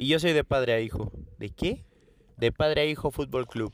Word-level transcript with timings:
Y 0.00 0.06
yo 0.06 0.20
soy 0.20 0.32
de 0.32 0.44
padre 0.44 0.74
a 0.74 0.80
hijo. 0.80 1.10
¿De 1.38 1.50
qué? 1.50 1.84
De 2.36 2.52
padre 2.52 2.82
a 2.82 2.84
hijo 2.84 3.10
Fútbol 3.10 3.48
Club. 3.48 3.72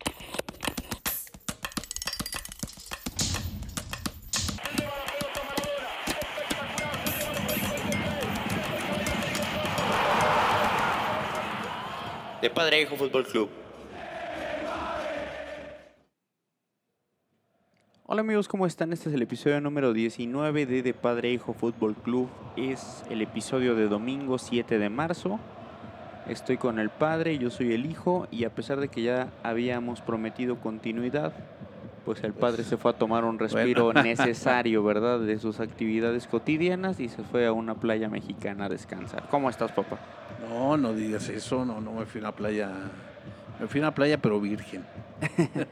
De 12.40 12.48
padre 12.48 12.76
a 12.76 12.80
hijo 12.80 12.96
Fútbol 12.96 13.26
Club. 13.26 13.50
Hola 18.06 18.22
amigos, 18.22 18.48
¿cómo 18.48 18.64
están? 18.66 18.94
Este 18.94 19.10
es 19.10 19.14
el 19.14 19.20
episodio 19.20 19.60
número 19.60 19.92
19 19.92 20.64
de 20.64 20.82
De 20.82 20.94
Padre 20.94 21.28
a 21.28 21.32
Hijo 21.32 21.52
Fútbol 21.52 21.94
Club. 21.94 22.30
Es 22.56 23.04
el 23.10 23.20
episodio 23.20 23.74
de 23.74 23.88
domingo 23.88 24.38
7 24.38 24.78
de 24.78 24.88
marzo. 24.88 25.38
Estoy 26.28 26.56
con 26.56 26.78
el 26.78 26.90
padre, 26.90 27.38
yo 27.38 27.50
soy 27.50 27.72
el 27.72 27.86
hijo 27.86 28.26
y 28.30 28.44
a 28.44 28.50
pesar 28.50 28.80
de 28.80 28.88
que 28.88 29.02
ya 29.02 29.28
habíamos 29.42 30.00
prometido 30.00 30.60
continuidad, 30.60 31.32
pues 32.04 32.22
el 32.24 32.32
padre 32.32 32.64
se 32.64 32.76
fue 32.76 32.92
a 32.92 32.94
tomar 32.94 33.24
un 33.24 33.38
respiro 33.38 33.92
necesario, 33.92 34.82
¿verdad? 34.82 35.20
De 35.20 35.38
sus 35.38 35.60
actividades 35.60 36.26
cotidianas 36.26 37.00
y 37.00 37.08
se 37.08 37.22
fue 37.22 37.46
a 37.46 37.52
una 37.52 37.74
playa 37.74 38.08
mexicana 38.08 38.66
a 38.66 38.68
descansar. 38.68 39.28
¿Cómo 39.30 39.50
estás, 39.50 39.72
papá? 39.72 39.98
No, 40.48 40.76
no 40.76 40.94
digas 40.94 41.28
eso, 41.28 41.64
no, 41.64 41.80
no 41.80 41.92
me 41.92 42.06
fui 42.06 42.20
a 42.20 42.24
una 42.24 42.32
playa, 42.32 42.70
me 43.60 43.66
fui 43.66 43.80
a 43.80 43.84
una 43.84 43.94
playa 43.94 44.18
pero 44.18 44.40
virgen. 44.40 44.84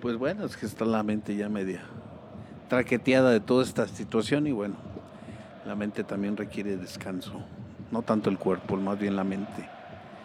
pues 0.00 0.16
bueno, 0.16 0.44
es 0.44 0.56
que 0.56 0.66
está 0.66 0.84
la 0.84 1.02
mente 1.02 1.34
ya 1.34 1.48
media 1.48 1.82
traqueteada 2.68 3.30
de 3.30 3.40
toda 3.40 3.64
esta 3.64 3.88
situación 3.88 4.46
y 4.46 4.52
bueno, 4.52 4.76
la 5.66 5.74
mente 5.74 6.04
también 6.04 6.36
requiere 6.36 6.76
descanso, 6.76 7.40
no 7.90 8.02
tanto 8.02 8.30
el 8.30 8.38
cuerpo, 8.38 8.76
más 8.76 8.98
bien 8.98 9.16
la 9.16 9.24
mente. 9.24 9.68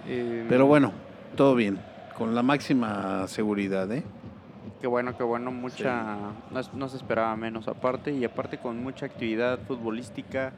Eh, 0.08 0.46
Pero 0.50 0.66
bueno, 0.66 0.92
todo 1.36 1.56
bien, 1.56 1.80
con 2.18 2.36
la 2.36 2.44
máxima 2.44 3.28
seguridad, 3.28 3.92
¿eh? 3.92 4.04
Qué 4.82 4.88
bueno, 4.88 5.16
qué 5.16 5.24
bueno, 5.24 5.50
mucha, 5.52 6.18
no 6.74 6.90
se 6.90 6.98
esperaba 6.98 7.36
menos. 7.38 7.70
Aparte 7.70 8.12
y 8.12 8.26
aparte 8.26 8.58
con 8.58 8.84
mucha 8.84 9.06
actividad 9.06 9.60
futbolística 9.66 10.52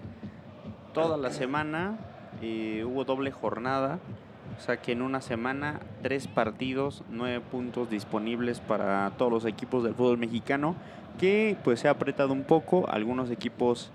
toda 0.93 1.15
la 1.17 1.29
semana, 1.29 1.97
eh, 2.41 2.83
hubo 2.87 3.05
doble 3.05 3.29
jornada, 3.29 3.99
o 4.57 4.61
sea 4.61 4.77
que 4.77 4.93
en 4.93 5.03
una 5.03 5.21
semana 5.21 5.79
tres 6.01 6.27
partidos, 6.27 7.03
nueve 7.11 7.39
puntos 7.39 7.89
disponibles 7.89 8.61
para 8.61 9.11
todos 9.17 9.31
los 9.31 9.45
equipos 9.45 9.83
del 9.83 9.93
fútbol 9.93 10.17
mexicano, 10.17 10.75
que 11.19 11.55
pues 11.63 11.81
se 11.81 11.87
ha 11.87 11.91
apretado 11.91 12.33
un 12.33 12.45
poco, 12.45 12.89
algunos 12.89 13.29
equipos 13.29 13.91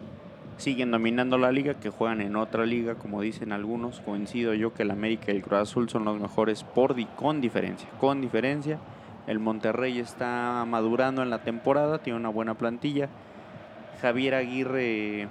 siguen 0.61 0.91
dominando 0.91 1.39
la 1.39 1.53
liga, 1.53 1.75
que 1.75 1.91
juegan 1.91 2.21
en 2.21 2.37
otra 2.37 2.67
liga, 2.67 2.95
como 2.95 3.23
dicen 3.23 3.53
algunos, 3.53 4.01
coincido 4.01 4.55
yo 4.55 4.73
que 4.75 4.83
el 4.83 4.91
América 4.91 5.33
y 5.33 5.37
el 5.37 5.43
Cruz 5.43 5.61
Azul 5.61 5.89
son 5.89 6.05
los 6.05 6.21
mejores 6.21 6.65
por 6.65 6.95
di- 6.95 7.07
con 7.17 7.41
diferencia, 7.41 7.89
con 7.99 8.21
diferencia. 8.21 8.79
El 9.27 9.39
Monterrey 9.39 9.99
está 9.99 10.65
madurando 10.67 11.23
en 11.23 11.31
la 11.31 11.39
temporada, 11.43 11.99
tiene 11.99 12.19
una 12.19 12.29
buena 12.29 12.55
plantilla. 12.55 13.09
Javier 14.03 14.35
Aguirre 14.35 15.29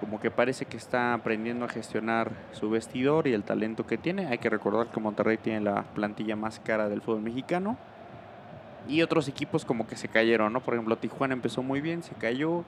como 0.00 0.18
que 0.18 0.30
parece 0.30 0.64
que 0.64 0.78
está 0.78 1.12
aprendiendo 1.12 1.66
a 1.66 1.68
gestionar 1.68 2.32
su 2.52 2.70
vestidor 2.70 3.26
y 3.26 3.34
el 3.34 3.42
talento 3.44 3.86
que 3.86 3.98
tiene. 3.98 4.28
Hay 4.28 4.38
que 4.38 4.48
recordar 4.48 4.86
que 4.86 4.98
Monterrey 4.98 5.36
tiene 5.36 5.60
la 5.60 5.82
plantilla 5.94 6.36
más 6.36 6.58
cara 6.58 6.88
del 6.88 7.02
fútbol 7.02 7.20
mexicano. 7.20 7.76
Y 8.88 9.02
otros 9.02 9.28
equipos 9.28 9.66
como 9.66 9.86
que 9.86 9.96
se 9.96 10.08
cayeron, 10.08 10.54
¿no? 10.54 10.60
Por 10.60 10.72
ejemplo, 10.72 10.96
Tijuana 10.96 11.34
empezó 11.34 11.62
muy 11.62 11.82
bien, 11.82 12.02
se 12.02 12.14
cayó. 12.14 12.64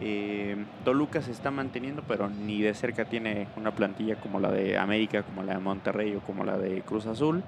Eh, 0.00 0.56
Toluca 0.84 1.22
se 1.22 1.30
está 1.30 1.50
manteniendo, 1.50 2.02
pero 2.06 2.28
ni 2.28 2.60
de 2.60 2.74
cerca 2.74 3.04
tiene 3.04 3.46
una 3.56 3.70
plantilla 3.70 4.16
como 4.16 4.40
la 4.40 4.50
de 4.50 4.76
América, 4.76 5.22
como 5.22 5.42
la 5.42 5.54
de 5.54 5.60
Monterrey 5.60 6.14
o 6.16 6.20
como 6.20 6.44
la 6.44 6.58
de 6.58 6.82
Cruz 6.82 7.06
Azul. 7.06 7.42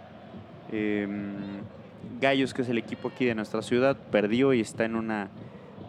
Eh, 0.72 1.06
Gallos, 2.20 2.55
que 2.55 2.62
es 2.62 2.69
el 2.69 2.78
equipo 2.78 3.08
aquí 3.08 3.24
de 3.24 3.34
nuestra 3.34 3.62
ciudad, 3.62 3.97
perdió 4.12 4.52
y 4.55 4.61
está 4.61 4.84
en 4.84 4.94
una 4.97 5.28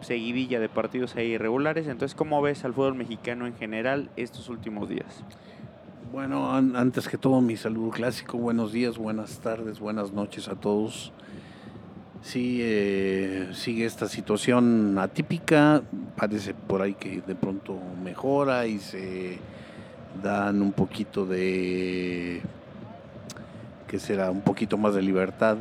seguidilla 0.00 0.60
de 0.60 0.68
partidos 0.68 1.16
ahí 1.16 1.28
irregulares. 1.32 1.86
Entonces, 1.86 2.14
¿cómo 2.14 2.42
ves 2.42 2.64
al 2.64 2.74
fútbol 2.74 2.94
mexicano 2.94 3.46
en 3.46 3.54
general 3.54 4.10
estos 4.16 4.48
últimos 4.48 4.88
días? 4.88 5.22
Bueno, 6.12 6.52
an- 6.54 6.74
antes 6.76 7.08
que 7.08 7.18
todo 7.18 7.40
mi 7.40 7.56
saludo 7.56 7.90
clásico, 7.90 8.36
buenos 8.38 8.72
días, 8.72 8.98
buenas 8.98 9.38
tardes, 9.40 9.78
buenas 9.78 10.12
noches 10.12 10.48
a 10.48 10.54
todos. 10.54 11.12
Sí, 12.22 12.58
eh, 12.60 13.48
sigue 13.52 13.84
esta 13.84 14.08
situación 14.08 14.98
atípica, 14.98 15.82
parece 16.16 16.52
por 16.52 16.82
ahí 16.82 16.94
que 16.94 17.22
de 17.22 17.34
pronto 17.34 17.78
mejora 18.02 18.66
y 18.66 18.78
se 18.78 19.38
dan 20.22 20.60
un 20.60 20.72
poquito 20.72 21.24
de, 21.24 22.42
que 23.86 23.98
será 23.98 24.30
un 24.30 24.40
poquito 24.42 24.76
más 24.76 24.94
de 24.94 25.02
libertad 25.02 25.56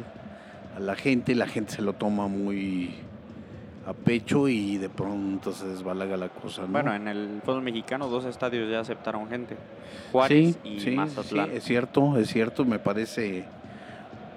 a 0.75 0.79
la 0.79 0.95
gente, 0.95 1.35
la 1.35 1.47
gente 1.47 1.73
se 1.73 1.81
lo 1.81 1.94
toma 1.94 2.28
muy 2.28 2.94
a 3.88 3.94
pecho 3.94 4.50
y 4.50 4.78
de 4.78 4.89
pronto 4.89 5.53
se 5.53 5.66
desbalaga 5.68 6.18
la 6.18 6.29
cosa. 6.29 6.63
¿no? 6.63 6.68
Bueno, 6.68 6.94
en 6.94 7.07
el 7.07 7.41
fútbol 7.44 7.62
mexicano 7.62 8.07
dos 8.07 8.25
estadios 8.25 8.69
ya 8.69 8.81
aceptaron 8.81 9.29
gente. 9.29 9.56
Juárez 10.12 10.57
sí, 10.62 10.69
y 10.69 10.79
sí, 10.81 10.91
Mazatlán. 10.91 11.50
sí, 11.50 11.56
es 11.56 11.63
cierto, 11.63 12.18
es 12.18 12.28
cierto, 12.28 12.66
me 12.66 12.79
parece, 12.79 13.45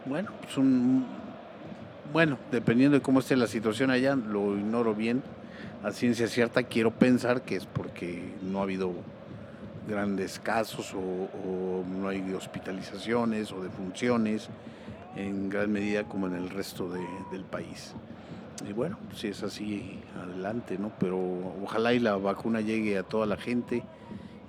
bueno, 0.06 0.30
es 0.48 0.56
un, 0.56 1.04
bueno, 2.12 2.38
dependiendo 2.50 2.96
de 2.96 3.02
cómo 3.02 3.20
esté 3.20 3.36
la 3.36 3.46
situación 3.46 3.90
allá, 3.90 4.16
lo 4.16 4.56
ignoro 4.56 4.94
bien, 4.94 5.22
a 5.82 5.92
ciencia 5.92 6.26
cierta 6.28 6.62
quiero 6.64 6.90
pensar 6.90 7.42
que 7.42 7.56
es 7.56 7.66
porque 7.66 8.34
no 8.42 8.60
ha 8.60 8.62
habido 8.62 8.92
grandes 9.88 10.38
casos 10.38 10.92
o, 10.94 11.84
no 11.88 12.08
hay 12.08 12.32
hospitalizaciones 12.32 13.52
o 13.52 13.62
defunciones 13.62 14.48
en 15.16 15.48
gran 15.48 15.72
medida 15.72 16.04
como 16.04 16.26
en 16.26 16.34
el 16.34 16.50
resto 16.50 16.88
de- 16.88 17.00
del 17.32 17.44
país. 17.44 17.94
Y 18.68 18.72
bueno, 18.72 18.98
si 19.14 19.28
es 19.28 19.42
así, 19.42 19.98
adelante, 20.22 20.78
¿no? 20.78 20.92
Pero 21.00 21.18
ojalá 21.62 21.94
y 21.94 21.98
la 21.98 22.16
vacuna 22.16 22.60
llegue 22.60 22.98
a 22.98 23.02
toda 23.02 23.24
la 23.26 23.36
gente 23.36 23.82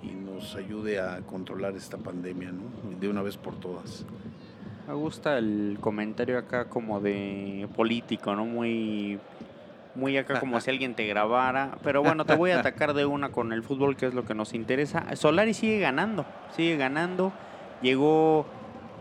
y 0.02 0.08
nos 0.08 0.54
ayude 0.54 1.00
a 1.00 1.20
controlar 1.20 1.74
esta 1.76 1.96
pandemia, 1.96 2.52
¿no? 2.52 2.62
De 3.00 3.08
una 3.08 3.22
vez 3.22 3.36
por 3.36 3.58
todas. 3.58 4.04
Me 4.86 4.94
gusta 4.94 5.38
el 5.38 5.78
comentario 5.80 6.36
acá 6.36 6.64
como 6.64 7.00
de 7.00 7.68
político, 7.76 8.34
¿no? 8.34 8.44
Muy, 8.44 9.20
muy 9.94 10.16
acá 10.16 10.40
como 10.40 10.60
si 10.60 10.70
alguien 10.70 10.94
te 10.94 11.06
grabara. 11.06 11.78
Pero 11.84 12.02
bueno, 12.02 12.24
te 12.24 12.34
voy 12.34 12.50
a 12.50 12.58
atacar 12.58 12.92
de 12.92 13.06
una 13.06 13.30
con 13.30 13.52
el 13.52 13.62
fútbol, 13.62 13.96
que 13.96 14.06
es 14.06 14.14
lo 14.14 14.24
que 14.24 14.34
nos 14.34 14.54
interesa. 14.54 15.14
Solari 15.14 15.54
sigue 15.54 15.78
ganando, 15.78 16.26
sigue 16.56 16.76
ganando. 16.76 17.32
Llegó 17.80 18.46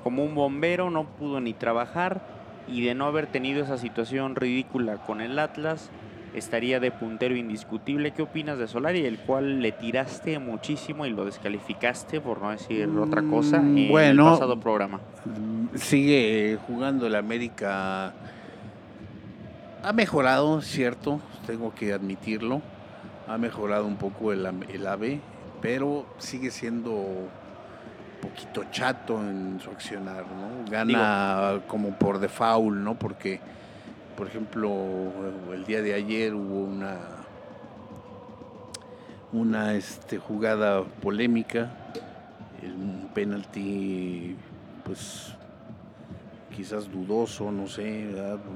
como 0.03 0.24
un 0.24 0.36
bombero, 0.36 0.92
no 0.92 1.06
pudo 1.06 1.42
ni 1.42 1.53
trabajar. 1.53 2.22
Y 2.68 2.86
de 2.86 2.94
no 2.94 3.06
haber 3.06 3.25
tenido 3.25 3.63
esa 3.63 3.80
situación 3.80 4.36
ridícula 4.36 4.98
con 4.98 5.19
el 5.19 5.40
Atlas, 5.40 5.90
estaría 6.34 6.80
de 6.80 6.92
puntero 6.92 7.36
indiscutible. 7.36 8.12
¿Qué 8.12 8.22
opinas 8.22 8.58
de 8.58 8.68
Solari, 8.68 9.06
el 9.06 9.19
cual 9.19 9.62
le 9.62 9.72
tiraste 9.72 10.40
muchísimo 10.40 11.06
y 11.06 11.09
lo 11.09 11.25
descalificaste, 11.25 12.22
por 12.22 12.42
no 12.42 12.52
decir 12.52 12.88
otra 12.97 13.22
cosa, 13.24 13.59
Mm, 13.59 13.78
en 13.78 13.92
bueno. 13.92 14.28
el 14.28 14.34
pasado 14.34 14.59
programa? 14.59 15.00
Sigue 15.75 16.58
jugando 16.68 17.08
el 17.08 17.16
América. 17.16 18.14
Ha 19.84 19.94
mejorado, 19.94 20.62
cierto, 20.62 21.19
tengo 21.47 21.74
que 21.74 21.92
admitirlo. 21.94 22.62
Ha 23.28 23.38
mejorado 23.38 23.86
un 23.86 23.96
poco 23.98 24.31
el, 24.34 24.46
el 24.69 24.88
AVE, 24.88 25.19
pero 25.62 26.06
sigue 26.18 26.52
siendo 26.52 26.92
un 26.92 27.30
poquito 28.22 28.66
chato 28.72 29.19
en 29.22 29.59
su 29.63 29.69
accionar, 29.72 30.25
¿no? 30.28 30.69
Gana 30.69 31.62
como 31.68 31.92
por 31.98 32.19
default, 32.19 32.75
¿no? 32.78 32.96
Porque, 32.96 33.40
por 34.16 34.27
ejemplo, 34.27 34.72
el 35.53 35.66
día 35.66 35.81
de 35.81 35.94
ayer 35.94 36.33
hubo 36.33 36.63
una 36.63 36.97
una 39.33 39.75
este, 39.75 40.17
jugada 40.17 40.83
polémica, 40.83 41.72
un 42.63 43.09
penalti, 43.13 44.36
pues 44.83 45.33
quizás 46.56 46.91
dudoso, 46.91 47.51
no 47.51 47.68
sé, 47.68 48.09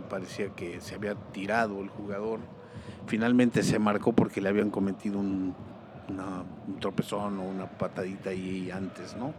parecía 0.09 0.49
que 0.49 0.81
se 0.81 0.95
había 0.95 1.15
tirado 1.31 1.79
el 1.81 1.87
jugador. 1.87 2.39
Finalmente 3.07 3.63
se 3.63 3.79
marcó 3.79 4.13
porque 4.13 4.41
le 4.41 4.49
habían 4.49 4.69
cometido 4.69 5.19
un 5.19 5.55
tropezón 6.79 7.39
o 7.39 7.43
una 7.43 7.67
patadita 7.67 8.31
ahí 8.31 8.69
antes, 8.71 9.15
¿no? 9.15 9.33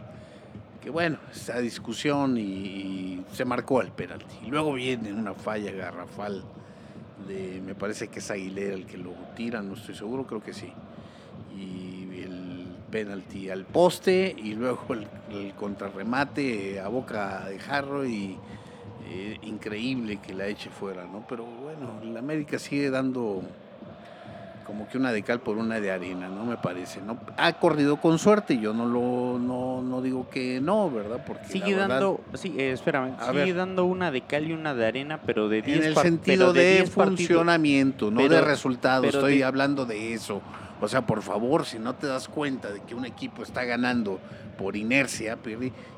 Que 0.81 0.89
bueno, 0.89 1.17
esa 1.31 1.59
discusión 1.59 2.37
y, 2.37 3.23
se 3.33 3.45
marcó 3.45 3.81
el 3.81 3.91
penalti. 3.91 4.35
Y 4.45 4.49
luego 4.49 4.73
viene 4.73 5.11
una 5.11 5.33
falla 5.33 5.71
garrafal 5.71 6.43
de, 7.27 7.61
me 7.61 7.75
parece 7.75 8.07
que 8.07 8.19
es 8.19 8.31
Aguilera 8.31 8.73
el 8.73 8.85
que 8.85 8.97
lo 8.97 9.11
tira, 9.35 9.61
no 9.61 9.73
estoy 9.73 9.95
seguro, 9.95 10.25
creo 10.25 10.41
que 10.41 10.53
sí. 10.53 10.71
Y 11.57 12.21
el 12.21 12.67
penalti 12.91 13.49
al 13.49 13.65
poste 13.65 14.35
y 14.37 14.53
luego 14.53 14.93
el, 14.93 15.07
el 15.31 15.53
contrarremate 15.55 16.79
a 16.79 16.87
boca 16.87 17.45
de 17.49 17.59
jarro 17.59 18.05
y 18.05 18.37
eh, 19.09 19.37
increíble 19.43 20.17
que 20.17 20.33
la 20.33 20.47
eche 20.47 20.69
fuera, 20.69 21.05
¿no? 21.05 21.25
Pero 21.29 21.45
bueno, 21.45 22.01
el 22.03 22.17
América 22.17 22.59
sigue 22.59 22.89
dando 22.89 23.41
como 24.67 24.87
que 24.87 24.97
una 24.97 25.11
de 25.13 25.23
cal 25.23 25.39
por 25.39 25.57
una 25.57 25.79
de 25.79 25.89
arena, 25.91 26.27
¿no? 26.27 26.45
Me 26.45 26.57
parece, 26.57 27.01
¿no? 27.01 27.17
Ha 27.37 27.53
corrido 27.53 27.97
con 27.97 28.19
suerte, 28.19 28.59
yo 28.59 28.73
no 28.73 28.85
lo 28.85 29.39
no, 29.39 29.81
no 29.81 30.01
digo 30.01 30.29
que 30.29 30.59
no, 30.61 30.91
¿verdad? 30.91 31.23
Porque 31.25 31.47
sigue 31.47 31.71
la 31.71 31.77
verdad, 31.87 31.87
dando, 32.01 32.21
sí, 32.33 32.53
eh, 32.57 32.71
espérame, 32.73 33.15
sigue 33.19 33.31
ver. 33.45 33.55
dando 33.55 33.85
una 33.85 34.11
de 34.11 34.21
cal 34.21 34.45
y 34.47 34.51
una 34.53 34.75
de 34.75 34.85
arena, 34.85 35.21
pero 35.25 35.47
de 35.47 35.61
10 35.61 35.77
en 35.77 35.83
el 35.85 35.95
sentido 35.95 36.51
de, 36.53 36.75
10 36.75 36.89
partidos. 36.89 37.17
funcionamiento, 37.19 38.11
no 38.11 38.17
Pero- 38.21 38.35
de 38.35 38.41
resultados, 38.41 39.05
estoy 39.07 39.37
de- 39.39 39.43
hablando 39.45 39.85
de 39.85 40.13
eso. 40.13 40.41
O 40.81 40.87
sea, 40.87 41.07
por 41.07 41.21
favor, 41.23 41.65
si 41.65 41.79
no 41.79 41.95
te 41.95 42.05
das 42.05 42.27
cuenta 42.27 42.69
de 42.71 42.81
que 42.81 42.93
un 42.93 43.05
equipo 43.05 43.41
está 43.43 43.63
ganando 43.63 44.19
por 44.57 44.75
inercia, 44.75 45.37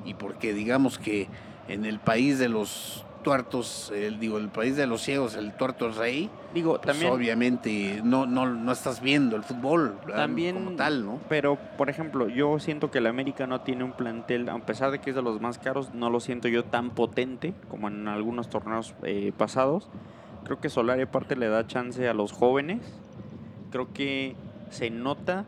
y 0.06 0.14
porque 0.14 0.54
digamos 0.54 0.98
que 1.00 1.28
en 1.68 1.86
el 1.86 2.00
país 2.00 2.40
de 2.40 2.50
los 2.50 3.04
tuertos, 3.24 3.92
el, 3.96 4.20
digo, 4.20 4.38
el 4.38 4.50
país 4.50 4.76
de 4.76 4.88
los 4.88 5.02
ciegos, 5.02 5.36
el 5.36 5.54
tuerto 5.54 5.92
rey, 5.92 6.30
Digo, 6.54 6.74
pues 6.82 6.88
también 6.88 7.12
obviamente 7.14 8.02
no, 8.04 8.26
no, 8.26 8.46
no 8.48 8.72
estás 8.72 9.02
viendo 9.02 9.36
el 9.36 9.44
fútbol 9.44 9.98
¿verdad? 10.06 10.18
También- 10.24 10.56
como 10.56 10.72
tal, 10.76 11.06
¿no? 11.06 11.20
Pero, 11.30 11.58
por 11.78 11.90
ejemplo, 11.90 12.28
yo 12.30 12.60
siento 12.60 12.90
que 12.92 12.98
el 13.00 13.08
América 13.08 13.46
no 13.48 13.62
tiene 13.62 13.84
un 13.84 13.92
plantel, 13.94 14.50
a 14.50 14.58
pesar 14.60 14.92
de 14.92 15.00
que 15.00 15.12
es 15.12 15.16
de 15.16 15.22
los 15.22 15.40
más 15.42 15.60
caros, 15.60 15.94
no 15.94 16.10
lo 16.10 16.20
siento 16.20 16.48
yo 16.48 16.64
tan 16.66 16.92
potente 16.92 17.54
como 17.70 17.88
en 17.88 18.08
algunos 18.08 18.50
torneos 18.50 18.94
eh, 19.04 19.32
pasados. 19.38 19.90
Creo 20.46 20.60
que 20.60 20.70
Solari 20.70 21.02
aparte 21.02 21.36
le 21.36 21.48
da 21.48 21.68
chance 21.68 22.08
a 22.08 22.14
los 22.14 22.32
jóvenes. 22.32 22.80
Creo 23.72 23.94
que 23.94 24.36
se 24.72 24.90
nota 24.90 25.46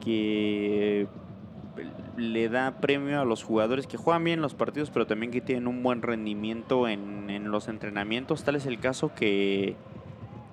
que 0.00 1.08
le 2.16 2.48
da 2.48 2.80
premio 2.80 3.20
a 3.20 3.24
los 3.24 3.42
jugadores 3.42 3.86
que 3.86 3.96
juegan 3.96 4.24
bien 4.24 4.40
los 4.40 4.54
partidos, 4.54 4.90
pero 4.90 5.06
también 5.06 5.32
que 5.32 5.40
tienen 5.40 5.66
un 5.66 5.82
buen 5.82 6.02
rendimiento 6.02 6.88
en, 6.88 7.30
en 7.30 7.50
los 7.50 7.68
entrenamientos. 7.68 8.44
Tal 8.44 8.56
es 8.56 8.66
el 8.66 8.78
caso 8.78 9.14
que 9.14 9.76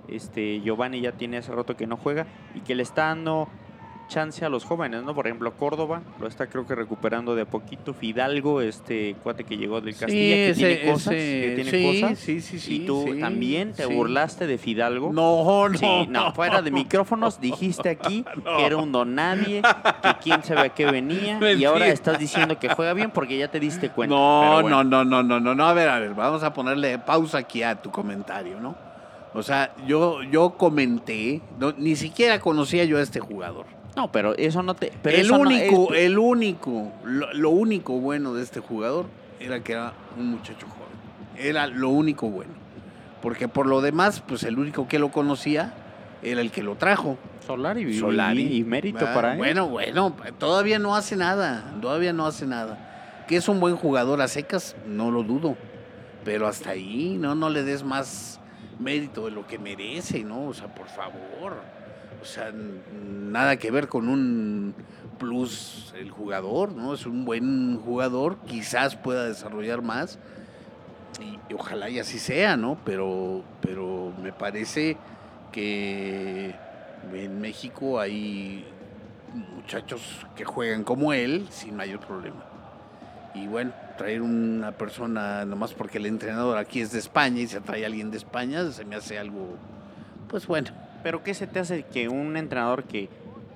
este 0.07 0.61
Giovanni 0.61 1.01
ya 1.01 1.13
tiene 1.13 1.37
hace 1.37 1.51
rato 1.51 1.75
que 1.75 1.87
no 1.87 1.97
juega 1.97 2.27
y 2.55 2.61
que 2.61 2.75
le 2.75 2.83
está 2.83 3.05
dando 3.05 3.47
chance 4.07 4.43
a 4.45 4.49
los 4.49 4.65
jóvenes, 4.65 5.03
¿no? 5.03 5.13
Por 5.13 5.27
ejemplo, 5.27 5.53
Córdoba 5.53 6.01
lo 6.19 6.27
está 6.27 6.47
creo 6.47 6.65
que 6.65 6.75
recuperando 6.75 7.35
de 7.35 7.43
a 7.43 7.45
poquito. 7.45 7.93
Fidalgo, 7.93 8.61
este 8.61 9.15
cuate 9.23 9.43
que 9.43 9.57
llegó 9.57 9.81
del 9.81 9.95
Castilla, 9.95 10.47
que 10.47 10.53
tiene 10.55 10.91
cosas, 10.91 11.13
que 11.13 11.53
tiene 11.55 11.71
sí, 11.71 12.01
cosas. 12.01 12.19
sí, 12.19 12.41
sí, 12.41 12.59
sí, 12.59 12.75
y 12.75 12.85
tú 12.85 13.05
sí, 13.07 13.19
también 13.19 13.73
te 13.73 13.85
burlaste 13.85 14.47
de 14.47 14.57
Fidalgo. 14.57 15.11
No, 15.13 15.69
no. 15.69 16.05
No, 16.07 16.33
fuera 16.33 16.61
de 16.61 16.71
micrófonos 16.71 17.39
dijiste 17.39 17.89
aquí 17.89 18.25
que 18.57 18.65
era 18.65 18.77
un 18.77 18.91
don 18.91 19.15
nadie, 19.15 19.61
que 20.01 20.15
quién 20.21 20.43
sabe 20.43 20.61
a 20.61 20.69
qué 20.69 20.85
venía 20.85 21.39
y 21.53 21.65
ahora 21.65 21.87
estás 21.87 22.19
diciendo 22.19 22.59
que 22.59 22.69
juega 22.69 22.93
bien 22.93 23.11
porque 23.11 23.37
ya 23.37 23.49
te 23.49 23.59
diste 23.59 23.89
cuenta. 23.89 24.15
No, 24.15 24.61
bueno, 24.61 24.83
no, 24.83 25.03
no, 25.03 25.23
no, 25.23 25.23
no, 25.23 25.39
no, 25.39 25.55
no. 25.55 25.67
A 25.67 25.73
ver, 25.73 25.89
a 25.89 25.99
ver, 25.99 26.13
vamos 26.13 26.43
a 26.43 26.53
ponerle 26.53 26.99
pausa 26.99 27.39
aquí 27.39 27.63
a 27.63 27.81
tu 27.81 27.91
comentario, 27.91 28.59
¿no? 28.59 28.75
O 29.33 29.41
sea, 29.41 29.73
yo, 29.87 30.21
yo 30.23 30.51
comenté, 30.51 31.41
no, 31.57 31.73
ni 31.73 31.95
siquiera 31.95 32.39
conocía 32.39 32.85
yo 32.85 32.97
a 32.97 33.01
este 33.01 33.19
jugador. 33.19 33.65
No, 33.95 34.11
pero 34.11 34.35
eso 34.37 34.63
no 34.63 34.73
te. 34.75 34.91
Pero 35.03 35.17
el 35.17 35.27
no 35.27 35.39
único, 35.39 35.93
es- 35.93 36.01
el 36.01 36.17
único, 36.17 36.91
lo, 37.03 37.31
lo 37.33 37.49
único 37.51 37.93
bueno 37.99 38.33
de 38.33 38.41
este 38.43 38.59
jugador 38.59 39.05
era 39.39 39.63
que 39.63 39.73
era 39.73 39.93
un 40.17 40.31
muchacho 40.31 40.65
joven. 40.67 40.83
Era 41.37 41.67
lo 41.67 41.89
único 41.89 42.27
bueno. 42.29 42.51
Porque 43.21 43.47
por 43.47 43.67
lo 43.67 43.81
demás, 43.81 44.21
pues 44.27 44.43
el 44.43 44.57
único 44.59 44.87
que 44.87 44.99
lo 44.99 45.11
conocía 45.11 45.73
era 46.23 46.41
el 46.41 46.51
que 46.51 46.63
lo 46.63 46.75
trajo. 46.75 47.17
Solari, 47.45 47.81
y- 47.83 47.99
Solari. 47.99 48.41
y, 48.41 48.57
y 48.57 48.63
mérito 48.63 49.05
Ah, 49.07 49.13
para 49.13 49.31
él. 49.33 49.37
Bueno, 49.37 49.67
bueno, 49.69 50.15
todavía 50.39 50.79
no 50.79 50.95
hace 50.95 51.15
nada, 51.15 51.63
todavía 51.81 52.13
no 52.13 52.25
hace 52.25 52.45
nada. 52.47 53.25
Que 53.27 53.35
es 53.37 53.47
un 53.47 53.59
buen 53.59 53.75
jugador 53.75 54.21
a 54.21 54.27
secas, 54.27 54.75
no 54.87 55.11
lo 55.11 55.23
dudo. 55.23 55.55
Pero 56.25 56.47
hasta 56.47 56.71
ahí, 56.71 57.17
no, 57.19 57.35
no 57.35 57.49
le 57.49 57.63
des 57.63 57.83
más 57.83 58.39
mérito 58.79 59.25
de 59.25 59.31
lo 59.31 59.45
que 59.45 59.59
merece, 59.59 60.23
¿no? 60.23 60.45
O 60.47 60.53
sea, 60.53 60.73
por 60.73 60.87
favor. 60.87 61.61
O 62.23 62.25
sea, 62.25 62.53
nada 62.53 63.57
que 63.57 63.69
ver 63.69 63.89
con 63.89 64.07
un 64.07 64.73
plus 65.19 65.93
el 65.97 66.09
jugador, 66.09 66.71
¿no? 66.71 66.93
Es 66.93 67.05
un 67.05 67.25
buen 67.25 67.77
jugador, 67.79 68.37
quizás 68.47 68.95
pueda 68.95 69.25
desarrollar 69.25 69.81
más. 69.81 70.17
Y, 71.19 71.53
ojalá 71.53 71.89
y 71.89 71.99
así 71.99 72.19
sea, 72.19 72.55
¿no? 72.55 72.77
Pero, 72.85 73.43
pero 73.59 74.13
me 74.23 74.31
parece 74.31 74.95
que 75.51 76.55
en 77.13 77.41
México 77.41 77.99
hay 77.99 78.63
muchachos 79.57 80.25
que 80.37 80.45
juegan 80.45 80.85
como 80.85 81.11
él 81.11 81.45
sin 81.49 81.75
mayor 81.75 81.99
problema. 81.99 82.41
Y 83.35 83.47
bueno, 83.47 83.73
traer 83.97 84.21
una 84.21 84.71
persona, 84.71 85.43
nomás 85.43 85.73
porque 85.73 85.97
el 85.97 86.05
entrenador 86.05 86.57
aquí 86.57 86.79
es 86.79 86.93
de 86.93 86.99
España 86.99 87.41
y 87.41 87.47
se 87.47 87.59
trae 87.59 87.85
alguien 87.85 88.11
de 88.11 88.17
España, 88.17 88.71
se 88.71 88.85
me 88.85 88.95
hace 88.95 89.19
algo, 89.19 89.57
pues 90.29 90.47
bueno. 90.47 90.82
Pero 91.03 91.23
¿qué 91.23 91.33
se 91.33 91.47
te 91.47 91.59
hace 91.59 91.83
que 91.83 92.07
un 92.09 92.37
entrenador 92.37 92.85
que 92.85 93.09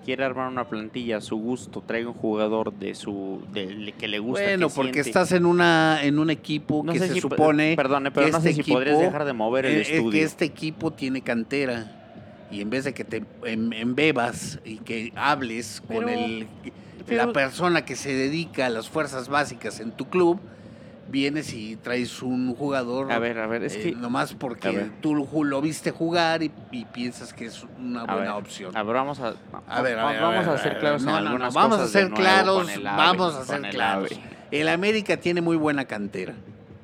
quiere 0.06 0.24
armar 0.24 0.48
una 0.50 0.70
plantilla 0.70 1.18
a 1.18 1.22
su 1.22 1.38
gusto 1.38 1.82
traiga 1.86 2.10
un 2.10 2.14
jugador 2.16 2.74
de 2.74 2.94
su 2.96 3.42
de, 3.54 3.94
que 3.98 4.08
le 4.08 4.20
gusta? 4.20 4.44
Bueno, 4.44 4.68
que 4.70 4.74
porque 4.76 4.94
siente? 4.94 5.10
estás 5.10 5.32
en 5.32 5.46
una 5.46 6.00
en 6.04 6.20
un 6.20 6.30
equipo 6.30 6.82
No 6.86 6.94
que 6.94 7.00
sé 7.00 7.08
se 7.08 7.14
si- 7.16 7.22
supone 7.22 7.76
Perdone, 7.76 8.12
pero 8.12 8.26
que 8.28 8.32
no 8.32 8.42
sé 8.42 8.50
este 8.52 8.64
si 8.64 8.72
podrías 8.72 8.96
equipo- 8.96 9.06
dejar 9.06 9.26
de 9.26 9.34
mover 9.34 9.66
el 9.66 9.76
eh, 9.76 9.78
eh, 9.78 9.82
estudio. 9.82 10.12
que 10.12 10.24
este 10.24 10.46
equipo 10.46 10.92
tiene 10.92 11.22
cantera 11.22 11.94
y 12.52 12.62
en 12.62 12.70
vez 12.70 12.84
de 12.86 12.94
que 12.94 13.04
te 13.04 13.24
em- 13.46 13.74
embebas 13.74 14.60
y 14.64 14.78
que 14.78 15.12
hables 15.16 15.82
con 15.86 15.98
Pero- 16.06 16.10
el 16.10 16.48
pero- 17.06 17.26
la 17.26 17.34
persona 17.34 17.84
que 17.86 17.96
se 17.96 18.14
dedica 18.14 18.66
a 18.66 18.70
las 18.70 18.90
fuerzas 18.90 19.28
básicas 19.30 19.80
en 19.80 19.92
tu 19.92 20.06
club, 20.10 20.40
vienes 21.10 21.54
y 21.54 21.76
traes 21.78 22.22
un 22.22 22.54
jugador 22.56 23.12
A 23.12 23.20
ver, 23.20 23.40
a 23.40 23.48
ver, 23.48 23.64
es 23.64 23.76
eh, 23.76 23.82
que 23.82 23.92
nomás 23.94 24.34
porque 24.34 24.90
tú 25.02 25.16
lo, 25.44 25.62
viste 25.62 25.92
jugar 25.92 26.44
y, 26.44 26.52
y 26.72 26.86
piensas 26.86 27.34
que 27.34 27.46
es 27.46 27.64
una 27.80 28.04
buena 28.06 28.22
ver, 28.36 28.44
opción. 28.44 28.76
A 28.76 28.84
ver, 28.84 28.96
vamos 28.96 29.20
a, 29.20 29.34
A 29.68 29.82
ver, 29.82 29.98
a 30.00 30.04
va- 30.06 30.12
ver, 30.12 30.22
vamos 30.22 30.48
a 30.48 30.58
ser 30.58 30.80
claros 30.80 31.04
en 31.04 31.10
algunas 31.10 31.54
vamos 31.54 31.80
a 31.80 31.88
ser 31.88 32.10
claros, 32.12 32.70
vamos 32.84 33.36
a 33.36 33.46
ser 33.46 33.62
claros. 33.70 34.10
El 34.52 34.70
América 34.70 35.18
tiene 35.18 35.42
muy 35.42 35.58
buena 35.58 35.86
cantera. 35.86 36.34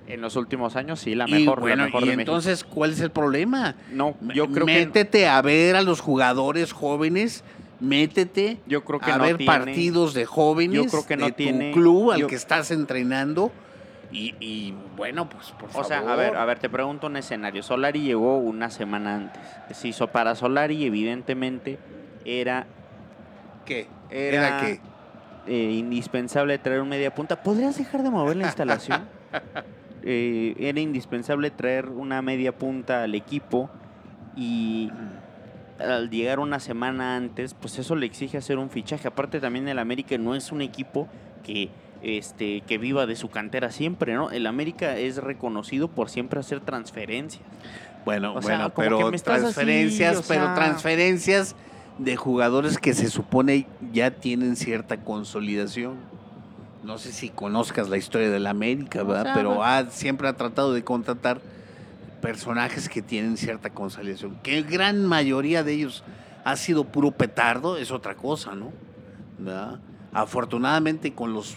En 0.06 0.20
los 0.20 0.36
últimos 0.36 0.76
años 0.76 1.00
sí, 1.00 1.16
la 1.16 1.26
y 1.30 1.32
mejor, 1.32 1.62
bueno, 1.62 1.78
la 1.78 1.86
mejor 1.86 2.04
y 2.04 2.10
de 2.10 2.18
México. 2.18 2.32
entonces, 2.34 2.66
¿cuál 2.66 2.92
es 2.92 3.00
el 3.00 3.10
problema? 3.12 3.76
No, 3.90 4.16
yo 4.36 4.48
creo 4.52 4.66
que 4.66 4.74
métete 4.86 5.28
a 5.30 5.42
ver 5.42 5.78
a 5.78 5.82
los 5.82 6.02
jugadores 6.02 6.74
jóvenes, 6.74 7.42
métete 7.80 8.58
yo 8.66 8.84
creo 8.84 9.00
que 9.00 9.12
a 9.12 9.18
no 9.18 9.24
ver 9.24 9.38
tiene- 9.38 9.52
partidos 9.54 10.14
de 10.14 10.26
jóvenes 10.26 10.76
yo 10.76 10.86
creo 10.88 11.06
que 11.06 11.18
no 11.18 11.26
de 11.28 11.32
tiene- 11.32 11.72
tu 11.72 11.80
club 11.80 12.12
al 12.12 12.20
yo- 12.20 12.28
que 12.28 12.36
estás 12.36 12.70
entrenando 12.72 13.52
y, 14.14 14.36
y, 14.40 14.74
bueno, 14.96 15.28
pues 15.30 15.52
por 15.52 15.70
O 15.70 15.72
favor. 15.72 15.88
sea, 15.88 16.00
a 16.00 16.16
ver, 16.16 16.36
a 16.36 16.46
ver, 16.46 16.60
te 16.60 16.70
pregunto 16.70 17.08
un 17.08 17.18
escenario. 17.18 17.64
Solari 17.64 18.02
llegó 18.02 18.38
una 18.38 18.70
semana 18.70 19.16
antes. 19.16 19.42
Se 19.72 19.88
hizo 19.88 20.08
para 20.08 20.36
Solari, 20.36 20.86
evidentemente, 20.86 21.80
era, 22.24 22.66
¿Qué? 23.66 23.88
era, 24.12 24.48
¿Era 24.48 24.58
qué? 24.62 24.80
eh, 25.48 25.72
indispensable 25.74 26.58
traer 26.60 26.82
un 26.82 26.90
media 26.90 27.14
punta. 27.14 27.42
¿Podrías 27.42 27.78
dejar 27.78 28.04
de 28.04 28.10
mover 28.12 28.38
la 28.38 28.44
instalación? 28.46 29.08
Eh, 30.06 30.54
era 30.60 30.82
indispensable 30.82 31.50
traer 31.50 31.88
una 31.88 32.22
media 32.22 32.52
punta 32.52 33.04
al 33.04 33.16
equipo 33.16 33.70
y 34.36 34.92
al 35.80 36.10
llegar 36.10 36.40
una 36.40 36.60
semana 36.60 37.16
antes, 37.16 37.54
pues 37.54 37.80
eso 37.80 37.96
le 37.96 38.06
exige 38.06 38.38
hacer 38.38 38.58
un 38.58 38.70
fichaje. 38.70 39.08
Aparte 39.08 39.40
también 39.40 39.66
el 39.70 39.80
América 39.80 40.18
no 40.18 40.36
es 40.36 40.52
un 40.52 40.62
equipo 40.62 41.08
que 41.46 41.70
este 42.04 42.62
que 42.62 42.78
viva 42.78 43.06
de 43.06 43.16
su 43.16 43.30
cantera 43.30 43.72
siempre, 43.72 44.14
¿no? 44.14 44.30
El 44.32 44.46
América 44.46 44.98
es 44.98 45.18
reconocido 45.18 45.88
por 45.88 46.10
siempre 46.10 46.40
hacer 46.40 46.60
transferencias. 46.62 47.44
Bueno, 48.06 48.36
O 48.36 48.42
bueno, 48.42 48.72
pero 48.76 49.08
así, 49.10 49.24
transferencias, 49.24 50.26
pero 50.28 50.46
sea- 50.46 50.56
transferencias 50.56 51.56
de 51.98 52.16
jugadores 52.18 52.78
que 52.78 52.94
se 52.94 53.10
supone 53.10 53.68
ya 53.94 54.12
tienen 54.12 54.56
cierta 54.58 54.98
consolidación. 54.98 55.96
No 56.84 56.98
sé 56.98 57.14
si 57.14 57.30
conozcas 57.30 57.88
la 57.88 57.96
historia 57.96 58.30
de 58.30 58.40
la 58.42 58.50
América, 58.50 59.04
O 59.04 59.06
¿verdad? 59.06 59.24
sea, 59.24 59.34
pero 59.36 59.64
ha, 59.64 59.90
siempre 59.90 60.28
ha 60.28 60.34
tratado 60.34 60.74
de 60.74 60.84
contratar 60.84 61.40
personajes 62.22 62.90
que 62.90 63.02
tienen 63.02 63.38
cierta 63.38 63.70
consolidación. 63.70 64.38
Que 64.44 64.62
gran 64.64 65.06
mayoría 65.06 65.64
de 65.64 65.74
ellos 65.74 66.04
ha 66.44 66.56
sido 66.58 66.84
puro 66.84 67.12
petardo, 67.12 67.78
es 67.78 67.92
otra 67.92 68.16
cosa, 68.16 68.54
¿no? 68.56 68.72
¿Verdad? 69.40 69.80
Afortunadamente 70.12 71.14
con 71.14 71.32
los 71.34 71.56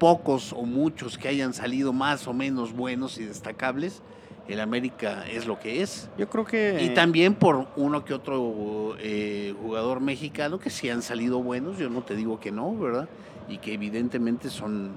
pocos 0.00 0.52
o 0.52 0.62
muchos 0.64 1.16
que 1.16 1.28
hayan 1.28 1.54
salido 1.54 1.92
más 1.92 2.26
o 2.26 2.32
menos 2.32 2.72
buenos 2.72 3.18
y 3.18 3.24
destacables, 3.24 4.02
el 4.48 4.58
América 4.58 5.24
es 5.30 5.46
lo 5.46 5.60
que 5.60 5.82
es. 5.82 6.10
Yo 6.18 6.28
creo 6.28 6.44
que 6.44 6.82
Y 6.82 6.88
también 6.94 7.34
por 7.34 7.68
uno 7.76 8.04
que 8.04 8.14
otro 8.14 8.96
eh, 8.98 9.54
jugador 9.62 10.00
mexicano 10.00 10.58
que 10.58 10.70
sí 10.70 10.90
han 10.90 11.02
salido 11.02 11.40
buenos, 11.40 11.78
yo 11.78 11.88
no 11.88 12.02
te 12.02 12.16
digo 12.16 12.40
que 12.40 12.50
no, 12.50 12.74
¿verdad? 12.76 13.08
Y 13.48 13.58
que 13.58 13.74
evidentemente 13.74 14.48
son 14.50 14.90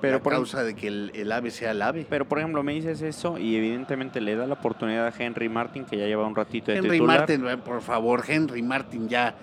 Pero 0.00 0.18
la 0.18 0.22
por- 0.22 0.34
causa 0.34 0.62
de 0.62 0.74
que 0.76 0.86
el, 0.86 1.10
el 1.14 1.32
ave 1.32 1.50
sea 1.50 1.72
el 1.72 1.82
ave. 1.82 2.06
Pero 2.08 2.28
por 2.28 2.38
ejemplo, 2.38 2.62
me 2.62 2.74
dices 2.74 3.02
eso 3.02 3.38
y 3.38 3.56
evidentemente 3.56 4.20
le 4.20 4.36
da 4.36 4.46
la 4.46 4.54
oportunidad 4.54 5.06
a 5.08 5.12
Henry 5.18 5.48
Martin, 5.48 5.84
que 5.84 5.96
ya 5.98 6.06
lleva 6.06 6.24
un 6.26 6.36
ratito 6.36 6.70
de 6.70 6.78
Henry 6.78 6.90
titular. 6.92 7.18
Martin, 7.20 7.48
eh, 7.48 7.56
por 7.56 7.80
favor, 7.82 8.22
Henry 8.28 8.62
Martin 8.62 9.08
ya 9.08 9.34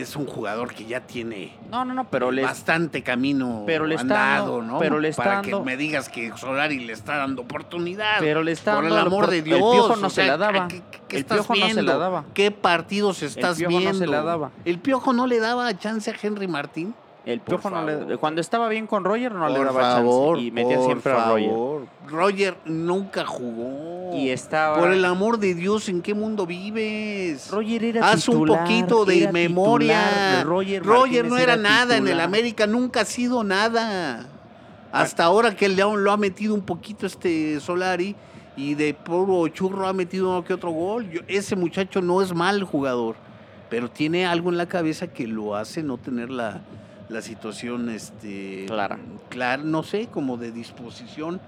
es 0.00 0.16
un 0.16 0.26
jugador 0.26 0.72
que 0.74 0.84
ya 0.86 1.00
tiene 1.00 1.52
No, 1.70 1.84
no, 1.84 1.92
no, 1.94 2.08
pero 2.10 2.30
le 2.30 2.42
bastante 2.42 3.02
camino 3.02 3.64
pero 3.66 3.86
le 3.86 3.94
está 3.96 4.02
andado, 4.36 4.58
dando- 4.58 4.72
¿no? 4.74 4.78
pero 4.78 4.98
le 5.00 5.08
está 5.08 5.22
Para 5.22 5.34
dando- 5.42 5.58
que 5.60 5.64
me 5.64 5.76
digas 5.76 6.08
que 6.08 6.32
Solari 6.36 6.80
le 6.80 6.92
está 6.92 7.16
dando 7.18 7.42
oportunidad. 7.42 8.16
pero 8.20 8.42
le 8.42 8.52
está 8.52 8.74
Por 8.76 8.84
el 8.84 8.90
dando 8.90 9.04
la 9.04 9.06
amor 9.16 9.30
de 9.30 9.42
Dios. 9.42 9.58
El 9.58 9.62
Piojo 9.72 9.96
no 9.96 10.06
o 10.06 10.10
se 10.10 10.14
sea, 10.16 10.26
la 10.26 10.36
daba. 10.38 10.68
¿qué, 10.68 10.82
qué- 11.08 11.16
el 11.16 11.22
estás 11.22 11.36
Piojo 11.38 11.54
no 11.54 11.58
se 11.60 11.64
viendo? 11.74 11.82
la 11.92 11.98
daba. 11.98 12.24
¿Qué 12.34 12.50
partidos 12.50 13.22
estás 13.22 13.58
Piojo 13.58 13.72
no 13.72 13.78
viendo? 13.78 13.98
se 13.98 14.06
la 14.06 14.22
daba. 14.22 14.50
El 14.64 14.78
Piojo 14.78 15.12
no 15.12 15.26
le 15.26 15.38
daba 15.40 15.76
chance 15.78 16.10
a 16.10 16.14
Henry 16.20 16.48
Martín. 16.48 16.94
El 17.24 17.40
Piojo 17.40 17.70
no 17.70 17.84
le 17.86 18.16
cuando 18.16 18.40
estaba 18.40 18.68
bien 18.68 18.88
con 18.88 19.04
Roger 19.04 19.32
no 19.32 19.48
le 19.48 19.58
daba 19.58 19.80
favor, 19.94 20.36
chance 20.36 20.46
y 20.48 20.50
metía 20.50 20.76
por 20.76 20.86
siempre 20.86 21.12
a 21.12 21.28
Roger. 21.28 21.88
Roger 22.08 22.56
nunca 22.64 23.24
jugó. 23.24 24.10
Y 24.16 24.30
estaba 24.30 24.78
Por 24.78 24.92
el 24.92 25.04
amor 25.04 25.38
de 25.38 25.54
Dios, 25.54 25.88
¿en 25.88 26.02
qué 26.02 26.14
mundo 26.14 26.46
vives? 26.46 27.48
Roger 27.50 27.84
era 27.84 28.10
Haz 28.10 28.28
un 28.28 28.44
poquito 28.46 29.04
de 29.04 29.30
memoria. 29.32 30.40
titular, 30.40 30.46
Roger, 30.84 31.24
no 31.26 31.38
era, 31.38 31.56
nada 31.56 31.96
en 31.96 32.08
el. 32.08 32.20
América, 32.20 32.66
nunca 32.66 33.02
ha 33.02 33.04
sido 33.04 33.44
nada. 33.44 34.26
Hasta 34.90 35.24
ahora 35.24 35.54
que 35.56 35.66
el 35.66 35.76
León 35.76 36.04
lo 36.04 36.12
ha 36.12 36.16
metido 36.16 36.54
un 36.54 36.60
poquito 36.62 37.06
este 37.06 37.58
Solari 37.60 38.14
y 38.56 38.74
de 38.74 38.92
puro 38.92 39.48
churro 39.48 39.86
ha 39.86 39.92
metido 39.94 40.28
uno 40.28 40.44
que 40.44 40.52
otro 40.52 40.70
gol. 40.70 41.08
Yo- 41.08 41.20
ese 41.28 41.56
muchacho 41.56 42.02
no 42.02 42.20
es 42.20 42.34
mal 42.34 42.62
jugador, 42.64 43.14
pero 43.70 43.88
tiene 43.90 44.26
algo 44.26 44.50
en 44.50 44.58
la 44.58 44.66
cabeza 44.66 45.06
que 45.06 45.26
lo 45.26 45.56
hace 45.56 45.82
no 45.82 45.96
tener 45.96 46.28
la, 46.28 46.60
la 47.12 47.22
situación 47.22 47.88
este, 47.90 48.64
Clara. 48.66 48.98
clara, 49.28 49.62
no 49.62 49.82
sé, 49.82 50.06
como 50.08 50.36
de 50.36 50.50
disposición 50.52 51.40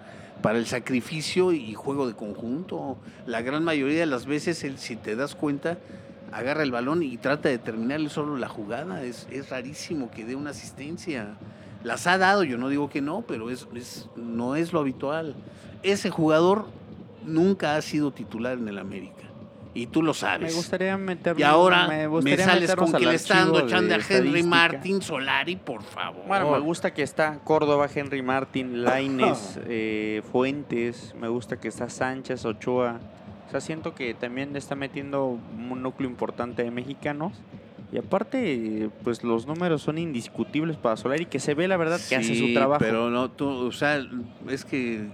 para 0.42 0.58
el 0.58 0.66
sacrificio 0.66 1.52
y 1.52 1.74
juego 1.74 2.06
de 2.06 2.14
conjunto. 2.14 2.98
La 3.26 3.40
gran 3.42 3.64
mayoría 3.64 4.00
de 4.00 4.06
las 4.06 4.26
veces, 4.26 4.62
él, 4.64 4.78
si 4.78 4.96
te 4.96 5.16
das 5.16 5.34
cuenta, 5.34 5.78
agarra 6.32 6.62
el 6.62 6.70
balón 6.70 7.02
y 7.02 7.16
trata 7.16 7.48
de 7.48 7.58
terminarle 7.58 8.10
solo 8.10 8.36
la 8.36 8.48
jugada. 8.48 9.02
Es, 9.02 9.26
es 9.30 9.48
rarísimo 9.50 10.10
que 10.10 10.24
dé 10.24 10.34
una 10.36 10.50
asistencia. 10.50 11.36
Las 11.82 12.06
ha 12.06 12.18
dado, 12.18 12.44
yo 12.44 12.58
no 12.58 12.68
digo 12.68 12.88
que 12.90 13.00
no, 13.00 13.22
pero 13.26 13.50
es, 13.50 13.66
es- 13.74 14.08
no 14.16 14.56
es 14.56 14.72
lo 14.72 14.80
habitual. 14.80 15.34
Ese 15.82 16.10
jugador 16.10 16.66
nunca 17.24 17.76
ha 17.76 17.82
sido 17.82 18.10
titular 18.10 18.58
en 18.58 18.68
el 18.68 18.78
América. 18.78 19.23
Y 19.74 19.88
tú 19.88 20.02
lo 20.02 20.14
sabes. 20.14 20.52
Me 20.52 20.56
gustaría 20.56 20.96
meternos 20.96 21.40
y 21.40 21.42
ahora 21.42 21.88
me, 22.22 22.36
sales 22.36 22.74
con 22.76 22.92
que 22.92 23.04
le 23.04 23.16
está 23.16 23.40
dando 23.40 23.60
de 23.60 23.94
a 23.94 23.98
Henry. 24.08 24.42
Martín 24.44 25.02
Solari, 25.02 25.56
por 25.56 25.82
favor. 25.82 26.22
Bueno, 26.28 26.52
me 26.52 26.60
gusta 26.60 26.94
que 26.94 27.02
está 27.02 27.40
Córdoba, 27.42 27.88
Henry 27.92 28.22
Martín, 28.22 28.84
Laines, 28.84 29.58
eh, 29.66 30.22
Fuentes, 30.30 31.12
me 31.20 31.26
gusta 31.26 31.58
que 31.58 31.66
está 31.68 31.88
Sánchez, 31.88 32.44
Ochoa. 32.44 33.00
O 33.48 33.50
sea, 33.50 33.60
siento 33.60 33.94
que 33.94 34.14
también 34.14 34.52
le 34.52 34.60
está 34.60 34.76
metiendo 34.76 35.26
un 35.26 35.82
núcleo 35.82 36.08
importante 36.08 36.62
de 36.62 36.70
mexicanos. 36.70 37.32
Y 37.92 37.98
aparte, 37.98 38.90
pues 39.04 39.22
los 39.22 39.46
números 39.46 39.82
son 39.82 39.98
indiscutibles 39.98 40.76
para 40.76 40.96
Solari, 40.96 41.26
que 41.26 41.38
se 41.38 41.54
ve 41.54 41.68
la 41.68 41.76
verdad 41.76 42.00
que 42.08 42.16
hace 42.16 42.34
su 42.34 42.52
trabajo. 42.52 42.80
Pero 42.80 43.10
no, 43.10 43.30
tú, 43.30 43.48
o 43.48 43.72
sea, 43.72 44.04
es 44.48 44.64
que 44.64 45.06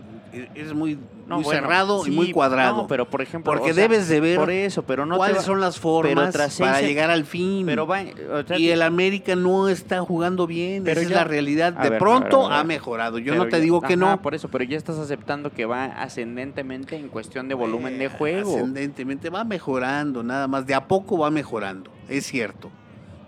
eres 0.55 0.73
muy, 0.73 0.99
No, 1.31 1.37
muy 1.37 1.45
bueno, 1.45 1.61
cerrado 1.63 2.07
y 2.07 2.11
muy 2.11 2.33
cuadrado. 2.33 2.77
No, 2.83 2.87
pero 2.87 3.09
por 3.09 3.23
ejemplo, 3.23 3.53
porque 3.53 3.71
o 3.71 3.75
sea, 3.75 3.83
debes 3.85 4.09
de 4.09 4.21
ver 4.21 4.37
por 4.39 4.51
eso, 4.51 4.83
pero 4.83 5.07
no 5.07 5.15
te 5.15 5.19
cuáles 5.19 5.39
va- 5.39 5.43
son 5.43 5.61
las 5.61 5.79
formas 5.79 6.37
para 6.59 6.81
llegar 6.83 7.09
al 7.11 7.25
fin. 7.25 7.65
pero 7.67 7.87
va, 7.87 8.03
o 8.33 8.43
sea, 8.47 8.59
y 8.59 8.69
el 8.71 8.83
América 8.83 9.37
no 9.37 9.69
está 9.69 10.01
jugando 10.01 10.47
bien, 10.47 10.83
Pero 10.85 11.01
esa 11.01 11.09
es 11.09 11.15
la 11.17 11.25
realidad. 11.25 11.73
De 11.73 11.89
ver, 11.91 11.99
pronto 11.99 12.49
ver, 12.49 12.59
ha 12.59 12.65
mejorado. 12.65 13.19
Yo 13.19 13.35
no 13.35 13.45
te 13.47 13.53
ya- 13.53 13.59
digo 13.61 13.81
que 13.81 13.95
ajá, 13.95 13.97
no. 13.97 14.21
por 14.23 14.35
eso, 14.35 14.49
pero 14.49 14.65
ya 14.65 14.77
estás 14.77 14.99
aceptando 14.99 15.51
que 15.53 15.65
va 15.65 15.85
ascendentemente 15.85 16.97
en 16.97 17.09
cuestión 17.09 17.49
de 17.49 17.55
volumen 17.55 17.99
de 17.99 18.07
Eh, 18.07 18.09
juego. 18.09 18.57
Ascendentemente 18.57 19.31
va 19.31 19.45
mejorando, 19.45 20.23
nada 20.23 20.49
más. 20.49 20.67
De 20.67 20.75
a 20.75 20.89
poco 20.89 21.17
va 21.17 21.31
mejorando, 21.31 21.91
es 22.09 22.27
cierto. 22.27 22.71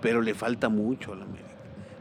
Pero 0.00 0.20
le 0.20 0.34
falta 0.34 0.68
mucho 0.68 1.12
al 1.12 1.22
América. 1.22 1.48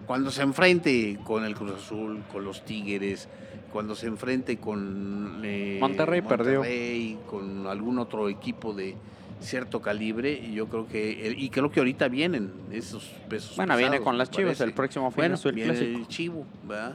Cuando 0.08 0.31
se 0.31 0.41
enfrente 0.41 1.20
con 1.24 1.46
el 1.46 1.53
Cruz 1.55 1.74
Azul, 1.77 2.24
con 2.31 2.43
los 2.43 2.65
Tigres, 2.65 3.29
cuando 3.72 3.96
se 3.96 4.08
enfrente 4.08 4.58
con 4.58 5.42
eh, 5.44 5.78
Monterrey 5.80 6.22
perdió. 6.22 6.60
Monterrey, 6.60 7.18
con 7.30 7.68
algún 7.68 8.00
otro 8.00 8.30
equipo 8.30 8.74
de 8.74 8.96
cierto 9.40 9.82
calibre, 9.82 10.34
y 10.34 10.54
yo 10.54 10.68
creo 10.68 10.88
que, 10.88 11.36
y 11.36 11.50
creo 11.50 11.72
que 11.72 11.80
ahorita 11.80 12.08
vienen 12.08 12.51
esos 12.72 13.06
pesos. 13.28 13.56
Bueno, 13.56 13.75
viene 13.75 14.00
con 14.01 14.18
las 14.18 14.30
Chivas 14.30 14.58
parece. 14.58 14.63
el 14.66 14.74
próximo 14.74 15.10
fin 15.10 15.18
Bueno, 15.18 15.36
es 15.36 15.46
el 15.46 15.51
viene 15.54 15.74
clásico. 15.74 15.98
el 15.98 16.08
Chivo, 16.08 16.46
¿verdad? 16.68 16.94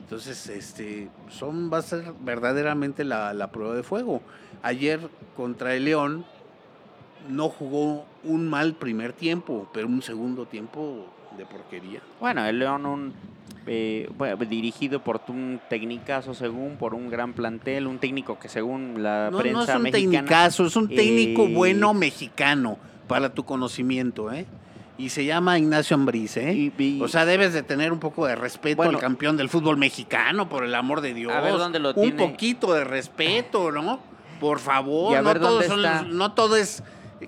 Entonces, 0.00 0.48
este, 0.48 1.08
son, 1.28 1.70
va 1.72 1.78
a 1.78 1.82
ser 1.82 2.14
verdaderamente 2.20 3.04
la, 3.04 3.34
la 3.34 3.50
prueba 3.50 3.74
de 3.74 3.82
fuego. 3.82 4.22
Ayer 4.62 5.00
contra 5.36 5.74
el 5.74 5.84
León 5.84 6.24
no 7.28 7.48
jugó 7.48 8.06
un 8.24 8.48
mal 8.48 8.74
primer 8.74 9.12
tiempo, 9.12 9.68
pero 9.74 9.86
un 9.86 10.00
segundo 10.00 10.46
tiempo 10.46 11.04
de 11.36 11.44
porquería. 11.44 12.00
Bueno, 12.20 12.44
el 12.46 12.58
León 12.58 12.86
un 12.86 13.12
eh, 13.66 14.08
bueno, 14.16 14.36
dirigido 14.44 15.00
por 15.02 15.20
un 15.28 15.60
tecnicazo 15.68 16.34
según, 16.34 16.76
por 16.76 16.94
un 16.94 17.10
gran 17.10 17.32
plantel, 17.32 17.86
un 17.86 17.98
técnico 17.98 18.38
que 18.38 18.48
según 18.48 19.02
la 19.02 19.28
No, 19.30 19.38
prensa 19.38 19.58
no 19.58 19.62
es 19.64 19.76
un 19.76 19.82
mexicana 19.82 20.12
tecnicazo, 20.12 20.66
es 20.66 20.76
un 20.76 20.88
técnico 20.88 21.42
eh, 21.44 21.52
bueno 21.54 21.94
mexicano, 21.94 22.78
para 23.06 23.32
tu 23.34 23.44
conocimiento, 23.44 24.32
¿eh? 24.32 24.46
Y 24.98 25.10
se 25.10 25.24
llama 25.24 25.58
Ignacio 25.58 25.94
Ambriz, 25.94 26.36
¿eh? 26.38 26.52
y- 26.54 26.72
y- 26.82 27.00
O 27.00 27.06
sea, 27.08 27.24
debes 27.24 27.52
de 27.52 27.62
tener 27.62 27.92
un 27.92 28.00
poco 28.00 28.26
de 28.26 28.34
respeto 28.34 28.78
Bueno. 28.78 28.98
al 28.98 29.00
campeón 29.00 29.36
del 29.36 29.48
fútbol 29.48 29.76
mexicano, 29.76 30.48
por 30.48 30.64
el 30.64 30.74
amor 30.74 31.00
de 31.02 31.14
Dios. 31.14 31.32
A 31.32 31.40
ver 31.40 31.56
dónde 31.56 31.78
lo 31.78 31.90
un 31.90 31.94
tiene. 31.94 32.16
poquito 32.16 32.72
de 32.74 32.82
respeto, 32.84 33.70
¿no? 33.70 34.00
Por 34.40 34.58
favor, 34.58 35.12
Y 35.12 35.14
a 35.16 35.22
no, 35.22 35.28
ver 35.28 35.38
todo 35.38 35.50
dónde 35.52 35.68
son- 35.68 35.84
está. 35.84 36.02
no 36.02 36.32
todo 36.32 36.56
es 36.56 36.82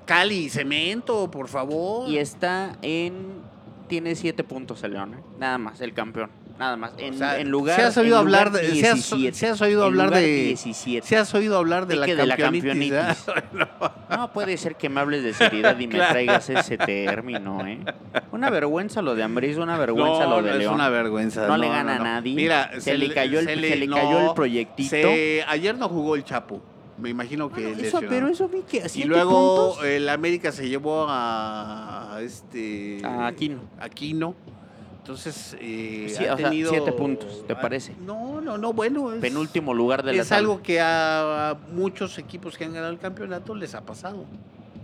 cali 0.04 0.36
y 0.46 0.48
cemento, 0.50 1.30
por 1.30 1.46
favor. 1.48 2.08
y 2.08 2.18
está 2.18 2.76
en 2.82 3.14
tiene 3.90 4.14
siete 4.14 4.44
puntos 4.44 4.82
el 4.84 4.92
León, 4.92 5.14
¿eh? 5.14 5.22
nada 5.38 5.58
más, 5.58 5.80
el 5.80 5.92
campeón, 5.92 6.30
nada 6.58 6.76
más. 6.76 6.92
En, 6.96 7.14
O 7.14 7.18
sea, 7.18 7.38
en 7.40 7.50
lugar 7.50 7.76
¿se 7.76 7.82
has 7.82 7.96
oído 7.98 8.16
hablar 8.16 8.52
de- 8.52 8.60
se 8.76 8.88
has- 8.88 8.94
17, 9.10 9.36
se 9.36 9.48
has 9.48 9.60
oído 9.60 9.84
hablar 9.84 10.10
de- 10.10 10.24
17. 10.44 11.06
¿Se 11.06 11.16
has 11.16 11.34
oído 11.34 11.58
hablar 11.58 11.86
de 11.88 11.96
la 11.96 12.06
de 12.06 12.26
la 12.26 12.36
campeonitis? 12.36 12.92
¿eh? 12.92 13.04
No 14.10 14.32
puede 14.32 14.56
ser 14.56 14.76
que 14.76 14.88
me 14.88 15.00
hables 15.00 15.22
de 15.24 15.34
seriedad 15.34 15.78
y 15.78 15.86
me 15.86 15.94
Claro. 15.96 16.12
traigas 16.12 16.48
ese 16.50 16.78
término, 16.78 17.66
¿eh? 17.66 17.78
Una 18.32 18.48
vergüenza 18.50 19.02
lo 19.02 19.14
de 19.14 19.22
Ambris, 19.22 19.56
una 19.56 19.76
vergüenza 19.76 20.24
No, 20.24 20.30
lo 20.30 20.42
de 20.42 20.52
no, 20.52 20.56
León. 20.58 20.72
es 20.72 20.74
una 20.76 20.88
vergüenza. 20.88 21.46
No 21.46 21.56
le 21.56 21.68
gana 21.68 21.96
a 21.96 21.98
nadie. 21.98 22.34
Mira, 22.34 22.70
Se 22.80 22.96
le 22.96 23.12
cayó 23.12 23.40
el- 23.40 23.46
se 23.46 23.56
le 23.56 23.88
cayó 23.88 24.28
el 24.30 24.34
proyectito. 24.34 24.90
se- 24.90 25.44
ayer 25.48 25.76
no 25.76 25.88
jugó 25.88 26.14
el 26.14 26.24
Chapo. 26.24 26.62
Me 27.00 27.10
imagino 27.10 27.50
que 27.50 27.62
Bueno, 27.68 27.82
eso, 27.82 28.00
pero 28.08 28.28
eso 28.28 28.48
vi 28.48 28.62
que 28.62 28.84
Y 28.94 29.04
luego 29.04 29.68
puntos. 29.70 29.84
el 29.86 30.08
América 30.08 30.52
se 30.52 30.68
llevó 30.68 31.06
a, 31.08 32.14
a 32.16 32.22
este 32.22 33.00
A 33.04 33.26
Aquino. 33.26 33.60
Aquino. 33.78 34.34
Entonces, 34.98 35.56
eh, 35.60 36.14
Sí, 36.16 36.26
ha 36.26 36.34
o 36.34 36.36
sea, 36.36 36.48
tenido- 36.50 36.70
siete 36.70 36.92
puntos, 36.92 37.44
¿te 37.46 37.56
parece? 37.56 37.94
No, 38.06 38.40
no, 38.40 38.58
no, 38.58 38.72
bueno. 38.72 39.12
Es, 39.12 39.20
penúltimo 39.20 39.72
lugar 39.74 40.02
de 40.04 40.12
la 40.12 40.22
es 40.22 40.28
tabla. 40.28 40.38
algo 40.40 40.62
que 40.62 40.78
a, 40.80 41.50
a 41.50 41.54
muchos 41.72 42.18
equipos 42.18 42.56
que 42.56 42.64
han 42.66 42.74
ganado 42.74 42.92
el 42.92 42.98
campeonato 42.98 43.54
les 43.54 43.74
ha 43.74 43.80
pasado. 43.80 44.24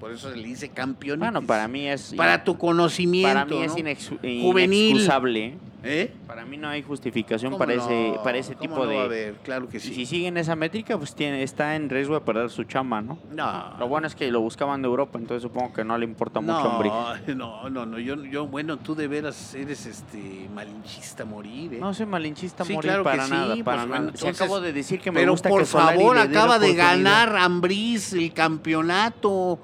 Por 0.01 0.13
eso 0.13 0.31
se 0.31 0.37
le 0.37 0.47
dice 0.47 0.69
campeón. 0.69 1.19
Bueno, 1.21 1.43
para 1.43 1.67
mí 1.69 1.87
es 1.87 2.13
Para 2.17 2.45
tu 2.45 2.59
conocimiento. 2.59 3.29
para 3.35 3.45
mí 3.47 3.63
es 3.63 3.75
inex- 3.75 4.19
inexcusable. 4.23 5.55
¿eh? 5.89 6.13
Para 6.27 6.45
mí 6.45 6.57
no 6.57 6.69
hay 6.69 6.83
justificación 6.83 7.53
¿Cómo 7.53 7.59
para 7.61 7.75
ese 7.75 8.15
para 8.25 8.37
ese 8.39 8.55
¿Cómo 8.55 8.61
tipo 8.63 8.77
no 8.85 8.87
de 8.91 8.99
a 8.99 9.03
haber? 9.05 9.35
Claro 9.45 9.69
que 9.69 9.77
y 9.77 9.81
sí. 9.81 9.95
si 9.95 10.07
siguen 10.07 10.37
esa 10.37 10.57
métrica, 10.57 10.99
pues 10.99 11.15
tiene 11.15 11.43
está 11.45 11.77
en 11.77 11.89
riesgo 11.89 12.15
de 12.15 12.21
perder 12.23 12.51
su 12.51 12.65
chamba, 12.65 13.01
¿no? 13.01 13.19
No. 13.33 13.75
Lo 13.79 13.87
bueno 13.87 14.07
es 14.09 14.17
que 14.17 14.29
lo 14.33 14.41
buscaban 14.41 14.83
de 14.83 14.89
Europa, 14.89 15.17
entonces 15.19 15.43
supongo 15.43 15.73
que 15.73 15.85
no 15.85 15.97
le 15.97 16.05
importa 16.05 16.41
mucho 16.41 16.59
a 16.59 16.65
no, 16.65 16.71
Ambrí. 16.73 16.91
no, 17.37 17.71
no, 17.71 17.87
no, 17.87 17.99
yo, 18.01 18.17
yo, 18.25 18.47
bueno, 18.49 18.79
tú 18.79 18.97
de 18.97 19.07
veras 19.07 19.55
eres 19.55 19.87
este 19.87 20.49
malinchista 20.53 21.25
morir, 21.25 21.75
¿eh? 21.75 21.79
No 21.81 21.95
soy 21.95 22.07
malinchista 22.07 22.65
Sí, 22.65 22.73
morir 22.73 22.91
claro 22.91 23.05
que 23.05 23.11
para 23.11 23.25
sí, 23.27 23.31
nada, 23.31 23.55
pues, 23.55 23.65
para 23.65 23.87
nada. 23.87 23.99
Entonces- 24.09 24.41
acabo 24.41 24.61
de 24.61 24.73
decir 24.73 24.99
que 25.01 25.13
me 25.13 25.21
Pero 25.21 25.33
gusta 25.33 25.49
por 25.49 25.61
que 25.61 25.67
favor, 25.67 26.19
acaba 26.19 26.59
de 26.59 26.75
ganar 26.75 27.37
Ambriz 27.37 28.13
el 28.13 28.33
campeonato. 28.33 29.59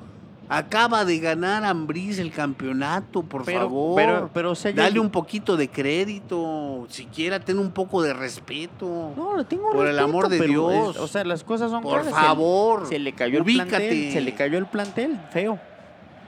Acaba 0.59 1.05
de 1.05 1.19
ganar 1.19 1.65
Ambriz 1.65 2.19
el 2.19 2.31
campeonato, 2.33 3.23
por 3.23 3.45
pero, 3.45 3.61
favor. 3.61 3.97
Pero, 3.97 4.31
pero, 4.33 4.55
yo- 4.55 4.73
Dale 4.73 5.01
un 5.01 5.11
poquito 5.11 5.57
de 5.57 5.69
crédito, 5.69 6.87
siquiera 6.89 7.41
ten 7.41 7.59
un 7.59 7.71
poco 7.71 8.03
de 8.03 8.13
respeto. 8.13 9.13
No, 9.17 9.37
le 9.37 9.45
tengo 9.45 9.71
Por 9.71 9.87
el 9.87 9.97
respeto, 9.97 10.05
amor 10.05 10.29
de 10.29 10.41
Dios. 10.47 10.97
es- 10.97 11.01
o 11.01 11.09
sea, 11.09 11.25
las 11.25 11.45
cosas 11.45 11.71
son 11.71 11.83
por 11.83 12.01
claras. 12.03 12.15
Se- 12.15 12.21
favor. 12.27 12.87
Se, 12.87 12.99
le 12.99 13.13
cayó 13.13 13.39
el 13.39 13.45
plantel, 13.45 14.13
se 14.13 14.21
le 14.21 14.35
cayó 14.35 14.59
el 14.59 14.67
plantel, 14.67 15.19
feo. 15.31 15.59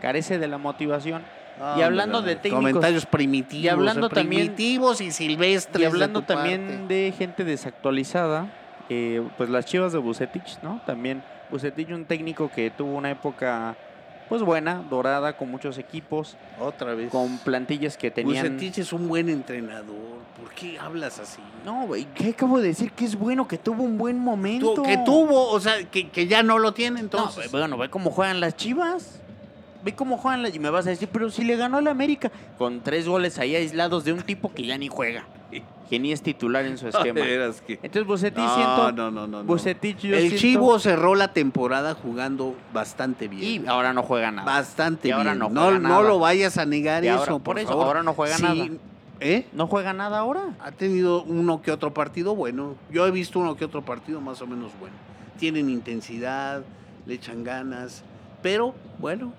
Carece 0.01 0.39
de 0.39 0.49
la 0.49 0.59
motivación. 0.59 1.23
Ah, 1.61 1.77
y 1.79 1.83
hablando 1.83 2.19
hombre, 2.19 2.35
de 2.35 2.41
técnicos- 2.41 2.59
Comentarios 2.73 3.07
primitivos. 3.07 3.65
y 3.65 3.69
hablando 3.69 4.07
eh, 4.09 4.11
también- 4.13 4.43
primitivos 4.55 5.01
y 5.01 5.11
silvestres. 5.13 5.83
Y 5.83 5.85
hablando 5.87 6.23
también 6.23 6.67
parte. 6.67 6.95
de 6.95 7.13
gente 7.17 7.45
desactualizada, 7.45 8.53
eh, 8.89 9.23
pues 9.37 9.49
las 9.51 9.65
Chivas 9.65 9.93
de 9.93 9.99
Bucetich, 9.99 10.59
¿no? 10.63 10.81
También 10.85 11.23
Bucetich, 11.51 11.91
un 11.91 12.05
técnico 12.07 12.51
que 12.55 12.71
tuvo 12.71 12.95
una 12.97 13.11
época 13.13 13.77
pues 14.29 14.43
buena, 14.43 14.83
dorada, 14.91 15.37
con 15.37 15.51
muchos 15.51 15.79
equipos, 15.79 16.37
Otra 16.61 16.95
vez. 16.95 17.11
con 17.11 17.39
plantillas 17.39 17.97
que 17.97 18.11
tenían... 18.11 18.45
Bucetich 18.55 18.79
es 18.79 18.93
un 18.93 19.07
buen 19.09 19.29
entrenador. 19.29 20.15
¿Por 20.41 20.51
qué 20.55 20.79
hablas 20.79 21.19
así? 21.21 21.41
No, 21.65 21.87
güey, 21.87 22.07
¿qué 22.15 22.31
acabo 22.31 22.59
de 22.59 22.69
decir? 22.69 22.91
Que 22.93 23.05
es 23.05 23.17
bueno, 23.17 23.47
que 23.47 23.57
tuvo 23.59 23.83
un 23.85 23.97
buen 23.99 24.19
momento. 24.19 24.83
Que 24.83 24.97
tuvo, 24.99 25.51
o 25.51 25.61
sea, 25.61 25.85
que, 25.91 26.09
que 26.09 26.27
ya 26.27 26.43
no 26.43 26.59
lo 26.59 26.75
tiene 26.75 26.97
No, 26.97 27.01
entonces. 27.05 27.51
bueno, 27.53 27.77
ve 27.79 27.89
cómo 27.91 28.11
juegan 28.11 28.41
las 28.41 28.57
Chivas. 28.57 29.21
ve 29.85 29.95
cómo 29.95 30.17
juegan 30.17 30.43
la- 30.43 30.49
y 30.49 30.59
me 30.59 30.71
vas 30.71 30.87
a 30.87 30.91
decir, 30.91 31.09
pero 31.13 31.31
si 31.31 31.45
le 31.45 31.57
ganó 31.57 31.77
al 31.77 31.87
América 31.87 32.33
con 32.59 32.81
tres 32.81 33.07
goles 33.07 33.39
ahí 33.39 33.55
aislados 33.55 34.05
de 34.05 34.13
un 34.15 34.23
tipo 34.23 34.53
que 34.53 34.65
ya 34.65 34.77
ni 34.79 34.89
juega, 34.89 35.25
que 35.89 35.99
ni 35.99 36.13
es 36.13 36.23
titular 36.23 36.65
en 36.65 36.79
su 36.79 36.89
esquema. 36.89 37.21
Que- 37.21 37.79
Entonces 37.83 38.07
Bucetich 38.07 38.39
No, 38.39 38.55
siento, 38.55 38.93
no, 38.93 39.11
no, 39.11 39.27
no, 39.27 39.43
no. 39.43 39.45
Bucetich 39.45 39.99
yo 39.99 40.15
El 40.17 40.23
siento- 40.31 40.39
Chivo 40.39 40.79
cerró 40.79 41.15
la 41.15 41.33
temporada 41.33 41.95
jugando 41.95 42.55
bastante 42.73 43.29
bien. 43.29 43.65
y 43.65 43.67
ahora 43.67 43.93
no 43.93 44.03
juega 44.03 44.31
nada. 44.31 44.45
Bastante 44.51 45.09
Y 45.09 45.11
ahora 45.11 45.33
bien. 45.33 45.39
no 45.41 45.49
No, 45.51 45.61
juega 45.63 45.79
no 45.79 45.89
nada. 45.89 46.03
lo 46.03 46.19
vayas 46.19 46.59
a 46.59 46.67
negar 46.67 47.05
Y 47.05 47.09
eso, 47.09 47.19
ahora- 47.19 47.33
por, 47.33 47.43
por 47.43 47.59
eso, 47.59 47.69
favor. 47.69 47.87
ahora 47.87 48.03
no 48.03 48.15
juega 48.15 48.37
Sí, 48.37 48.43
nada. 48.43 48.67
¿Eh? 49.21 49.47
No 49.53 49.69
juega 49.69 49.93
nada 49.93 50.19
ahora. 50.19 50.55
Ha 50.61 50.73
tenido 50.73 51.23
uno 51.23 51.63
que 51.63 51.71
otro 51.71 51.95
partido 51.95 52.35
bueno. 52.35 52.75
Yo 52.91 53.07
he 53.07 53.11
visto 53.11 53.39
uno 53.39 53.57
que 53.57 53.65
otro 53.65 53.83
partido 53.83 54.21
más 54.21 54.43
o 54.43 54.47
menos 54.47 54.73
bueno. 54.81 54.97
Tienen 55.39 55.71
intensidad, 55.71 56.63
le 57.07 57.15
echan 57.15 57.45
ganas, 57.45 58.03
pero 58.43 58.75
bueno, 58.99 59.33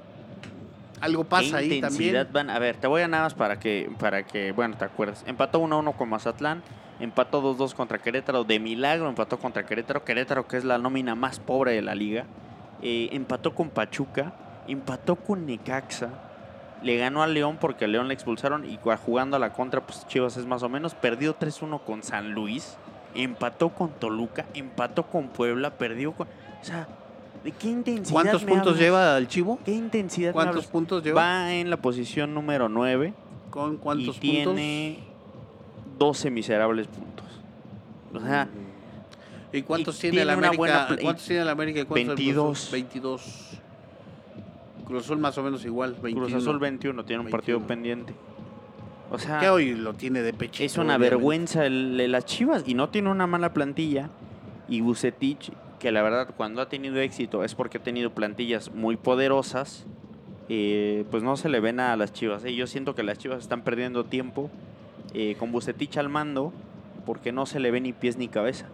algo 1.01 1.23
pasa 1.23 1.59
¿Qué 1.59 1.73
ahí 1.73 1.81
también. 1.81 2.27
van? 2.31 2.49
A 2.49 2.59
ver, 2.59 2.77
te 2.77 2.87
voy 2.87 3.01
a 3.01 3.07
nada 3.07 3.23
más 3.23 3.33
para 3.33 3.59
que, 3.59 3.89
para 3.99 4.23
que, 4.23 4.51
bueno, 4.51 4.75
te 4.77 4.85
acuerdes. 4.85 5.23
Empató 5.27 5.61
1-1 5.61 5.95
con 5.95 6.09
Mazatlán, 6.09 6.63
empató 6.99 7.41
2-2 7.41 7.73
contra 7.73 7.99
Querétaro, 7.99 8.43
de 8.43 8.59
milagro 8.59 9.09
empató 9.09 9.37
contra 9.39 9.65
Querétaro, 9.65 10.03
Querétaro 10.03 10.47
que 10.47 10.57
es 10.57 10.63
la 10.63 10.77
nómina 10.77 11.15
más 11.15 11.39
pobre 11.39 11.73
de 11.73 11.81
la 11.81 11.95
liga. 11.95 12.25
Eh, 12.81 13.09
empató 13.11 13.53
con 13.55 13.69
Pachuca, 13.69 14.33
empató 14.67 15.15
con 15.15 15.45
Necaxa, 15.45 16.09
le 16.81 16.97
ganó 16.97 17.23
a 17.23 17.27
León 17.27 17.57
porque 17.59 17.85
a 17.85 17.87
León 17.87 18.07
le 18.07 18.13
expulsaron 18.13 18.65
y 18.65 18.79
jugando 19.05 19.37
a 19.37 19.39
la 19.39 19.53
contra, 19.53 19.81
pues 19.81 20.07
Chivas 20.07 20.37
es 20.37 20.45
más 20.45 20.63
o 20.63 20.69
menos, 20.69 20.93
perdió 20.93 21.37
3-1 21.37 21.81
con 21.83 22.03
San 22.03 22.31
Luis, 22.31 22.77
empató 23.15 23.69
con 23.69 23.91
Toluca, 23.91 24.45
empató 24.53 25.03
con 25.03 25.29
Puebla, 25.29 25.71
perdió 25.71 26.11
con... 26.13 26.27
O 26.27 26.63
sea, 26.63 26.87
¿de 27.45 27.51
qué 27.53 27.67
intensidad 27.69 28.11
¿Cuántos 28.13 28.43
me 28.43 28.49
puntos 28.49 28.67
hablas? 28.73 28.79
lleva 28.81 29.17
el 29.17 29.27
Chivo? 29.29 29.59
¿Qué 29.63 29.71
intensidad 29.73 30.33
¿Cuántos 30.33 30.65
puntos 30.67 31.01
lleva? 31.03 31.21
Va 31.21 31.53
en 31.53 31.69
la 31.69 31.77
posición 31.77 32.33
número 32.33 32.67
9 32.67 33.13
¿Con 33.51 33.75
y 33.75 33.77
cuántos 33.77 34.19
tiene 34.19 34.99
12 35.97 36.29
miserables 36.29 36.87
puntos. 36.87 37.25
O 38.13 38.19
sea, 38.19 38.49
¿Y 39.53 39.61
cuántos 39.61 39.97
y 39.99 40.01
tiene 40.01 40.17
el 40.21 40.27
tiene 40.27 40.37
una 40.37 40.47
América? 40.49 40.57
buena 40.57 40.87
y- 40.99 41.03
¿Cuántos 41.03 41.25
tiene 41.25 41.41
el 41.43 41.49
América? 41.49 41.79
y 41.79 41.85
cuántos 41.85 42.09
el 42.09 42.15
Cruz 42.15 42.17
22. 42.25 42.57
Azul? 42.59 42.71
22. 42.73 43.59
Cruz 44.85 45.03
Azul 45.05 45.17
más 45.19 45.37
o 45.37 45.43
menos 45.43 45.63
igual, 45.65 45.95
21. 46.01 46.27
Cruz 46.27 46.41
Azul 46.41 46.59
21 46.59 47.05
tiene 47.05 47.23
un 47.23 47.29
partido 47.29 47.59
21. 47.59 47.67
pendiente. 47.67 48.13
O 49.09 49.17
sea, 49.19 49.39
Que 49.39 49.49
hoy 49.49 49.73
lo 49.75 49.93
tiene 49.93 50.21
de 50.21 50.33
pecho. 50.33 50.63
es 50.63 50.77
una 50.77 50.97
vergüenza 50.97 51.65
el, 51.65 51.99
el- 51.99 52.11
las 52.11 52.25
Chivas 52.25 52.63
y 52.65 52.73
no 52.73 52.89
tiene 52.89 53.09
una 53.09 53.27
mala 53.27 53.53
plantilla. 53.53 54.09
Y 54.67 54.81
Bucetich, 54.81 55.51
que 55.79 55.91
la 55.91 56.01
verdad 56.01 56.33
cuando 56.35 56.61
ha 56.61 56.69
tenido 56.69 56.99
éxito 56.99 57.43
es 57.43 57.55
porque 57.55 57.77
ha 57.77 57.83
tenido 57.83 58.11
plantillas 58.11 58.73
muy 58.73 58.97
poderosas, 58.97 59.85
eh, 60.49 61.05
pues 61.11 61.23
no 61.23 61.37
se 61.37 61.49
le 61.49 61.59
ven 61.59 61.79
a 61.79 61.95
las 61.95 62.13
Chivas. 62.13 62.43
¿eh? 62.45 62.55
Yo 62.55 62.67
siento 62.67 62.95
que 62.95 63.03
las 63.03 63.17
Chivas 63.17 63.39
están 63.39 63.63
perdiendo 63.63 64.05
tiempo 64.05 64.49
eh, 65.13 65.35
con 65.39 65.51
Bucetich 65.51 65.97
al 65.97 66.09
mando 66.09 66.53
porque 67.05 67.31
no 67.31 67.45
se 67.45 67.59
le 67.59 67.71
ve 67.71 67.81
ni 67.81 67.93
pies 67.93 68.17
ni 68.17 68.27
cabeza. 68.27 68.67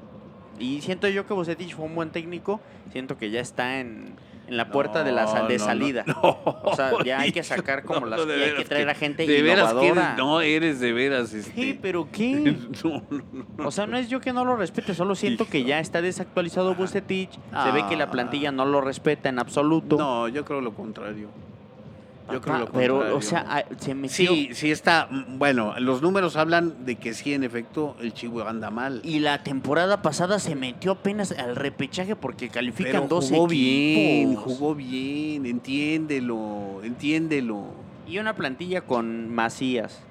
Y 0.60 0.82
siento 0.82 1.08
yo 1.08 1.26
que 1.26 1.34
Bucetich 1.34 1.76
fue 1.76 1.86
un 1.86 1.96
buen 1.96 2.12
técnico, 2.12 2.60
siento 2.92 3.18
que 3.18 3.32
ya 3.32 3.40
está 3.40 3.80
en, 3.80 4.14
en 4.52 4.58
la 4.58 4.70
puerta 4.70 5.04
de 5.04 5.12
la 5.14 5.48
de 5.48 5.58
salida. 5.58 6.04
O 6.64 6.76
sea, 6.76 6.92
ya 7.04 7.20
hay 7.22 7.32
que 7.32 7.42
sacar 7.44 7.84
como 7.84 8.06
las 8.06 8.20
y 8.28 8.32
hay 8.32 8.54
que 8.56 8.66
traer 8.66 8.90
a 8.90 8.94
gente 8.96 9.26
de 9.26 9.42
veras 9.42 9.72
innovadora. 9.72 10.04
eres, 10.04 10.18
no, 10.18 10.42
eres 10.42 10.80
de 10.80 10.94
veras. 10.94 11.34
Este, 11.34 11.52
Sí, 11.54 11.80
pero 11.82 12.08
¿qué? 12.12 12.56
no, 12.84 13.04
no, 13.10 13.24
no. 13.58 13.68
O 13.68 13.72
sea, 13.72 13.88
no 13.88 13.98
es 13.98 14.10
yo 14.10 14.20
que 14.22 14.34
no 14.34 14.46
lo 14.46 14.56
respete, 14.56 14.94
solo 14.94 15.16
siento 15.16 15.48
que 15.48 15.64
ya 15.64 15.80
está 15.80 16.02
desactualizado 16.02 16.76
Bucetich. 16.76 17.32
Se 17.32 17.72
ve 17.72 17.84
que 17.90 17.96
la 17.96 18.06
Ah. 18.06 18.12
plantilla 18.12 18.52
no 18.52 18.66
lo 18.66 18.82
respeta 18.82 19.30
en 19.30 19.40
absoluto. 19.40 19.98
No, 19.98 20.28
yo 20.28 20.44
creo 20.46 20.62
lo 20.62 20.74
contrario. 20.74 21.30
Yo 22.34 22.42
creo 22.42 22.60
lo 22.60 22.72
pero, 22.72 23.16
o 23.16 23.22
sea, 23.22 23.46
ah, 23.48 23.64
se 23.78 23.94
metió. 23.94 24.32
Sí, 24.32 24.50
sí 24.54 24.72
está. 24.72 25.08
mm, 25.10 25.38
Bueno, 25.38 25.74
los 25.80 26.02
números 26.02 26.36
hablan 26.36 26.86
de 26.86 26.96
que 26.96 27.14
sí, 27.14 27.34
en 27.34 27.44
efecto, 27.44 27.96
el 28.00 28.14
Chivo 28.14 28.42
anda 28.48 28.70
mal. 28.72 29.02
Y 29.04 29.20
la 29.20 29.44
temporada 29.44 30.02
pasada 30.02 30.40
se 30.40 30.56
metió 30.56 30.94
apenas 30.94 31.32
al 31.32 31.56
repechaje 31.56 32.16
porque 32.16 32.50
califican 32.50 33.08
dos 33.08 33.30
jugó 33.30 33.48
bien, 33.48 34.34
equipos. 34.34 34.44
jugó 34.44 34.76
bien, 34.76 35.46
entiéndelo, 35.46 36.82
entiéndelo. 36.84 37.66
Y 38.08 38.18
una 38.18 38.36
plantilla 38.36 38.82
con 38.82 39.34
Macías, 39.34 40.02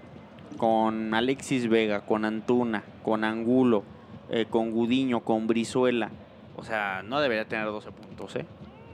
con 0.57 1.15
Alexis 1.15 1.69
Vega, 1.69 2.01
con 2.03 2.25
Antuna, 2.25 2.83
con 3.03 3.25
Angulo, 3.25 3.85
eh, 4.31 4.47
con 4.49 4.71
Gudiño, 4.71 5.21
con 5.21 5.47
Brizuela. 5.47 6.11
O 6.57 6.65
sea, 6.65 7.03
no 7.03 7.21
debería 7.21 7.47
tener 7.47 7.67
12 7.67 7.91
puntos, 7.93 8.37
¿eh? 8.37 8.47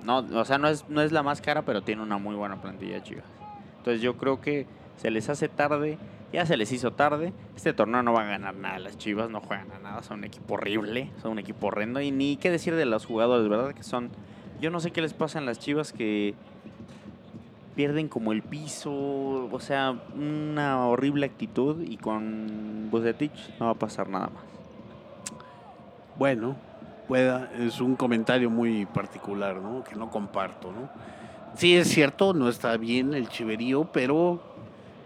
No, 0.06 0.18
o 0.18 0.44
sea, 0.44 0.56
no 0.56 0.68
es, 0.68 0.88
no 0.88 1.02
es 1.02 1.10
la 1.10 1.24
más 1.24 1.40
cara, 1.40 1.62
pero 1.62 1.82
tiene 1.82 2.00
una 2.00 2.16
muy 2.16 2.36
buena 2.36 2.62
plantilla, 2.62 3.02
Chivas. 3.02 3.24
Entonces 3.78 4.00
yo 4.00 4.16
creo 4.16 4.40
que 4.40 4.64
se 4.96 5.10
les 5.10 5.28
hace 5.28 5.48
tarde, 5.48 5.98
ya 6.32 6.46
se 6.46 6.56
les 6.56 6.70
hizo 6.70 6.92
tarde. 6.92 7.32
Este 7.56 7.72
torneo 7.72 8.04
no 8.04 8.12
va 8.12 8.22
a 8.22 8.26
ganar 8.26 8.54
nada, 8.54 8.78
las 8.78 8.96
Chivas 8.98 9.30
no 9.30 9.40
juegan 9.40 9.72
a 9.72 9.80
nada, 9.80 10.02
son 10.04 10.20
un 10.20 10.24
equipo 10.24 10.54
horrible, 10.54 11.10
son 11.20 11.32
un 11.32 11.40
equipo 11.40 11.66
horrendo. 11.66 12.00
Y 12.00 12.12
ni 12.12 12.36
qué 12.36 12.52
decir 12.52 12.76
de 12.76 12.86
los 12.86 13.04
jugadores, 13.04 13.48
¿verdad? 13.48 13.74
Que 13.74 13.82
son... 13.82 14.10
Yo 14.60 14.70
no 14.70 14.78
sé 14.78 14.92
qué 14.92 15.02
les 15.02 15.12
pasa 15.12 15.40
en 15.40 15.44
las 15.44 15.58
Chivas 15.58 15.92
que 15.92 16.36
pierden 17.74 18.08
como 18.08 18.30
el 18.30 18.42
piso, 18.42 18.92
o 18.92 19.60
sea, 19.60 20.00
una 20.14 20.86
horrible 20.86 21.26
actitud 21.26 21.82
y 21.82 21.96
con 21.96 22.88
Bucetich 22.92 23.58
no 23.58 23.66
va 23.66 23.72
a 23.72 23.74
pasar 23.74 24.08
nada 24.08 24.28
más. 24.28 24.44
Bueno, 26.16 26.56
pueda, 27.06 27.50
es 27.58 27.80
un 27.80 27.96
comentario 27.96 28.50
muy 28.50 28.86
particular, 28.86 29.56
¿no? 29.56 29.84
Que 29.84 29.94
no 29.94 30.10
comparto, 30.10 30.72
¿no? 30.72 30.88
Sí, 31.56 31.76
es 31.76 31.88
cierto, 31.88 32.34
no 32.34 32.48
está 32.48 32.76
bien 32.76 33.14
el 33.14 33.28
chiverío, 33.28 33.88
pero 33.92 34.40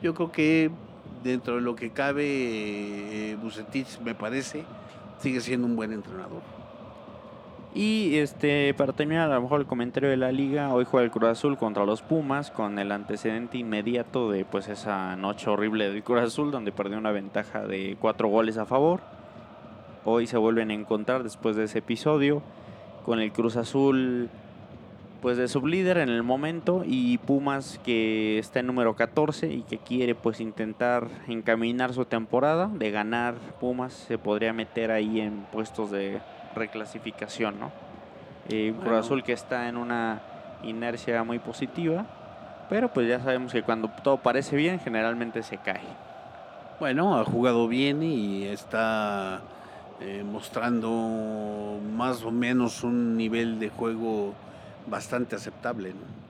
yo 0.03 0.15
creo 0.15 0.33
que 0.33 0.71
dentro 1.23 1.57
de 1.57 1.61
lo 1.61 1.77
que 1.77 1.91
cabe, 1.91 2.25
eh, 2.27 3.37
me 4.05 4.15
parece, 4.15 4.65
sigue 5.19 5.41
siendo 5.41 5.67
un 5.67 5.77
buen 5.77 5.93
entrenador. 5.93 6.43
Y 7.73 8.17
este 8.17 8.75
para 8.75 8.93
terminar 8.93 9.31
a 9.31 9.35
lo 9.37 9.43
mejor 9.43 9.61
el 9.61 9.67
comentario 9.67 10.11
de 10.11 10.17
la 10.17 10.33
liga, 10.33 10.75
hoy 10.75 10.85
juega 10.85 11.05
el 11.05 11.13
Cruz 11.13 11.31
Azul 11.31 11.57
contra 11.57 11.85
los 11.85 12.03
Pumas 12.03 12.51
con 12.51 12.81
el 12.81 12.91
antecedente 12.91 13.59
inmediato 13.59 14.29
de 14.29 14.45
pues 14.45 14.67
esa 14.67 15.15
noche 15.15 15.49
horrible 15.49 15.89
del 15.89 16.03
Cruz 16.03 16.21
Azul 16.21 16.51
donde 16.51 16.73
perdió 16.73 16.99
una 16.99 17.13
ventaja 17.13 17.69
de 17.69 17.97
cuatro 18.01 18.27
goles 18.27 18.59
a 18.59 18.67
favor. 18.67 19.03
Hoy 20.05 20.27
se 20.27 20.39
vuelven 20.39 20.71
a 20.71 20.75
encontrar 20.75 21.23
después 21.23 21.57
de 21.57 21.65
ese 21.65 21.81
episodio 21.81 22.43
con 23.05 23.21
el 23.21 23.33
Cruz 23.33 23.57
Azul 23.57 24.31
pues 25.21 25.37
de 25.37 25.49
sublíder 25.49 25.99
en 25.99 26.09
el 26.09 26.23
momento 26.23 26.83
y 26.87 27.19
Pumas 27.19 27.79
que 27.85 28.39
está 28.39 28.61
en 28.61 28.67
número 28.67 28.97
14 28.97 29.53
y 29.53 29.63
que 29.63 29.77
quiere 29.77 30.15
pues 30.15 30.41
intentar 30.41 31.09
encaminar 31.29 31.93
su 31.93 32.07
temporada 32.07 32.71
de 32.73 32.91
ganar 32.91 33.35
Pumas 33.61 33.93
se 33.93 34.17
podría 34.17 34.55
meter 34.55 34.91
ahí 34.91 35.21
en 35.21 35.45
puestos 35.53 35.91
de 35.91 36.21
reclasificación, 36.55 37.61
¿no? 37.61 37.71
Eh, 38.49 38.73
un 38.75 38.83
Cruz. 38.83 38.95
Azul 38.95 39.23
que 39.23 39.35
está 39.35 39.69
en 39.69 39.77
una 39.77 40.23
inercia 40.63 41.23
muy 41.25 41.39
positiva, 41.39 42.07
pero 42.71 42.91
pues 42.91 43.07
ya 43.07 43.21
sabemos 43.21 43.53
que 43.53 43.63
cuando 43.63 43.91
todo 44.03 44.17
parece 44.17 44.57
bien 44.57 44.81
generalmente 44.81 45.43
se 45.43 45.59
cae. 45.59 45.83
Bueno, 46.81 47.19
ha 47.19 47.25
jugado 47.25 47.69
bien 47.69 48.03
y 48.03 48.45
está 48.45 49.43
eh, 50.01 50.25
mostrando 50.25 51.79
más 51.97 52.23
o 52.23 52.31
menos 52.31 52.83
un 52.85 53.17
nivel 53.17 53.59
de 53.59 53.69
juego 53.69 54.35
bastante 54.87 55.37
aceptable, 55.37 55.91
¿no? 55.91 56.21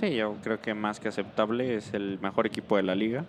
Sí, 0.00 0.14
yo 0.16 0.34
creo 0.42 0.60
que 0.60 0.72
más 0.74 0.98
que 0.98 1.08
aceptable 1.08 1.76
es 1.76 1.92
el 1.94 2.18
mejor 2.20 2.46
equipo 2.46 2.76
de 2.76 2.82
la 2.82 2.94
liga, 2.94 3.24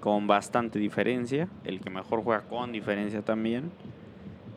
con 0.00 0.26
bastante 0.26 0.78
diferencia, 0.78 1.48
el 1.64 1.80
que 1.80 1.90
mejor 1.90 2.22
juega 2.22 2.42
con 2.42 2.70
diferencia 2.72 3.22
también. 3.22 3.70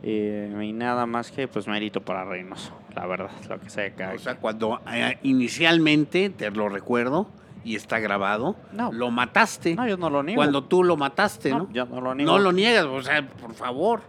Eh, 0.04 0.52
y 0.64 0.74
nada 0.74 1.06
más 1.06 1.32
que 1.32 1.48
pues 1.48 1.68
mérito 1.68 2.02
para 2.02 2.24
Reynoso, 2.26 2.74
la 2.96 3.06
verdad, 3.06 3.30
lo 3.50 3.60
que 3.60 3.70
sea 3.70 3.92
cada 3.94 4.16
O 4.16 4.20
sea, 4.20 4.34
quien. 4.34 4.42
cuando 4.42 4.82
eh, 4.92 5.18
inicialmente, 5.24 6.30
te 6.32 6.50
lo 6.52 6.70
recuerdo, 6.70 7.28
y 7.64 7.76
está 7.76 8.00
grabado, 8.00 8.56
No. 8.72 8.92
lo 8.92 9.12
mataste. 9.12 9.76
No, 9.76 9.88
yo 9.88 9.98
no 9.98 10.10
lo 10.10 10.24
niego. 10.24 10.40
cuando 10.40 10.64
tú 10.64 10.84
lo 10.84 10.98
mataste, 10.98 11.52
no, 11.52 11.60
¿no? 11.60 11.72
yo 11.72 11.86
no 11.86 12.02
lo 12.02 12.16
niego. 12.16 12.32
No 12.32 12.40
lo 12.40 12.52
niegas, 12.52 12.86
o 12.86 13.02
sea, 13.04 13.28
por 13.28 13.54
favor. 13.54 14.02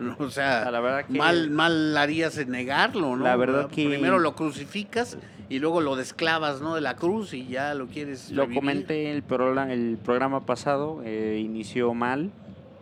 O 0.18 0.30
sea, 0.30 0.70
La 0.70 0.80
verdad 0.80 1.04
que 1.06 1.12
mal, 1.18 1.50
mal 1.50 1.96
harías 1.96 2.36
en 2.38 2.50
negarlo, 2.50 3.16
¿no? 3.16 3.24
La 3.24 3.36
verdad 3.36 3.68
que- 3.68 3.86
Primero 3.88 4.18
lo 4.18 4.34
crucificas 4.34 5.18
y 5.48 5.58
luego 5.58 5.80
lo 5.80 5.96
desclavas, 5.96 6.60
¿no? 6.60 6.74
De 6.74 6.80
la 6.80 6.96
cruz 6.96 7.34
y 7.34 7.46
ya 7.46 7.74
lo 7.74 7.86
quieres 7.86 8.30
Lo 8.30 8.42
revivir. 8.42 8.60
comenté 8.60 9.10
el 9.12 9.22
programa, 9.22 9.72
el 9.72 9.98
programa 10.02 10.46
pasado, 10.46 11.02
eh, 11.04 11.40
inició 11.44 11.92
mal. 11.94 12.30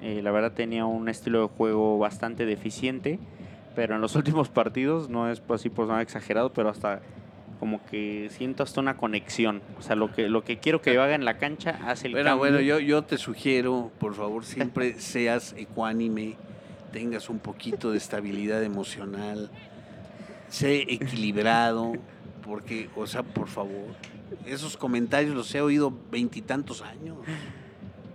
eh, 0.00 0.20
la 0.22 0.30
verdad 0.30 0.52
tenía 0.52 0.86
un 0.86 1.08
estilo 1.08 1.40
de 1.42 1.48
juego 1.48 1.98
bastante 1.98 2.46
deficiente, 2.46 3.18
pero 3.74 3.96
en 3.96 4.00
los 4.00 4.14
últimos 4.42 4.48
partidos 4.48 5.08
no 5.08 5.28
es 5.30 5.40
pues, 5.40 5.60
así 5.60 5.70
por 5.70 5.88
nada 5.88 6.02
exagerado, 6.02 6.52
pero 6.52 6.68
hasta 6.68 7.00
como 7.58 7.84
que 7.86 8.28
siento 8.30 8.62
hasta 8.62 8.80
una 8.80 8.96
conexión. 8.96 9.60
O 9.76 9.82
sea, 9.82 9.96
lo 9.96 10.12
que 10.12 10.28
lo 10.28 10.44
que 10.44 10.58
quiero 10.58 10.80
que 10.80 10.94
yo 10.94 11.02
haga 11.02 11.16
en 11.16 11.24
la 11.24 11.38
cancha 11.38 11.80
hace 11.84 12.06
el 12.06 12.12
Bueno, 12.12 12.30
cambio. 12.30 12.38
bueno, 12.52 12.60
yo, 12.60 12.78
yo 12.78 13.02
te 13.02 13.18
sugiero, 13.18 13.90
por 13.98 14.14
favor, 14.14 14.44
siempre 14.44 14.94
seas 15.00 15.52
ecuánime, 15.58 16.36
tengas 16.92 17.28
un 17.28 17.38
poquito 17.38 17.90
de 17.92 17.98
estabilidad 17.98 18.62
emocional, 18.62 19.50
sé 20.48 20.82
equilibrado, 20.82 21.92
porque, 22.44 22.88
o 22.96 23.06
sea, 23.06 23.22
por 23.22 23.48
favor, 23.48 23.86
esos 24.46 24.76
comentarios 24.76 25.34
los 25.34 25.54
he 25.54 25.60
oído 25.60 25.92
veintitantos 26.10 26.82
años. 26.82 27.18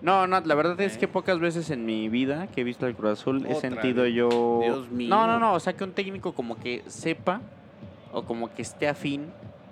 No, 0.01 0.27
no, 0.27 0.41
la 0.41 0.55
verdad 0.55 0.79
es 0.81 0.97
que 0.97 1.05
¿Eh? 1.05 1.07
pocas 1.07 1.39
veces 1.39 1.69
en 1.69 1.85
mi 1.85 2.09
vida 2.09 2.47
que 2.47 2.61
he 2.61 2.63
visto 2.63 2.85
al 2.85 2.95
Cruz 2.95 3.11
Azul 3.11 3.45
he 3.45 3.55
Otra 3.55 3.69
sentido 3.69 4.03
vez. 4.03 4.13
yo... 4.13 4.59
Dios 4.61 4.91
mío. 4.91 5.09
No, 5.09 5.27
no, 5.27 5.39
no, 5.39 5.53
o 5.53 5.59
sea 5.59 5.73
que 5.73 5.83
un 5.85 5.93
técnico 5.93 6.33
como 6.33 6.59
que 6.59 6.83
sepa 6.87 7.39
o 8.11 8.23
como 8.23 8.53
que 8.53 8.61
esté 8.61 8.89
afín 8.89 9.27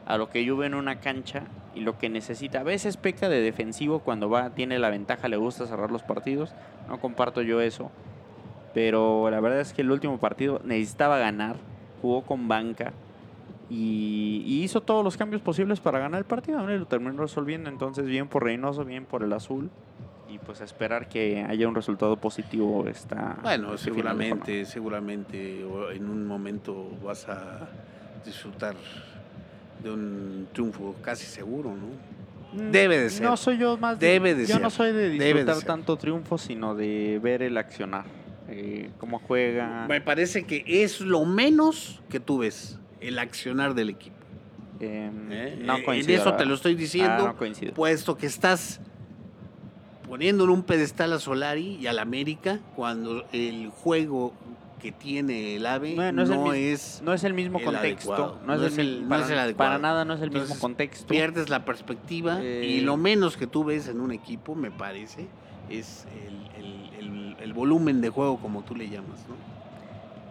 a 0.05 0.17
lo 0.17 0.29
que 0.29 0.45
yo 0.45 0.55
veo 0.55 0.67
en 0.67 0.75
una 0.75 0.99
cancha 0.99 1.43
y 1.75 1.81
lo 1.81 1.97
que 1.97 2.09
necesita. 2.09 2.61
A 2.61 2.63
veces 2.63 2.97
peca 2.97 3.29
de 3.29 3.41
defensivo 3.41 3.99
cuando 3.99 4.29
va, 4.29 4.51
tiene 4.51 4.79
la 4.79 4.89
ventaja, 4.89 5.27
le 5.27 5.37
gusta 5.37 5.65
cerrar 5.65 5.91
los 5.91 6.03
partidos. 6.03 6.53
No 6.87 6.99
comparto 6.99 7.41
yo 7.41 7.59
eso. 7.61 7.91
Pero 8.73 9.29
la 9.29 9.39
verdad 9.39 9.59
es 9.59 9.73
que 9.73 9.81
el 9.81 9.91
último 9.91 10.17
partido 10.17 10.61
necesitaba 10.63 11.17
ganar, 11.17 11.57
jugó 12.01 12.21
con 12.23 12.47
banca 12.47 12.93
y, 13.69 14.43
y 14.45 14.63
hizo 14.63 14.81
todos 14.81 15.03
los 15.03 15.17
cambios 15.17 15.41
posibles 15.41 15.79
para 15.79 15.99
ganar 15.99 16.19
el 16.19 16.25
partido. 16.25 16.61
¿no? 16.61 16.73
Y 16.73 16.77
lo 16.79 16.85
terminó 16.85 17.21
resolviendo. 17.21 17.69
Entonces, 17.69 18.05
bien 18.05 18.27
por 18.27 18.43
Reynoso, 18.43 18.85
bien 18.85 19.05
por 19.05 19.23
el 19.23 19.33
azul. 19.33 19.69
Y 20.29 20.37
pues 20.37 20.61
a 20.61 20.63
esperar 20.63 21.09
que 21.09 21.43
haya 21.47 21.67
un 21.67 21.75
resultado 21.75 22.15
positivo 22.15 22.87
esta. 22.87 23.37
Bueno, 23.41 23.73
este 23.73 23.85
seguramente, 23.89 24.63
seguramente 24.65 25.59
en 25.93 26.09
un 26.09 26.25
momento 26.25 26.87
vas 27.03 27.27
a 27.27 27.67
disfrutar 28.25 28.75
de 29.83 29.91
un 29.91 30.47
triunfo 30.53 30.95
casi 31.01 31.25
seguro, 31.25 31.71
¿no? 31.75 32.61
Mm, 32.63 32.71
Debe 32.71 32.97
de 32.99 33.09
ser. 33.09 33.23
No 33.27 33.35
soy 33.35 33.57
yo 33.57 33.75
más. 33.77 33.99
de- 33.99 34.07
Debe 34.07 34.35
de 34.35 34.45
yo 34.45 34.59
no 34.59 34.69
soy 34.69 34.93
de 34.93 35.09
disfrutar 35.09 35.61
tanto 35.63 35.97
triunfo, 35.97 36.37
sino 36.37 36.75
de 36.75 37.19
ver 37.21 37.41
el 37.41 37.57
accionar. 37.57 38.05
Eh, 38.51 38.89
cómo 38.99 39.19
juega. 39.19 39.85
Me 39.87 40.01
parece 40.01 40.43
que 40.43 40.63
es 40.83 41.01
lo 41.01 41.25
menos 41.25 42.01
que 42.09 42.19
tú 42.19 42.39
ves, 42.39 42.77
el 42.99 43.17
accionar 43.19 43.73
del 43.73 43.89
equipo. 43.89 44.15
em, 44.79 45.31
¿eh? 45.31 45.57
no 45.61 45.77
Eh, 45.77 45.83
coincido. 45.83 46.15
En 46.15 46.21
eso 46.21 46.33
te 46.35 46.45
lo 46.45 46.55
estoy 46.55 46.75
diciendo, 46.75 47.13
Ah, 47.25 47.27
no 47.27 47.37
coincido. 47.37 47.73
puesto 47.73 48.17
que 48.17 48.25
estás 48.25 48.79
poniendo 50.07 50.43
en 50.43 50.49
un 50.49 50.63
pedestal 50.63 51.13
a 51.13 51.19
Solari 51.19 51.77
y 51.79 51.87
al 51.87 51.99
América 51.99 52.59
cuando 52.75 53.25
el 53.31 53.69
juego 53.69 54.33
que 54.81 54.91
tiene 54.91 55.55
el 55.55 55.65
AVE 55.67 55.93
No, 55.95 56.11
no, 56.11 56.11
no 56.11 56.23
es 56.23 56.29
el 56.31 56.37
mismo- 56.39 56.53
es... 56.53 57.01
No 57.05 57.13
es 57.13 57.23
el 57.23 57.33
mismo 57.35 57.59
el 57.59 57.65
contexto. 57.65 58.13
adecuado. 58.13 58.39
No, 58.47 58.65
es, 58.65 58.77
el, 58.79 59.05
para, 59.07 59.23
es 59.23 59.29
el 59.29 59.37
adecuado. 59.39 59.69
para 59.69 59.77
nada 59.79 60.03
no 60.05 60.15
es 60.15 60.21
el 60.21 60.31
mismo 60.31 60.57
contexto. 60.57 61.05
Pierdes 61.07 61.49
la 61.49 61.63
perspectiva 61.63 62.39
Eh, 62.41 62.65
y 62.65 62.81
lo 62.81 62.97
menos 62.97 63.37
que 63.37 63.45
tú 63.45 63.63
ves 63.63 63.87
en 63.87 64.01
un 64.01 64.11
equipo, 64.11 64.55
me 64.55 64.71
parece, 64.71 65.27
es 65.69 66.07
el, 66.25 66.59
el- 67.41 67.53
volumen 67.53 68.01
de 68.01 68.09
juego, 68.09 68.37
como 68.37 68.61
tú 68.63 68.75
le 68.75 68.89
llamas, 68.89 69.19
¿no? 69.27 69.35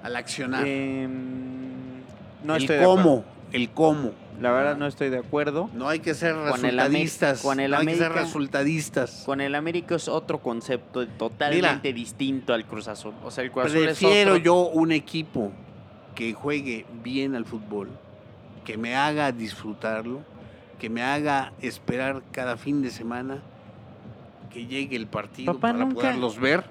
Al 0.03 0.17
accionar. 0.17 0.67
Em, 0.67 2.01
no 2.45 2.57
el 2.57 2.63
estoy 2.63 2.79
de 2.79 2.85
cómo, 2.85 3.25
el 3.53 3.71
cómo. 3.71 4.13
La 4.41 4.51
verdad 4.53 4.77
no 4.79 4.87
estoy 4.87 5.11
de 5.11 5.19
acuerdo. 5.19 5.69
No 5.75 5.89
hay 5.91 5.99
que 6.01 6.15
ser 6.15 6.35
Con 6.35 6.47
el 6.65 6.79
resultadistas. 6.79 7.43
con 7.43 7.61
el 7.61 7.71
no 7.73 7.77
hay 7.77 7.87
que 7.87 7.95
ser 7.97 8.05
América- 8.07 8.25
resultadistas. 8.25 9.23
Con 9.27 9.41
el 9.43 9.55
América 9.55 9.97
es 9.97 10.09
otro 10.09 10.39
concepto 10.39 11.07
totalmente 11.07 11.93
distinto 11.93 12.55
al 12.55 12.65
Cruz 12.65 12.89
Azul. 12.89 13.13
O 13.23 13.31
sea, 13.31 13.45
el 13.45 13.51
Cruz 13.51 13.67
Azul 13.67 13.85
Prefiero 13.85 14.31
es 14.37 14.41
otro. 14.41 14.45
yo 14.45 14.69
un 14.69 14.93
equipo 14.93 15.53
que 16.15 16.33
juegue 16.33 16.87
bien 17.05 17.35
al 17.35 17.45
fútbol, 17.45 17.91
que 18.65 18.79
me 18.79 18.97
haga 18.97 19.31
disfrutarlo, 19.33 20.21
que 20.79 20.89
me 20.89 21.03
haga 21.03 21.53
esperar 21.61 22.23
cada 22.33 22.57
fin 22.57 22.81
de 22.81 22.89
semana 22.91 23.43
que 24.51 24.65
llegue 24.67 24.97
el 24.97 25.07
partido 25.07 25.53
Papá, 25.53 25.73
para 25.73 25.79
nunca- 25.85 25.95
poderlos 25.97 26.39
ver, 26.41 26.65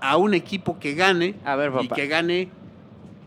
a 0.00 0.16
un 0.16 0.34
equipo 0.34 0.78
que 0.78 0.94
gane 0.94 1.34
A 1.44 1.56
ver, 1.56 1.70
y 1.70 1.74
papá. 1.88 1.94
que 1.96 2.06
gane 2.06 2.48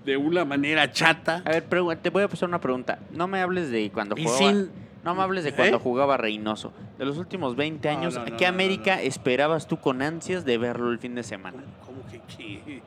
de 0.06 0.18
una 0.18 0.46
manera 0.46 0.92
chata 0.92 1.42
A 1.46 1.50
ver, 1.52 1.68
pregu- 1.70 1.98
te 2.02 2.10
voy 2.10 2.24
a 2.24 2.28
pasar 2.28 2.50
una 2.50 2.60
pregunta. 2.62 3.00
No 3.12 3.28
me 3.28 3.42
hables 3.42 3.70
de 3.72 3.92
cuando 3.92 4.16
y 4.18 4.24
jugaba. 4.24 4.38
sin 4.40 4.70
No 5.04 5.16
me 5.16 5.22
hables 5.24 5.44
de 5.44 5.54
cuando 5.54 5.78
¿Eh? 5.78 5.80
jugaba 5.82 6.18
Reynoso. 6.18 6.74
De 6.98 7.06
los 7.06 7.18
últimos 7.18 7.56
20 7.56 7.92
No, 7.92 7.98
años, 8.00 8.16
no, 8.16 8.26
no, 8.26 8.38
¿qué 8.38 8.46
no, 8.46 8.50
América 8.50 9.02
esperabas 9.02 9.68
tú 9.68 9.78
con 9.78 10.02
ansias 10.02 10.44
de 10.46 10.58
verlo 10.58 10.92
el 10.92 11.00
fin 11.00 11.16
de 11.16 11.24
semana? 11.24 11.64
¿Cómo 11.86 12.02
que 12.12 12.22
qué? 12.38 12.82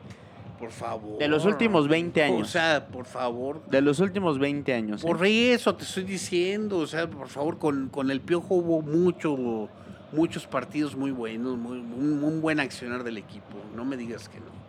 Por 0.59 0.71
favor. 0.71 1.17
De 1.17 1.27
los 1.27 1.45
últimos 1.45 1.87
20 1.89 2.23
años. 2.23 2.47
O 2.47 2.51
sea, 2.51 2.85
por 2.87 3.05
favor, 3.05 3.61
De 3.69 3.81
los 3.81 3.99
últimos 3.99 4.39
20 4.39 4.73
años. 4.73 5.03
¿eh? 5.03 5.07
Por 5.07 5.25
eso 5.25 5.75
te 5.75 5.83
estoy 5.83 6.03
diciendo, 6.03 6.77
o 6.77 6.87
sea, 6.87 7.09
por 7.09 7.27
favor, 7.27 7.57
con, 7.57 7.89
con 7.89 8.09
el 8.11 8.21
Piojo 8.21 8.55
hubo 8.55 8.81
mucho, 8.81 9.67
muchos 10.13 10.47
partidos 10.47 10.95
muy 10.95 11.11
buenos, 11.11 11.57
muy, 11.57 11.79
un, 11.79 12.23
un 12.23 12.41
buen 12.41 12.59
accionar 12.59 13.03
del 13.03 13.17
equipo, 13.17 13.57
no 13.75 13.83
me 13.83 13.97
digas 13.97 14.29
que 14.29 14.39
no. 14.39 14.62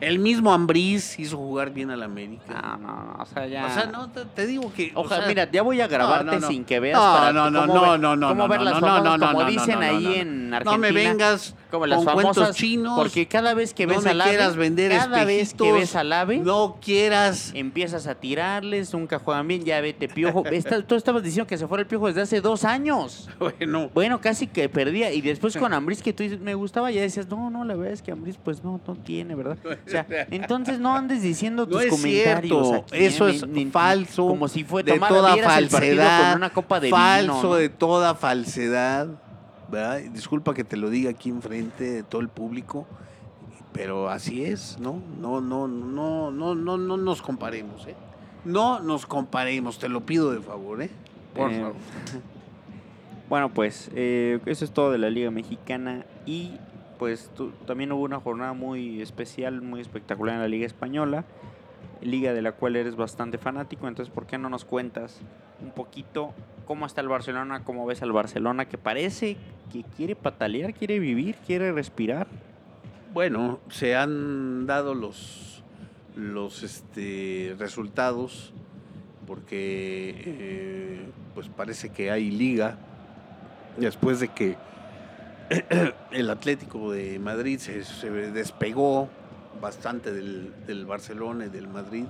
El 0.00 0.18
mismo 0.18 0.52
Ambriz 0.52 1.18
hizo 1.18 1.36
jugar 1.36 1.70
bien 1.70 1.90
al 1.90 2.02
América. 2.02 2.42
No, 2.62 2.76
no, 2.78 3.04
no, 3.04 3.22
o 3.22 3.26
sea, 3.26 3.46
ya. 3.46 3.66
O 3.66 3.70
sea, 3.70 3.86
no, 3.86 4.10
te, 4.10 4.24
te 4.24 4.46
digo 4.46 4.72
que... 4.72 4.92
o 4.94 5.00
Ojalá, 5.00 5.20
sea, 5.22 5.28
mira, 5.28 5.50
ya 5.50 5.62
voy 5.62 5.80
a 5.80 5.86
grabarte 5.88 6.24
no, 6.36 6.40
no. 6.40 6.48
sin 6.48 6.64
que 6.64 6.80
veas 6.80 6.98
No, 6.98 7.14
para 7.14 7.32
no, 7.32 7.50
no, 7.50 7.66
no, 7.66 7.98
no, 7.98 8.16
no, 8.16 8.28
cómo 8.28 8.42
no, 8.44 8.48
ver 8.48 8.58
no, 8.60 8.64
las 8.64 8.74
no, 8.80 8.86
famosas, 8.86 9.04
no, 9.04 9.18
no, 9.18 9.32
como 9.32 9.44
dicen 9.44 9.82
ahí 9.82 10.06
en 10.20 10.54
Argentina. 10.54 10.60
no 10.64 10.78
me 10.78 10.92
vengas 10.92 11.54
como 11.70 11.86
las 11.86 11.98
con 11.98 12.14
cuentos 12.14 12.34
famosas, 12.36 12.56
chinos. 12.56 12.98
Porque 12.98 13.26
cada 13.28 13.54
vez 13.54 13.74
que 13.74 13.86
ves 13.86 14.04
al 14.06 14.20
ave, 14.20 14.30
quieras 14.30 14.56
vender 14.56 14.90
cada 14.92 15.24
vez 15.24 15.54
que 15.54 15.72
ves 15.72 15.94
al 15.94 16.12
ave, 16.12 16.38
no 16.38 16.78
quieras... 16.80 17.52
empiezas 17.54 18.06
a 18.06 18.14
tirarles, 18.14 18.92
nunca 18.94 19.18
juegan 19.18 19.46
bien, 19.46 19.64
ya 19.64 19.80
vete 19.80 20.08
piojo. 20.08 20.44
Esta- 20.50 20.82
tú 20.82 20.94
estabas 20.94 21.22
diciendo 21.22 21.46
que 21.46 21.58
se 21.58 21.66
fuera 21.68 21.82
el 21.82 21.86
piojo 21.86 22.06
desde 22.08 22.22
hace 22.22 22.40
dos 22.40 22.64
años. 22.64 23.28
Bueno, 23.38 23.90
Bueno, 23.94 24.20
casi 24.20 24.46
que 24.46 24.68
perdía. 24.68 25.12
Y 25.12 25.20
después 25.20 25.56
con 25.56 25.72
Ambris, 25.74 26.02
que 26.02 26.12
tú 26.12 26.22
dices, 26.22 26.40
me 26.40 26.54
gustaba, 26.54 26.90
ya 26.90 27.02
decías, 27.02 27.28
no, 27.28 27.50
no, 27.50 27.64
la 27.64 27.74
verdad 27.74 27.92
es 27.92 28.02
que 28.02 28.12
Ambris, 28.12 28.36
pues 28.42 28.64
no, 28.64 28.80
no 28.86 28.94
tiene, 28.96 29.34
¿verdad? 29.34 29.58
O 29.90 30.08
sea, 30.08 30.26
entonces 30.30 30.78
no 30.80 30.94
andes 30.94 31.22
diciendo 31.22 31.66
No 31.66 31.72
tus 31.72 31.84
es 31.84 31.90
comentarios. 31.90 32.68
cierto, 32.68 32.86
aquí, 32.94 33.04
eso 33.04 33.28
¿eh? 33.28 33.34
es 33.36 33.46
Ni- 33.46 33.64
ni- 33.64 33.70
falso, 33.70 34.26
Como 34.28 34.48
si 34.48 34.64
fue 34.64 34.82
de 34.82 34.98
toda 34.98 35.36
falsedad, 35.36 36.28
con 36.32 36.36
una 36.38 36.50
copa 36.50 36.80
de 36.80 36.90
falso 36.90 37.32
vino. 37.34 37.42
¿no? 37.50 37.54
de 37.56 37.68
toda 37.68 38.14
falsedad, 38.14 39.08
Disculpa 40.12 40.52
que 40.52 40.64
te 40.64 40.76
lo 40.76 40.90
diga 40.90 41.10
aquí 41.10 41.28
enfrente 41.30 41.84
de 41.88 42.02
todo 42.02 42.20
el 42.20 42.28
público, 42.28 42.86
pero 43.72 44.08
así 44.10 44.42
es, 44.44 44.78
¿no? 44.80 45.00
No, 45.20 45.40
no, 45.40 45.68
no, 45.68 46.32
no, 46.32 46.54
no, 46.56 46.76
no 46.76 46.96
nos 46.96 47.22
comparemos, 47.22 47.86
¿eh? 47.86 47.94
No 48.44 48.80
nos 48.80 49.06
comparemos, 49.06 49.78
te 49.78 49.88
lo 49.88 50.00
pido 50.00 50.32
de 50.32 50.40
favor, 50.40 50.82
¿eh? 50.82 50.90
Por 51.34 51.52
Eh, 51.52 51.60
favor. 51.60 51.74
Bueno, 53.28 53.48
pues 53.48 53.92
eh, 53.94 54.40
eso 54.46 54.64
es 54.64 54.72
todo 54.72 54.90
de 54.90 54.98
la 54.98 55.08
Liga 55.08 55.30
Mexicana 55.30 56.04
y 56.26 56.50
pues 57.00 57.30
tu- 57.34 57.50
también 57.66 57.90
hubo 57.92 58.02
una 58.04 58.20
jornada 58.20 58.52
muy 58.52 59.00
especial, 59.00 59.62
muy 59.62 59.80
espectacular 59.80 60.34
en 60.34 60.42
la 60.42 60.48
Liga 60.48 60.66
Española, 60.66 61.24
liga 62.02 62.34
de 62.34 62.42
la 62.42 62.52
cual 62.52 62.76
eres 62.76 62.94
bastante 62.94 63.38
fanático, 63.38 63.88
entonces 63.88 64.14
¿por 64.14 64.26
qué 64.26 64.36
no 64.36 64.50
nos 64.50 64.66
cuentas 64.66 65.18
un 65.62 65.70
poquito 65.70 66.34
cómo 66.66 66.84
está 66.84 67.00
el 67.00 67.08
Barcelona, 67.08 67.64
cómo 67.64 67.86
ves 67.86 68.02
al 68.02 68.12
Barcelona 68.12 68.66
que 68.68 68.76
parece 68.76 69.38
que 69.72 69.82
quiere 69.96 70.14
patalear, 70.14 70.74
quiere 70.74 70.98
vivir, 70.98 71.36
quiere 71.46 71.72
respirar? 71.72 72.26
Bueno, 73.14 73.60
se 73.70 73.96
han 73.96 74.66
dado 74.66 74.94
los, 74.94 75.64
los 76.16 76.62
este, 76.62 77.56
resultados 77.58 78.52
porque 79.26 80.14
eh, 80.26 81.00
pues 81.34 81.48
parece 81.48 81.88
que 81.88 82.10
hay 82.10 82.30
liga 82.30 82.76
después 83.78 84.20
de 84.20 84.28
que 84.28 84.56
el 86.12 86.30
Atlético 86.30 86.92
de 86.92 87.18
Madrid 87.18 87.58
se, 87.58 87.84
se 87.84 88.10
despegó 88.10 89.08
bastante 89.60 90.12
del, 90.12 90.52
del 90.66 90.86
Barcelona 90.86 91.46
y 91.46 91.48
del 91.48 91.68
Madrid 91.68 92.04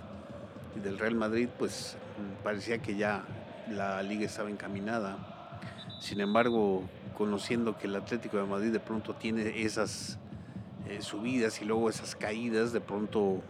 y 0.77 0.81
del 0.81 0.99
Real 0.99 1.15
Madrid, 1.15 1.49
pues 1.59 1.97
parecía 2.45 2.79
que 2.79 2.97
ya 2.97 3.25
la 3.71 4.03
liga 4.03 4.27
estaba 4.27 4.51
encaminada. 4.51 5.17
Sin 6.01 6.21
embargo, 6.21 6.83
conociendo 7.17 7.77
que 7.79 7.87
el 7.87 7.97
Atlético 7.97 8.37
de 8.37 8.45
Madrid 8.45 8.73
de 8.73 8.81
pronto 8.81 9.15
tiene 9.15 9.63
esas 9.63 10.19
eh, 10.89 11.03
subidas 11.03 11.61
y 11.61 11.65
luego 11.65 11.89
esas 11.89 12.15
caídas, 12.15 12.73
de 12.73 12.81
pronto 12.81 13.43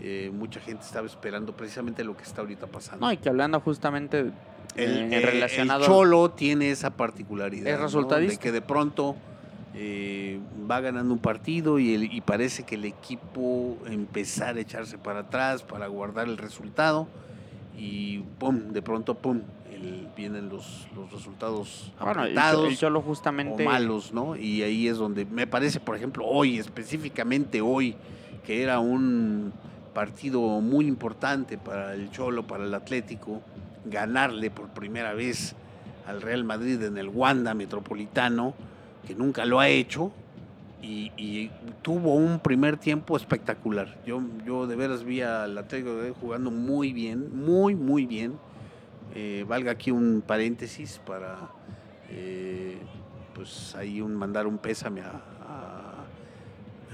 eh, 0.00 0.30
mucha 0.32 0.60
gente 0.60 0.84
estaba 0.84 1.06
esperando 1.06 1.56
precisamente 1.56 2.04
lo 2.04 2.16
que 2.16 2.22
está 2.22 2.40
ahorita 2.40 2.66
pasando. 2.66 3.06
No, 3.06 3.12
y 3.12 3.16
que 3.16 3.28
hablando 3.28 3.60
justamente 3.60 4.20
el, 4.20 4.32
eh, 4.76 5.08
eh, 5.10 5.20
relacionado... 5.20 5.80
el 5.80 5.86
Cholo 5.86 6.30
tiene 6.30 6.70
esa 6.70 6.90
particularidad. 6.90 7.84
Es. 7.84 8.28
De 8.30 8.36
que 8.38 8.52
de 8.52 8.62
pronto 8.62 9.16
eh, 9.74 10.40
va 10.70 10.80
ganando 10.80 11.12
un 11.12 11.20
partido 11.20 11.78
y, 11.78 11.94
el- 11.94 12.12
y 12.12 12.20
parece 12.20 12.62
que 12.64 12.74
el 12.76 12.84
equipo 12.84 13.76
empezar 13.86 14.56
a 14.56 14.60
echarse 14.60 14.98
para 14.98 15.20
atrás 15.20 15.62
para 15.62 15.86
guardar 15.86 16.26
el 16.28 16.38
resultado 16.38 17.06
y 17.78 18.18
pum, 18.38 18.72
de 18.72 18.82
pronto 18.82 19.14
pum, 19.14 19.40
el- 19.72 20.08
vienen 20.16 20.48
los, 20.48 20.88
los 20.96 21.12
resultados 21.12 21.92
Bueno, 22.00 22.24
Cholo 22.76 22.98
o 22.98 23.02
justamente... 23.02 23.64
malos, 23.64 24.12
¿no? 24.12 24.34
Y 24.36 24.62
ahí 24.62 24.88
es 24.88 24.96
donde 24.96 25.24
me 25.26 25.46
parece, 25.46 25.78
por 25.80 25.94
ejemplo, 25.96 26.24
hoy, 26.26 26.58
específicamente 26.58 27.60
hoy, 27.60 27.94
que 28.44 28.62
era 28.62 28.80
un 28.80 29.52
partido 29.94 30.40
muy 30.60 30.86
importante 30.86 31.58
para 31.58 31.94
el 31.94 32.10
Cholo, 32.10 32.46
para 32.46 32.64
el 32.64 32.74
Atlético, 32.74 33.42
ganarle 33.84 34.50
por 34.50 34.68
primera 34.68 35.12
vez 35.12 35.54
al 36.06 36.20
Real 36.22 36.42
Madrid 36.44 36.82
en 36.82 36.98
el 36.98 37.08
Wanda 37.08 37.54
Metropolitano, 37.54 38.54
que 39.06 39.14
nunca 39.14 39.44
lo 39.44 39.60
ha 39.60 39.68
hecho, 39.68 40.12
y, 40.80 41.12
y 41.16 41.50
tuvo 41.82 42.14
un 42.14 42.38
primer 42.40 42.76
tiempo 42.76 43.16
espectacular. 43.16 43.98
Yo, 44.06 44.22
yo 44.46 44.66
de 44.66 44.76
veras 44.76 45.02
vi 45.04 45.22
al 45.22 45.56
Atlético 45.58 45.96
de 45.96 46.12
jugando 46.12 46.50
muy 46.50 46.92
bien, 46.92 47.30
muy, 47.34 47.74
muy 47.74 48.06
bien, 48.06 48.38
Eh, 49.14 49.44
valga 49.48 49.72
aquí 49.72 49.90
un 49.90 50.22
paréntesis 50.24 51.00
para 51.06 51.48
eh, 52.10 52.76
pues 53.34 53.74
ahí 53.74 54.02
un 54.02 54.14
mandar 54.14 54.46
un 54.46 54.58
pésame 54.58 55.00
a, 55.00 55.22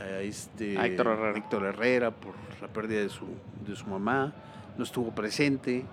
a, 0.01 0.21
este 0.21 0.75
Héctor, 0.75 1.09
Herrera. 1.09 1.37
Héctor 1.37 1.65
Herrera 1.65 2.11
por 2.13 2.35
la 2.63 2.69
pérdida 2.69 3.01
de 3.01 3.09
su, 3.09 3.27
de 3.67 3.75
su 3.75 3.87
mamá. 3.87 4.33
No 4.79 4.85
estuvo 4.85 5.11
presente 5.11 5.85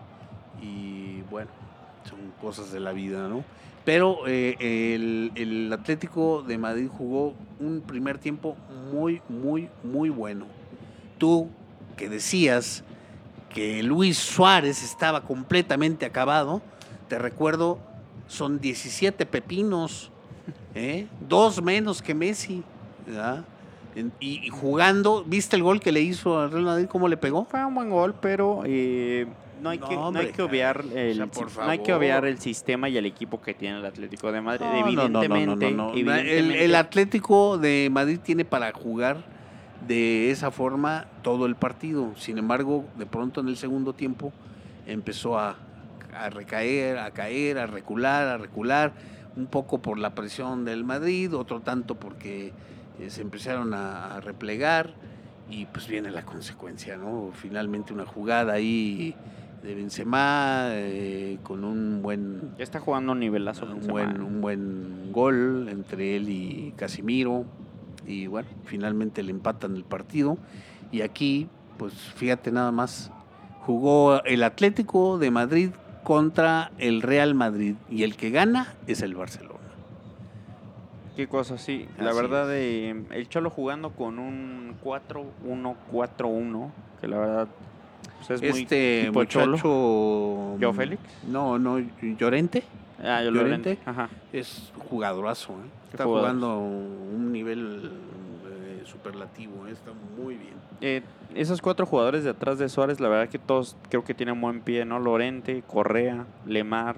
y 0.62 1.24
bueno, 1.32 1.50
son 2.08 2.20
cosas 2.40 2.72
de 2.72 2.80
la 2.80 2.94
vida, 2.94 3.28
¿no? 3.28 3.44
Pero 3.84 4.28
eh, 4.28 4.56
el, 4.60 5.32
el 5.36 5.74
Atlético 5.74 6.44
de 6.44 6.58
Madrid 6.58 6.88
jugó 6.88 7.34
un 7.60 7.82
primer 7.82 8.18
tiempo 8.20 8.56
muy, 8.92 9.22
muy, 9.28 9.70
muy 9.84 10.10
bueno. 10.10 10.46
Tú 11.18 11.50
que 11.98 12.10
decías 12.10 12.84
que 13.54 13.84
Luis 13.84 14.18
Suárez 14.18 14.84
estaba 14.84 15.22
completamente 15.22 16.06
acabado, 16.06 16.62
te 17.08 17.20
recuerdo, 17.20 17.80
son 18.28 18.60
17 18.60 19.26
pepinos, 19.26 20.12
¿eh? 20.76 21.08
dos 21.28 21.62
menos 21.62 22.02
que 22.02 22.14
Messi. 22.14 22.64
Y, 24.20 24.46
y 24.46 24.50
jugando, 24.50 25.24
¿viste 25.26 25.58
el 25.58 25.64
gol 25.64 25.82
que 25.82 25.92
le 25.92 26.02
hizo 26.02 26.40
al 26.40 26.52
Real 26.52 26.64
Madrid? 26.64 26.88
¿Cómo 26.88 27.08
le 27.08 27.18
pegó? 27.18 27.46
Fue 27.46 27.66
un 27.66 27.76
buen 27.76 27.90
gol, 27.90 28.16
pero 28.22 28.64
eh, 28.66 29.28
no, 29.62 29.70
hay 29.70 29.78
No, 29.78 29.88
que, 29.88 29.96
no 29.96 30.20
hay 30.20 30.32
que 30.32 30.42
obviar 30.42 30.84
el, 30.94 31.22
o 31.22 31.30
sea, 31.34 31.66
no 31.66 31.72
hay 31.72 31.80
que 31.80 31.94
obviar 31.94 32.26
el 32.26 32.40
sistema 32.40 32.90
y 32.90 32.98
el 32.98 33.06
equipo 33.06 33.42
que 33.42 33.54
tiene 33.54 33.78
el 33.80 33.86
Atlético 33.86 34.32
de 34.32 34.42
Madrid. 34.42 34.66
No, 34.96 35.08
no, 35.08 35.10
no, 35.10 35.28
no, 35.28 35.28
no, 35.28 35.36
evidentemente, 35.36 35.72
no. 35.72 35.92
El, 35.94 36.00
evidentemente- 36.00 36.66
el 36.66 36.76
Atlético 36.76 37.58
de 37.58 37.90
Madrid 37.92 38.20
tiene 38.24 38.44
para 38.46 38.72
jugar 38.74 39.24
de 39.88 40.32
esa 40.32 40.52
forma 40.52 41.06
todo 41.24 41.46
el 41.46 41.56
partido. 41.56 42.14
Sin 42.18 42.38
embargo, 42.38 42.86
de 42.98 43.06
pronto 43.06 43.42
en 43.42 43.48
el 43.48 43.58
segundo 43.58 43.94
tiempo 43.94 44.32
empezó 44.88 45.38
a, 45.40 45.58
a 46.16 46.30
recaer, 46.30 46.98
a 46.98 47.12
caer, 47.12 47.58
a 47.58 47.68
recular, 47.68 48.28
a 48.28 48.38
recular, 48.38 48.94
un 49.36 49.46
poco 49.48 49.82
por 49.82 49.98
la 49.98 50.14
presión 50.14 50.66
del 50.66 50.84
Madrid, 50.84 51.34
otro 51.36 51.62
tanto 51.62 51.96
porque 51.96 52.52
eh, 53.00 53.10
se 53.10 53.22
empezaron 53.22 53.74
a, 53.74 54.16
a 54.16 54.22
replegar 54.22 54.94
y 55.50 55.66
pues 55.66 55.88
viene 55.88 56.12
la 56.12 56.24
consecuencia, 56.24 56.98
¿no? 56.98 57.32
Finalmente 57.34 57.94
una 57.94 58.06
jugada 58.06 58.54
ahí 58.54 59.16
de 59.64 59.76
Benzema 59.76 60.70
eh, 60.72 61.38
con 61.44 61.64
un 61.64 62.02
buen 62.02 62.54
Ya 62.58 62.64
está 62.64 62.80
jugando 62.80 63.12
un 63.12 63.20
nivelazo. 63.20 63.66
un 63.66 63.74
Benzema. 63.74 63.94
buen, 63.94 64.22
un 64.22 64.42
buen 64.42 65.12
gol 65.12 65.68
entre 65.70 66.16
él 66.16 66.30
y 66.30 66.74
Casimiro. 66.76 67.46
Y 68.08 68.28
bueno, 68.28 68.50
finalmente 68.66 69.24
le 69.24 69.32
empatan 69.32 69.76
el 69.76 69.84
partido. 69.84 70.38
Y 70.92 71.02
aquí, 71.02 71.48
pues 71.78 71.94
fíjate 71.94 72.52
nada 72.52 72.72
más, 72.72 73.12
jugó 73.62 74.24
el 74.24 74.44
Atlético 74.44 75.18
de 75.18 75.32
Madrid 75.32 75.70
contra 76.04 76.72
el 76.78 77.02
Real 77.02 77.36
Madrid. 77.36 77.76
Y 77.90 78.04
el 78.04 78.16
que 78.16 78.32
gana 78.32 78.74
es 78.88 79.02
el 79.02 79.16
Barcelona. 79.16 79.60
Qué 81.16 81.28
cosa, 81.28 81.58
sí. 81.58 81.88
La 82.00 82.14
verdad, 82.14 82.48
eh, 82.52 83.04
el 83.12 83.30
Cholo 83.30 83.50
jugando 83.50 83.92
con 83.92 84.18
un 84.18 84.76
4-1-4-1, 84.84 86.72
que 87.00 87.08
la 87.08 87.18
verdad 87.20 87.48
pues, 88.28 88.42
es 88.42 88.58
este 88.58 89.10
muchacho... 89.14 90.56
¿Joao 90.60 90.74
Félix? 90.74 91.02
No, 91.28 91.58
no, 91.60 91.80
Llorente. 92.18 92.64
Ah, 93.04 93.24
yo 93.24 93.32
lo 93.32 93.42
Llorente. 93.42 93.78
Ajá. 93.86 94.10
Es 94.32 94.72
jugadorazo, 94.90 95.54
¿eh? 95.54 95.70
Está 95.92 96.04
jugador. 96.06 96.30
jugando 96.30 96.60
un 96.60 97.32
nivel 97.32 97.92
eh, 98.48 98.84
superlativo, 98.86 99.68
¿eh? 99.68 99.72
está 99.72 99.92
muy 100.18 100.36
bien. 100.36 100.54
Eh, 100.82 101.02
esos 101.36 101.62
cuatro 101.62 101.86
jugadores 101.86 102.24
de 102.24 102.30
atrás 102.30 102.60
de 102.60 102.70
Suárez, 102.70 103.00
la 103.00 103.10
verdad 103.10 103.30
que 103.30 103.40
todos 103.40 103.76
creo 103.90 104.04
que 104.04 104.14
tienen 104.14 104.40
buen 104.40 104.62
pie, 104.62 104.86
¿no? 104.86 105.00
Lorente, 105.00 105.64
Correa, 105.68 106.26
Lemar, 106.46 106.96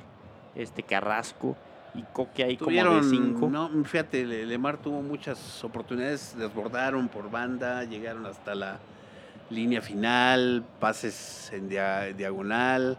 este 0.55 0.83
Carrasco 0.83 1.55
y 1.95 2.01
Coque 2.13 2.43
ahí 2.43 2.57
como 2.57 2.71
de 2.71 3.03
cinco. 3.03 3.49
no, 3.49 3.69
fíjate, 3.83 4.25
Le- 4.25 4.45
Lemar 4.45 4.77
tuvo 4.77 5.01
muchas 5.01 5.63
oportunidades, 5.63 6.35
desbordaron 6.37 7.07
por 7.07 7.29
banda, 7.31 7.83
llegaron 7.83 8.25
hasta 8.25 8.55
la 8.55 8.79
línea 9.53 9.81
final, 9.81 10.63
pases 10.79 11.51
en 11.53 11.69
dia- 11.69 12.13
diagonal 12.13 12.97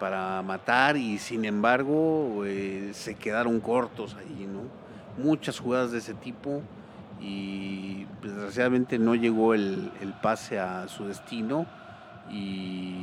para 0.00 0.42
matar 0.42 0.96
y 0.96 1.18
sin 1.18 1.44
embargo 1.44 2.42
eh, 2.44 2.90
se 2.92 3.14
quedaron 3.14 3.60
cortos 3.60 4.16
ahí, 4.18 4.46
¿no? 4.46 4.62
Muchas 5.22 5.58
jugadas 5.60 5.92
de 5.92 5.98
ese 5.98 6.14
tipo 6.14 6.60
y 7.20 8.06
pues, 8.20 8.34
desgraciadamente 8.34 8.98
no 8.98 9.14
llegó 9.14 9.54
el, 9.54 9.90
el 10.00 10.12
pase 10.14 10.58
a 10.58 10.88
su 10.88 11.06
destino 11.06 11.66
y 12.30 12.96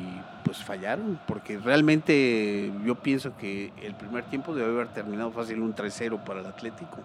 pues 0.44 0.58
fallaron, 0.64 1.20
porque 1.28 1.58
realmente 1.60 2.72
yo 2.84 2.96
pienso 2.96 3.38
que 3.38 3.72
el 3.84 3.94
primer 3.96 4.24
tiempo 4.26 4.56
debe 4.56 4.72
haber 4.72 4.88
terminado 4.88 5.32
fácil 5.32 5.60
un 5.62 5.76
3-0 5.76 6.24
para 6.24 6.40
el 6.40 6.48
Atlético. 6.48 6.98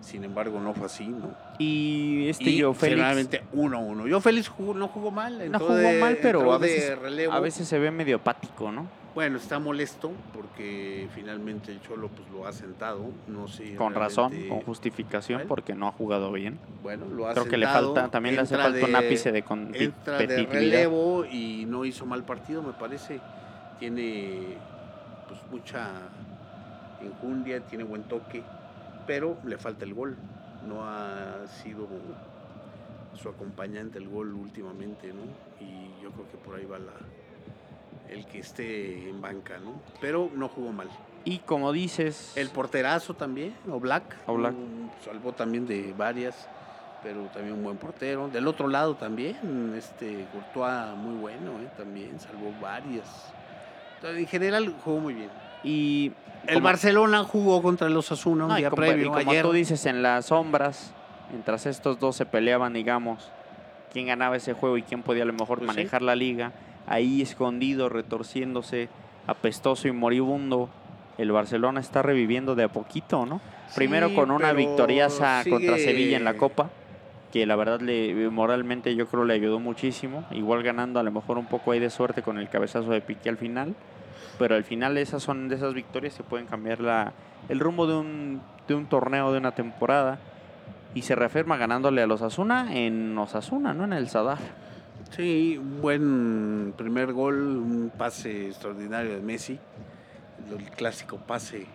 Sin 0.00 0.24
embargo, 0.24 0.60
no 0.60 0.74
fue 0.74 0.86
así, 0.86 1.06
¿no? 1.06 1.34
Y 1.58 2.28
este 2.28 2.44
y 2.50 2.56
yo 2.58 2.74
Félix 2.74 2.96
finalmente 2.98 3.42
1-1. 3.54 4.06
Yo 4.08 4.20
Félix 4.20 4.48
jugó- 4.48 4.74
no 4.74 4.88
jugó 4.88 5.10
mal. 5.10 5.50
no 5.50 5.58
jugó 5.58 5.74
de- 5.74 5.98
mal, 6.00 6.18
pero 6.20 6.52
a 6.52 6.58
veces, 6.58 6.96
a 7.30 7.40
veces 7.40 7.66
se 7.66 7.78
ve 7.78 7.90
medio 7.90 8.16
apático, 8.16 8.70
¿no? 8.70 8.86
Bueno, 9.14 9.38
está 9.38 9.58
molesto 9.58 10.12
porque 10.34 11.08
finalmente 11.14 11.72
el 11.72 11.80
Cholo 11.80 12.08
pues 12.08 12.28
lo 12.30 12.46
ha 12.46 12.52
sentado. 12.52 13.00
No 13.26 13.48
sé. 13.48 13.74
Con 13.76 13.94
razón, 13.94 14.34
con 14.46 14.60
justificación, 14.60 15.38
Bueno. 15.38 15.48
porque 15.48 15.74
no 15.74 15.88
ha 15.88 15.92
jugado 15.92 16.30
bien. 16.32 16.58
Bueno, 16.82 17.06
lo 17.06 17.26
ha 17.26 17.32
Creo 17.32 17.46
que 17.46 17.56
le 17.56 17.66
falta, 17.66 18.08
también 18.08 18.34
le 18.34 18.42
hace 18.42 18.56
falta 18.58 18.84
un 18.84 18.94
ápice 18.94 19.32
de 19.32 19.38
entra 19.38 19.64
de 19.72 19.92
competitividad. 20.26 20.52
relevo 20.52 21.24
y 21.24 21.64
no 21.66 21.86
hizo 21.86 22.04
mal 22.04 22.24
partido, 22.24 22.62
me 22.62 22.74
parece. 22.74 23.18
Tiene 23.78 24.58
pues 25.28 25.40
mucha 25.50 25.88
enjundia, 27.00 27.60
tiene 27.60 27.84
buen 27.84 28.02
toque, 28.04 28.42
pero 29.06 29.38
le 29.44 29.56
falta 29.58 29.84
el 29.84 29.94
gol. 29.94 30.16
No 30.66 30.84
ha 30.84 31.46
sido 31.46 31.86
su 33.14 33.28
acompañante 33.28 33.98
el 33.98 34.08
gol 34.08 34.34
últimamente, 34.34 35.12
¿no? 35.12 35.22
Y 35.60 36.00
yo 36.00 36.10
creo 36.10 36.28
que 36.28 36.36
por 36.38 36.56
ahí 36.56 36.64
va 36.64 36.78
la 36.78 36.92
el 38.10 38.24
que 38.26 38.38
esté 38.38 39.08
en 39.08 39.20
banca, 39.20 39.58
¿no? 39.58 39.80
Pero 40.00 40.30
no 40.34 40.48
jugó 40.48 40.72
mal. 40.72 40.88
Y 41.24 41.38
como 41.40 41.72
dices, 41.72 42.36
El 42.36 42.50
porterazo 42.50 43.14
también, 43.14 43.54
Oblak. 43.68 44.16
Oblak. 44.26 44.54
un- 44.54 44.90
Salvó 45.00 45.32
también 45.32 45.66
de 45.66 45.92
varias, 45.92 46.48
pero 47.02 47.26
también 47.28 47.54
un 47.56 47.64
buen 47.64 47.78
portero. 47.78 48.28
Del 48.28 48.46
otro 48.46 48.68
lado 48.68 48.94
también, 48.94 49.72
este 49.76 50.26
Courtois 50.32 50.96
muy 50.96 51.14
bueno, 51.14 51.60
¿eh? 51.60 51.68
también 51.76 52.18
salvó 52.20 52.52
varias. 52.60 53.32
Entonces, 53.96 54.20
en 54.20 54.26
general 54.28 54.72
jugó 54.84 55.00
muy 55.00 55.14
bien. 55.14 55.30
Y 55.66 56.12
El 56.46 56.62
Barcelona 56.62 57.24
jugó 57.24 57.60
contra 57.60 57.88
el 57.88 57.96
Osasuna 57.96 58.44
un 58.44 58.50
no, 58.50 58.56
y 58.56 58.60
día 58.60 58.70
como, 58.70 58.80
previo, 58.82 59.06
y 59.06 59.08
como 59.08 59.30
ayer. 59.30 59.42
tú 59.42 59.52
dices, 59.52 59.84
en 59.86 60.02
las 60.02 60.26
sombras, 60.26 60.92
mientras 61.30 61.66
estos 61.66 61.98
dos 61.98 62.14
se 62.16 62.24
peleaban, 62.24 62.72
digamos, 62.72 63.30
quién 63.92 64.06
ganaba 64.06 64.36
ese 64.36 64.52
juego 64.52 64.78
y 64.78 64.82
quién 64.82 65.02
podía 65.02 65.24
a 65.24 65.26
lo 65.26 65.32
mejor 65.32 65.58
Pues 65.58 65.70
sí. 65.70 65.76
manejar 65.76 66.02
la 66.02 66.14
liga, 66.14 66.52
ahí 66.86 67.20
escondido, 67.20 67.88
retorciéndose, 67.88 68.88
apestoso 69.26 69.88
y 69.88 69.92
moribundo, 69.92 70.68
el 71.18 71.32
Barcelona 71.32 71.80
está 71.80 72.02
reviviendo 72.02 72.54
de 72.54 72.64
a 72.64 72.68
poquito, 72.68 73.26
¿no? 73.26 73.40
Primero 73.74 74.14
con 74.14 74.30
una 74.30 74.52
victoriaza 74.52 75.42
contra 75.48 75.76
Sevilla 75.78 76.16
en 76.16 76.24
la 76.24 76.34
Copa, 76.34 76.70
que 77.32 77.44
la 77.46 77.56
verdad 77.56 77.80
le 77.80 78.30
moralmente 78.30 78.94
yo 78.94 79.08
creo 79.08 79.24
le 79.24 79.34
ayudó 79.34 79.58
muchísimo, 79.58 80.24
igual 80.30 80.62
ganando 80.62 81.00
a 81.00 81.02
lo 81.02 81.10
mejor 81.10 81.38
un 81.38 81.46
poco 81.46 81.72
ahí 81.72 81.80
de 81.80 81.90
suerte 81.90 82.22
con 82.22 82.38
el 82.38 82.48
cabezazo 82.48 82.90
de 82.90 83.00
Piqué 83.00 83.30
al 83.30 83.36
final, 83.38 83.74
pero 84.38 84.54
al 84.54 84.64
final 84.64 84.96
esas 84.98 85.22
son 85.22 85.48
de 85.48 85.56
esas 85.56 85.74
victorias 85.74 86.14
que 86.14 86.22
pueden 86.22 86.46
cambiar 86.46 86.80
la, 86.80 87.12
el 87.48 87.60
rumbo 87.60 87.86
de 87.86 87.94
un, 87.96 88.42
de 88.68 88.74
un 88.74 88.86
torneo, 88.86 89.32
de 89.32 89.38
una 89.38 89.52
temporada, 89.52 90.18
y 90.94 91.02
se 91.02 91.14
reafirma 91.14 91.56
ganándole 91.56 92.02
a 92.02 92.06
los 92.06 92.22
Osasuna 92.22 92.74
en 92.76 93.16
Osasuna, 93.18 93.74
no 93.74 93.84
en 93.84 93.92
el 93.92 94.08
Sadar. 94.08 94.38
Sí, 95.10 95.60
buen 95.80 96.74
primer 96.76 97.12
gol, 97.12 97.34
un 97.36 97.92
pase 97.96 98.46
extraordinario 98.48 99.14
de 99.14 99.20
Messi, 99.20 99.58
el 100.50 100.64
clásico 100.70 101.18
pase 101.18 101.66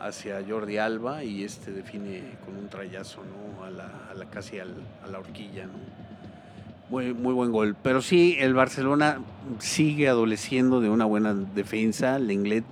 hacia 0.00 0.42
Jordi 0.46 0.78
Alba 0.78 1.24
y 1.24 1.44
este 1.44 1.70
define 1.72 2.22
con 2.44 2.56
un 2.56 2.68
trayazo, 2.68 3.22
¿no? 3.24 3.64
A 3.64 3.70
la, 3.70 3.90
a 4.10 4.14
la 4.14 4.24
casi 4.26 4.58
al- 4.58 4.82
a 5.04 5.06
la 5.08 5.18
horquilla, 5.18 5.66
¿no? 5.66 5.72
Muy, 6.90 7.14
muy 7.14 7.32
buen 7.32 7.52
gol. 7.52 7.76
Pero 7.80 8.02
sí, 8.02 8.36
el 8.40 8.52
Barcelona 8.52 9.20
sigue 9.60 10.08
adoleciendo 10.08 10.80
de 10.80 10.90
una 10.90 11.04
buena 11.04 11.34
defensa. 11.34 12.18
Lenglet 12.18 12.64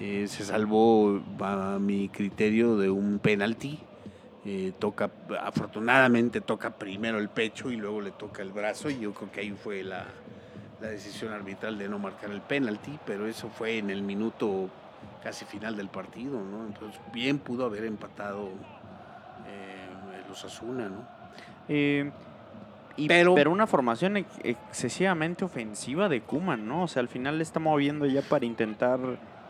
eh, 0.00 0.26
se 0.26 0.44
salvó, 0.44 1.22
a 1.38 1.78
mi 1.80 2.08
criterio, 2.08 2.76
de 2.76 2.90
un 2.90 3.20
penalti. 3.20 3.78
Eh, 4.44 4.72
toca, 4.80 5.12
afortunadamente 5.40 6.40
toca 6.40 6.70
primero 6.70 7.18
el 7.18 7.28
pecho 7.28 7.70
y 7.70 7.76
luego 7.76 8.00
le 8.00 8.10
toca 8.10 8.42
el 8.42 8.50
brazo 8.50 8.90
y 8.90 8.98
yo 8.98 9.14
creo 9.14 9.30
que 9.30 9.40
ahí 9.40 9.52
fue 9.52 9.84
la, 9.84 10.06
la 10.80 10.88
decisión 10.88 11.32
arbitral 11.32 11.78
de 11.78 11.88
no 11.88 12.00
marcar 12.00 12.32
el 12.32 12.40
penalti, 12.40 12.98
pero 13.06 13.28
eso 13.28 13.50
fue 13.50 13.78
en 13.78 13.90
el 13.90 14.02
minuto 14.02 14.68
casi 15.22 15.44
final 15.44 15.76
del 15.76 15.88
partido, 15.88 16.40
¿no? 16.42 16.66
Entonces 16.66 17.00
bien 17.12 17.38
pudo 17.38 17.66
haber 17.66 17.84
empatado 17.84 18.48
eh, 19.46 20.24
el 20.24 20.32
Osasuna, 20.32 20.88
¿no? 20.88 21.06
Eh, 21.68 22.10
Y- 22.98 23.08
Pero- 23.08 23.34
pero, 23.34 23.50
una 23.50 23.66
formación 23.66 24.16
ex- 24.18 24.40
excesivamente 24.42 25.44
ofensiva 25.44 26.08
de 26.08 26.20
Kuman, 26.20 26.66
¿no? 26.68 26.82
O 26.82 26.88
sea, 26.88 27.00
al 27.00 27.08
final 27.08 27.38
le 27.38 27.44
está 27.44 27.60
moviendo 27.60 28.04
ya 28.06 28.22
para 28.22 28.44
intentar 28.44 28.98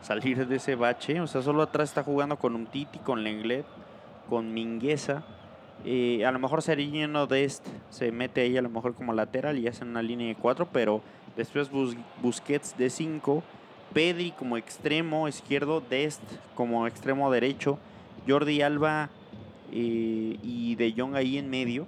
salir 0.02 0.46
de 0.46 0.56
ese 0.56 0.74
bache. 0.74 1.20
O 1.20 1.26
sea, 1.26 1.42
solo 1.42 1.62
atrás 1.62 1.88
está 1.88 2.02
jugando 2.02 2.36
con 2.36 2.54
un 2.54 2.66
Titi, 2.66 2.98
con 2.98 3.24
Lenglet, 3.24 3.64
con 4.28 4.52
Mingueza. 4.54 5.24
Eh, 5.84 6.24
a 6.26 6.30
lo 6.32 6.38
mejor 6.38 6.60
Seriño 6.62 7.26
Dest 7.26 7.66
se 7.88 8.12
mete 8.12 8.42
ahí 8.42 8.56
a 8.56 8.62
lo 8.62 8.68
mejor 8.68 8.94
como 8.94 9.12
lateral 9.12 9.58
y 9.58 9.66
hacen 9.68 9.88
una 9.88 10.02
línea 10.02 10.26
de 10.28 10.34
cuatro, 10.34 10.68
pero 10.72 11.00
después 11.36 11.70
Bus- 11.70 11.96
Busquets 12.20 12.76
de 12.76 12.90
cinco, 12.90 13.42
Pedri 13.94 14.32
como 14.32 14.56
extremo 14.56 15.28
izquierdo, 15.28 15.80
Dest 15.80 16.20
como 16.54 16.86
extremo 16.86 17.30
derecho, 17.30 17.78
Jordi 18.26 18.60
Alba 18.60 19.08
eh, 19.72 20.36
y 20.42 20.74
De 20.74 20.92
Jong 20.96 21.14
ahí 21.14 21.38
en 21.38 21.48
medio. 21.48 21.86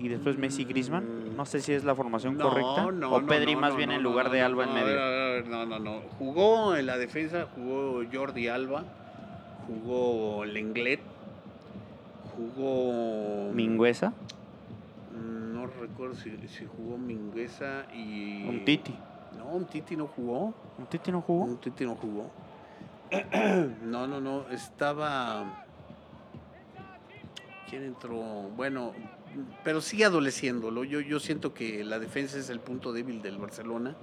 Y 0.00 0.08
después 0.08 0.38
Messi 0.38 0.64
Griezmann. 0.64 1.04
Mm. 1.32 1.36
No 1.36 1.44
sé 1.46 1.60
si 1.60 1.72
es 1.72 1.84
la 1.84 1.94
formación 1.94 2.36
No, 2.36 2.48
correcta. 2.48 2.90
no, 2.90 3.12
o 3.14 3.22
Pedri 3.26 3.54
no, 3.54 3.60
más 3.60 3.76
bien 3.76 3.90
en 3.92 4.02
lugar 4.02 4.30
de 4.30 4.40
Alba 4.42 4.64
en 4.64 4.74
medio. 4.74 4.86
a 4.86 4.86
ver, 4.88 4.98
a 4.98 5.28
ver, 5.34 5.46
No, 5.48 5.66
no, 5.66 5.78
no. 5.78 6.00
Jugó 6.18 6.74
en 6.74 6.86
la 6.86 6.96
defensa, 6.98 7.46
jugó 7.54 8.02
Jordi 8.12 8.48
Alba, 8.48 8.84
jugó 9.66 10.44
Lenglet, 10.46 11.00
jugó. 12.36 13.52
Mingüesa, 13.52 14.12
No 15.14 15.66
recuerdo 15.66 16.14
si, 16.14 16.30
si 16.48 16.64
jugó 16.66 16.96
Mingueza 16.98 17.84
y. 17.94 18.48
un 18.48 18.64
Titi. 18.64 18.94
No, 19.38 19.44
un 19.52 19.66
Titi 19.66 19.96
no 19.96 20.06
jugó. 20.06 20.54
¿Un 20.78 20.86
Titi 20.88 21.12
no 21.12 21.20
jugó? 21.20 21.44
Un 21.44 21.56
Titi 21.58 21.84
no 21.84 21.94
jugó. 21.96 22.30
No, 23.84 24.06
no, 24.06 24.20
no. 24.20 24.48
Estaba. 24.50 25.64
¿Quién 27.68 27.84
entró? 27.84 28.14
Bueno, 28.56 28.92
pero 29.64 29.80
sigue 29.80 30.04
adoleciéndolo. 30.04 30.84
Yo, 30.84 31.00
yo 31.00 31.20
siento 31.20 31.54
que 31.54 31.84
la 31.84 31.98
defensa 31.98 32.38
es 32.38 32.50
el 32.50 32.60
punto 32.60 32.92
débil 32.92 33.22
del 33.22 33.38
Barcelona. 33.38 33.96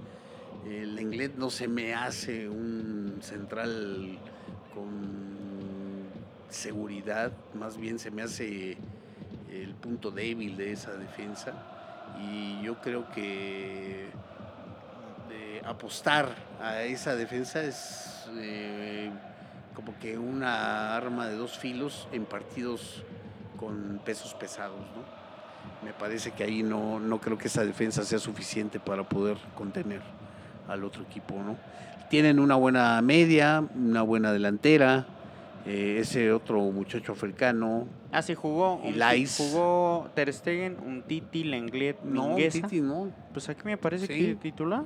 El 0.65 0.99
inglés 0.99 1.31
no 1.37 1.49
se 1.49 1.67
me 1.67 1.93
hace 1.93 2.49
un 2.49 3.19
central 3.21 4.17
con 4.73 5.27
seguridad, 6.49 7.31
más 7.53 7.77
bien 7.77 7.99
se 7.99 8.11
me 8.11 8.21
hace 8.21 8.77
el 9.51 9.73
punto 9.75 10.11
débil 10.11 10.57
de 10.57 10.73
esa 10.73 10.91
defensa. 10.93 11.53
Y 12.19 12.61
yo 12.63 12.81
creo 12.81 13.09
que 13.11 14.07
eh, 15.31 15.61
apostar 15.65 16.35
a 16.59 16.83
esa 16.83 17.15
defensa 17.15 17.63
es 17.63 18.25
eh, 18.35 19.11
como 19.73 19.97
que 19.99 20.17
una 20.17 20.95
arma 20.95 21.27
de 21.27 21.35
dos 21.35 21.57
filos 21.57 22.07
en 22.11 22.25
partidos 22.25 23.03
con 23.57 24.01
pesos 24.03 24.33
pesados, 24.33 24.79
¿no? 24.95 25.16
Me 25.83 25.93
parece 25.93 26.31
que 26.31 26.43
ahí 26.43 26.63
no, 26.63 26.99
no 26.99 27.19
creo 27.21 27.37
que 27.37 27.47
esa 27.47 27.63
defensa 27.63 28.03
sea 28.03 28.19
suficiente 28.19 28.79
para 28.79 29.07
poder 29.07 29.37
contener 29.55 30.01
al 30.67 30.83
otro 30.83 31.03
equipo, 31.03 31.35
¿no? 31.35 31.55
Tienen 32.09 32.39
una 32.39 32.55
buena 32.55 33.01
media, 33.01 33.63
una 33.75 34.01
buena 34.01 34.31
delantera, 34.33 35.05
eh, 35.65 35.97
ese 35.99 36.31
otro 36.31 36.59
muchacho 36.71 37.11
africano, 37.11 37.87
Ah, 38.11 38.21
sí, 38.21 38.33
jugó. 38.35 38.81
Jugó 39.37 40.09
Ter 40.15 40.33
Stegen, 40.33 40.77
un 40.85 41.03
Titi, 41.03 41.43
Lenglet, 41.43 42.01
no, 42.03 42.29
Mingueza. 42.29 42.61
Titi 42.61 42.81
no, 42.81 43.11
Pues 43.33 43.49
aquí 43.49 43.61
me 43.65 43.77
parece 43.77 44.07
Sí. 44.07 44.13
que 44.13 44.35
titular. 44.35 44.83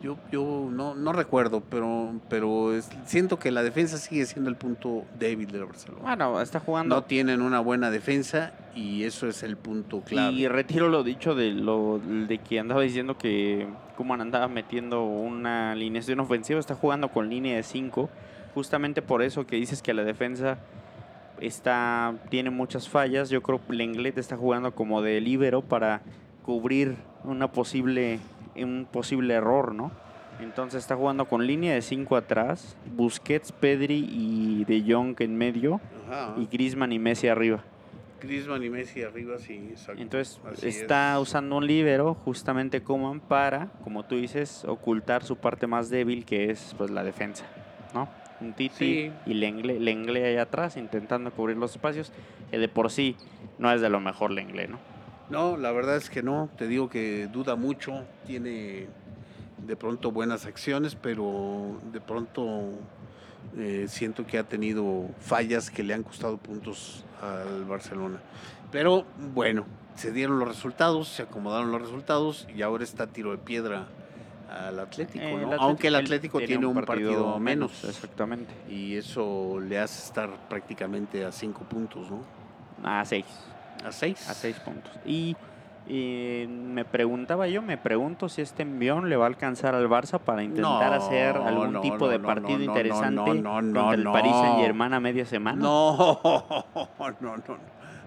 Yo, 0.00 0.16
yo 0.30 0.68
no, 0.70 0.94
no 0.94 1.12
recuerdo, 1.12 1.60
pero, 1.68 2.12
pero 2.30 2.72
es- 2.72 2.88
siento 3.04 3.38
que 3.40 3.50
la 3.50 3.64
defensa 3.64 3.98
sigue 3.98 4.26
siendo 4.26 4.48
el 4.48 4.54
punto 4.56 5.04
débil 5.18 5.50
de 5.50 5.64
Barcelona. 5.64 6.02
Bueno, 6.02 6.40
está 6.40 6.60
jugando. 6.60 6.94
No 6.94 7.02
tienen 7.02 7.42
una 7.42 7.58
buena 7.58 7.90
defensa 7.90 8.52
y 8.76 9.02
eso 9.02 9.26
es 9.26 9.42
el 9.42 9.56
punto 9.56 10.02
clave. 10.02 10.34
Y 10.34 10.46
retiro 10.46 10.88
lo 10.88 11.02
dicho 11.02 11.34
de 11.34 11.50
lo 11.50 11.98
de 12.28 12.38
que 12.38 12.60
andaba 12.60 12.82
diciendo 12.82 13.18
que 13.18 13.66
Kuman 13.96 14.20
andaba 14.20 14.46
metiendo 14.46 15.04
una 15.04 15.72
alineación 15.72 16.20
ofensiva, 16.20 16.60
está 16.60 16.76
jugando 16.76 17.08
con 17.08 17.28
línea 17.28 17.56
de 17.56 17.64
5, 17.64 18.08
justamente 18.54 19.02
por 19.02 19.22
eso 19.22 19.48
que 19.48 19.56
dices 19.56 19.82
que 19.82 19.94
la 19.94 20.04
defensa 20.04 20.58
está 21.40 22.14
tiene 22.30 22.50
muchas 22.50 22.88
fallas. 22.88 23.30
Yo 23.30 23.42
creo 23.42 23.60
que 23.66 23.72
Lenglet 23.72 24.16
está 24.18 24.36
jugando 24.36 24.72
como 24.74 25.02
de 25.02 25.20
líbero 25.20 25.62
para 25.62 26.02
cubrir 26.44 26.96
una 27.24 27.50
posible 27.50 28.20
un 28.64 28.86
posible 28.90 29.34
error, 29.34 29.74
¿no? 29.74 29.90
Entonces 30.40 30.80
está 30.82 30.94
jugando 30.94 31.24
con 31.26 31.46
línea 31.46 31.74
de 31.74 31.82
5 31.82 32.14
atrás, 32.16 32.76
Busquets, 32.94 33.50
Pedri 33.50 34.06
y 34.08 34.64
De 34.66 34.84
Jong 34.92 35.16
en 35.20 35.36
medio 35.36 35.80
Ajá. 36.08 36.34
y 36.38 36.46
Griezmann 36.46 36.92
y 36.92 36.98
Messi 37.00 37.26
arriba. 37.28 37.64
Griezmann 38.20 38.62
y 38.64 38.70
Messi 38.70 39.02
arriba, 39.02 39.38
sí, 39.38 39.54
exacto. 39.70 40.00
Entonces 40.00 40.40
Así 40.44 40.68
está 40.68 41.14
es. 41.14 41.22
usando 41.22 41.56
un 41.56 41.66
líbero 41.66 42.14
justamente 42.24 42.82
Coman 42.82 43.20
para, 43.20 43.66
como 43.84 44.04
tú 44.04 44.16
dices, 44.16 44.64
ocultar 44.64 45.24
su 45.24 45.36
parte 45.36 45.66
más 45.66 45.88
débil 45.90 46.24
que 46.24 46.50
es 46.50 46.74
pues 46.78 46.90
la 46.90 47.02
defensa, 47.04 47.44
¿no? 47.94 48.08
Un 48.40 48.52
Titi 48.52 48.74
Sí. 48.76 49.12
y 49.26 49.34
Lengle, 49.34 49.80
Lengle 49.80 50.24
ahí 50.24 50.36
atrás 50.36 50.76
intentando 50.76 51.32
cubrir 51.32 51.56
los 51.56 51.72
espacios, 51.72 52.12
que 52.52 52.58
de 52.58 52.68
por 52.68 52.90
sí 52.92 53.16
no 53.58 53.72
es 53.72 53.80
de 53.80 53.88
lo 53.88 53.98
mejor 53.98 54.30
Lengle, 54.30 54.68
¿no? 54.68 54.78
No, 55.30 55.56
la 55.56 55.72
verdad 55.72 55.96
es 55.96 56.08
que 56.10 56.22
no. 56.22 56.48
Te 56.56 56.66
digo 56.66 56.88
que 56.88 57.26
duda 57.28 57.54
mucho. 57.56 58.04
Tiene 58.26 58.86
de 59.58 59.76
pronto 59.76 60.10
buenas 60.12 60.46
acciones, 60.46 60.94
pero 60.94 61.76
de 61.92 62.00
pronto 62.00 62.70
eh, 63.56 63.86
siento 63.88 64.26
que 64.26 64.38
ha 64.38 64.44
tenido 64.44 65.08
fallas 65.20 65.70
que 65.70 65.82
le 65.82 65.94
han 65.94 66.02
costado 66.02 66.36
puntos 66.38 67.04
al 67.22 67.64
Barcelona. 67.64 68.20
Pero 68.70 69.04
bueno, 69.34 69.64
se 69.96 70.12
dieron 70.12 70.38
los 70.38 70.48
resultados, 70.48 71.08
se 71.08 71.22
acomodaron 71.22 71.72
los 71.72 71.80
resultados 71.82 72.46
y 72.54 72.62
ahora 72.62 72.84
está 72.84 73.06
tiro 73.08 73.30
de 73.32 73.38
piedra 73.38 73.86
al 74.50 74.78
Atlético, 74.78 75.24
Eh, 75.24 75.34
el 75.34 75.40
¿no? 75.40 75.46
Atlético- 75.48 75.64
Aunque 75.64 75.88
el 75.88 75.94
Atlético 75.96 76.38
tiene 76.38 76.64
un 76.66 76.82
partido, 76.84 77.38
menos. 77.38 77.84
Exactamente. 77.84 78.54
Y 78.70 78.96
eso 78.96 79.58
le 79.60 79.78
hace 79.78 80.06
estar 80.06 80.30
prácticamente 80.48 81.24
a 81.24 81.32
cinco 81.32 81.64
puntos, 81.64 82.08
¿no? 82.10 82.20
A 82.82 83.04
seis. 83.04 83.26
A 83.84 83.92
seis. 83.92 84.28
A 84.28 84.34
seis 84.34 84.58
puntos. 84.60 84.92
Y 85.04 85.36
me 85.88 86.84
preguntaba 86.84 87.48
yo, 87.48 87.62
me 87.62 87.78
pregunto 87.78 88.28
si 88.28 88.42
este 88.42 88.62
envión 88.62 89.08
le 89.08 89.16
va 89.16 89.24
a 89.24 89.28
alcanzar 89.28 89.74
al 89.74 89.88
Barça 89.88 90.18
para 90.18 90.42
intentar 90.42 90.90
No, 90.90 90.96
hacer 90.96 91.36
algún 91.36 91.72
no, 91.72 91.80
tipo 91.80 92.04
no, 92.04 92.08
de 92.08 92.18
partido 92.18 92.60
interesante 92.60 93.34
no, 93.34 93.34
no, 93.34 93.62
no, 93.62 93.80
contra 93.80 93.94
el 93.94 94.04
no. 94.04 94.12
Paris 94.12 94.32
Saint 94.32 94.60
Germain 94.60 94.92
a 94.92 95.00
media 95.00 95.24
semana. 95.24 95.58
No, 95.62 96.20
no, 97.20 97.36
no, 97.36 97.58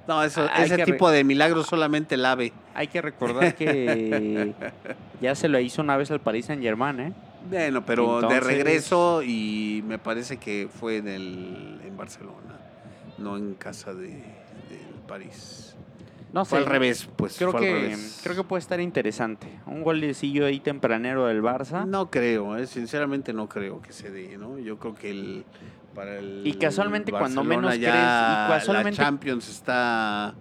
no. 0.07 0.23
Eso, 0.23 0.47
ese 0.57 0.83
tipo 0.83 1.09
de 1.09 1.23
milagros 1.23 1.67
solamente 1.67 2.15
el 2.15 2.25
ave. 2.25 2.53
Hay 2.73 2.87
que 2.87 3.01
recordar 3.01 3.55
que 3.55 4.53
ya 5.21 5.35
se 5.35 5.47
lo 5.47 5.59
hizo 5.59 5.81
una 5.81 5.95
vez 5.97 6.11
al 6.11 6.19
Paris 6.19 6.47
Saint 6.47 6.61
Germain, 6.61 6.99
¿eh? 6.99 7.13
Bueno, 7.49 7.83
pero 7.85 8.21
de 8.21 8.39
regreso 8.39 9.23
y 9.23 9.83
me 9.87 9.97
parece 9.97 10.37
que 10.37 10.69
fue 10.71 10.97
en, 10.97 11.07
el, 11.07 11.81
en 11.85 11.97
Barcelona, 11.97 12.59
no 13.17 13.37
en 13.37 13.55
casa 13.55 13.93
de, 13.93 14.21
París. 15.11 15.75
No 16.31 16.45
Fue 16.45 16.59
sé. 16.59 16.63
al 16.63 16.71
revés, 16.71 17.09
pues 17.17 17.35
Creo 17.37 17.51
fue 17.51 17.59
al 17.59 17.65
que, 17.65 17.73
revés. 17.73 18.21
creo 18.23 18.35
que 18.37 18.43
puede 18.43 18.61
estar 18.61 18.79
interesante. 18.79 19.59
Un 19.65 19.83
golecillo 19.83 20.45
ahí 20.45 20.61
tempranero 20.61 21.25
del 21.25 21.41
Barça. 21.43 21.85
No 21.85 22.09
creo, 22.09 22.55
eh, 22.55 22.65
sinceramente 22.67 23.33
no 23.33 23.49
creo 23.49 23.81
que 23.81 23.91
se 23.91 24.09
dé, 24.09 24.37
¿no? 24.37 24.57
Yo 24.57 24.79
creo 24.79 24.95
que 24.95 25.11
el 25.11 25.43
para 25.93 26.19
el 26.19 26.43
Y 26.45 26.53
casualmente 26.53 27.11
cuando 27.11 27.43
menos 27.43 27.77
ya 27.77 27.91
crees, 27.91 28.05
y 28.05 28.59
casualmente- 28.61 29.01
la 29.01 29.05
Champions 29.05 29.49
está 29.49 30.33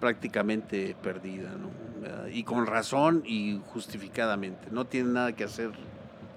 prácticamente 0.00 0.96
perdida, 1.02 1.50
¿no? 1.50 1.68
Y 2.32 2.44
con 2.44 2.64
razón 2.66 3.22
y 3.26 3.60
justificadamente. 3.74 4.68
No 4.70 4.86
tiene 4.86 5.10
nada 5.10 5.32
que 5.36 5.44
hacer 5.44 5.70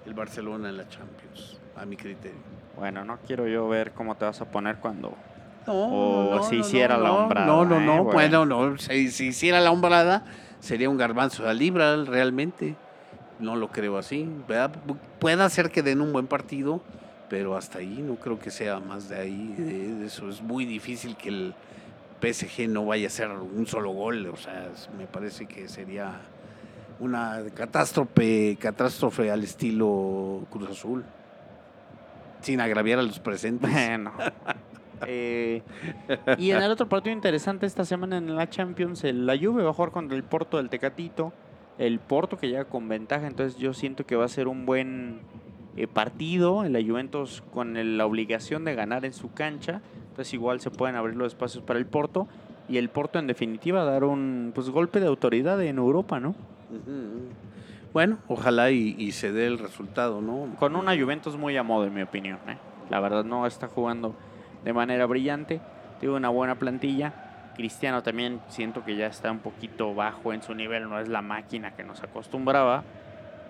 el 0.04 0.12
Barcelona 0.12 0.68
en 0.68 0.76
la 0.76 0.86
Champions, 0.90 1.58
a 1.74 1.86
mi 1.86 1.96
criterio. 1.96 2.36
Bueno, 2.76 3.02
no 3.06 3.16
quiero 3.26 3.46
yo 3.48 3.66
ver 3.66 3.92
cómo 3.92 4.14
te 4.16 4.26
vas 4.26 4.42
a 4.42 4.44
poner 4.50 4.76
cuando... 4.76 5.16
No, 5.66 6.30
O 6.30 6.42
si 6.42 6.56
hiciera 6.56 6.98
la 6.98 7.08
no, 7.08 7.16
hombrada, 7.16 7.46
No, 7.46 7.64
no, 7.64 7.76
eh, 7.80 7.86
no. 7.86 8.04
bueno. 8.04 8.44
Bueno, 8.44 8.46
no. 8.70 8.78
Si, 8.78 9.10
si 9.10 9.26
hiciera 9.28 9.60
la 9.60 9.70
hombrada, 9.70 10.24
sería 10.60 10.90
un 10.90 10.96
garbanzo 10.98 11.42
de 11.42 11.48
la 11.48 11.54
libra, 11.54 11.96
realmente. 12.04 12.76
No 13.40 13.56
lo 13.56 13.68
creo 13.68 13.98
así. 13.98 14.28
Puede 15.18 15.50
ser 15.50 15.70
que 15.70 15.82
den 15.82 16.00
un 16.00 16.12
buen 16.12 16.26
partido, 16.26 16.80
pero 17.28 17.56
hasta 17.56 17.78
ahí 17.78 18.02
no 18.06 18.14
creo 18.16 18.38
que 18.38 18.50
sea 18.50 18.78
más 18.80 19.08
de 19.08 19.16
ahí. 19.16 19.54
de- 19.58 20.06
eso 20.06 20.28
es 20.28 20.40
muy 20.42 20.64
difícil 20.64 21.16
que 21.16 21.30
el 21.30 21.54
PSG 22.20 22.68
no 22.68 22.86
vaya 22.86 23.06
a 23.06 23.08
hacer 23.08 23.30
un 23.30 23.66
solo 23.66 23.90
gol. 23.90 24.26
O 24.26 24.36
sea, 24.36 24.68
me 24.98 25.06
parece 25.06 25.46
que 25.46 25.68
sería 25.68 26.20
una 27.00 27.42
catástrofe, 27.54 28.56
catástrofe 28.60 29.30
al 29.30 29.42
estilo 29.42 30.46
Cruz 30.50 30.70
Azul. 30.70 31.04
Sin 32.40 32.60
agraviar 32.60 32.98
a 32.98 33.02
los 33.02 33.18
presentes. 33.18 33.70
Bueno. 33.70 34.12
Eh, 35.06 35.62
y 36.38 36.50
en 36.50 36.62
el 36.62 36.70
otro 36.70 36.88
partido 36.88 37.12
interesante 37.14 37.66
esta 37.66 37.84
semana 37.84 38.16
en 38.18 38.34
la 38.34 38.48
Champions, 38.48 39.04
el- 39.04 39.26
la 39.26 39.36
Juve 39.38 39.62
va 39.62 39.70
a 39.70 39.72
jugar 39.72 39.90
contra 39.92 40.16
el 40.16 40.24
Porto 40.24 40.56
del 40.58 40.68
Tecatito. 40.70 41.32
El 41.78 41.98
Porto 41.98 42.36
que 42.38 42.48
llega 42.48 42.66
con 42.66 42.88
ventaja, 42.88 43.26
entonces 43.26 43.58
yo 43.58 43.74
siento 43.74 44.06
que 44.06 44.14
va 44.16 44.24
a 44.24 44.28
ser 44.28 44.46
un 44.48 44.64
buen 44.66 45.20
eh, 45.76 45.86
partido. 45.88 46.62
La 46.68 46.80
Juventus 46.80 47.42
con 47.52 47.76
el- 47.76 47.98
la 47.98 48.06
obligación 48.06 48.64
de 48.64 48.74
ganar 48.76 49.04
en 49.04 49.12
su 49.12 49.32
cancha. 49.32 49.80
Entonces 50.10 50.32
igual 50.34 50.60
se 50.60 50.70
pueden 50.70 50.94
abrir 50.94 51.16
los 51.16 51.28
espacios 51.32 51.64
para 51.64 51.78
el 51.78 51.86
Porto. 51.86 52.28
y 52.66 52.78
el 52.78 52.88
Porto 52.88 53.18
en 53.18 53.26
definitiva 53.26 53.84
dar 53.84 54.04
un 54.04 54.52
pues 54.54 54.70
golpe 54.70 54.98
de 54.98 55.06
autoridad 55.06 55.60
en 55.62 55.76
Europa, 55.76 56.18
¿no? 56.18 56.34
Bueno, 57.92 58.18
ojalá 58.26 58.70
y, 58.70 59.12
se 59.12 59.32
dé 59.32 59.46
el 59.46 59.58
resultado, 59.58 60.20
¿no? 60.20 60.48
Con 60.58 60.74
una 60.74 60.96
Juventus 60.98 61.36
muy 61.36 61.56
a 61.56 61.62
modo, 61.62 61.86
en 61.86 61.94
mi 61.94 62.02
opinión. 62.02 62.38
¿eh? 62.48 62.56
La 62.90 63.00
verdad 63.00 63.22
no 63.24 63.46
está 63.46 63.68
jugando 63.68 64.14
de 64.64 64.72
manera 64.72 65.06
brillante. 65.06 65.60
Tiene 66.00 66.14
una 66.14 66.28
buena 66.30 66.56
plantilla. 66.56 67.12
Cristiano 67.54 68.02
también 68.02 68.40
siento 68.48 68.84
que 68.84 68.96
ya 68.96 69.06
está 69.06 69.30
un 69.30 69.38
poquito 69.38 69.94
bajo 69.94 70.32
en 70.32 70.42
su 70.42 70.54
nivel, 70.54 70.88
no 70.88 70.98
es 70.98 71.08
la 71.08 71.22
máquina 71.22 71.72
que 71.72 71.84
nos 71.84 72.02
acostumbraba. 72.02 72.82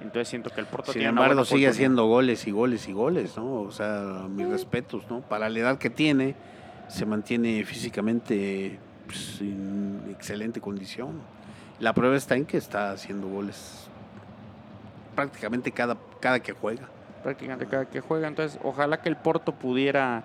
Entonces 0.01 0.29
siento 0.29 0.51
que 0.51 0.61
el 0.61 0.67
Porto 0.67 0.93
Sin 0.93 1.03
embargo, 1.03 1.45
sigue 1.45 1.69
haciendo 1.69 2.07
goles 2.07 2.47
y 2.47 2.51
goles 2.51 2.89
y 2.89 2.93
goles, 2.93 3.37
¿no? 3.37 3.63
O 3.63 3.71
sea, 3.71 4.27
mis 4.29 4.47
respetos, 4.47 5.09
¿no? 5.09 5.21
Para 5.21 5.49
la 5.49 5.59
edad 5.59 5.79
que 5.79 5.89
tiene, 5.89 6.35
se 6.89 7.07
mantiene 7.07 7.65
físicamente 7.65 8.79
pues, 9.07 9.41
en 9.41 10.03
excelente 10.11 10.61
condición. 10.61 11.21
La 11.81 11.95
prueba 11.95 12.17
está 12.17 12.37
en 12.37 12.45
que 12.45 12.59
está 12.59 12.91
haciendo 12.91 13.29
goles 13.29 13.89
prácticamente 15.15 15.71
cada, 15.73 15.97
cada 16.21 16.41
que 16.41 16.53
juega. 16.53 16.89
Prácticamente 17.23 17.67
cada 17.67 17.87
que 17.87 18.01
juega. 18.01 18.29
Entonces, 18.29 18.61
ojalá 18.63 19.01
que 19.01 19.09
el 19.09 19.17
Porto 19.17 19.53
pudiera 19.53 20.25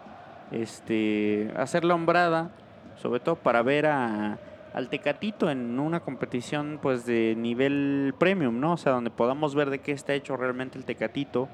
este, 0.51 1.51
hacer 1.55 1.83
la 1.85 1.95
hombrada, 1.95 2.51
sobre 2.95 3.19
todo 3.19 3.35
para 3.35 3.61
ver 3.61 3.85
a, 3.85 4.39
al 4.73 4.89
Tecatito 4.89 5.49
en 5.49 5.79
una 5.79 5.99
competición 6.01 6.79
pues 6.81 7.05
de 7.05 7.35
nivel 7.37 8.13
premium, 8.17 8.59
¿no? 8.59 8.73
O 8.73 8.77
sea, 8.77 8.93
donde 8.93 9.09
podamos 9.09 9.55
ver 9.55 9.69
de 9.69 9.79
qué 9.79 9.91
está 9.91 10.13
hecho 10.13 10.37
realmente 10.37 10.77
el 10.77 10.85
Tecatito 10.85 11.49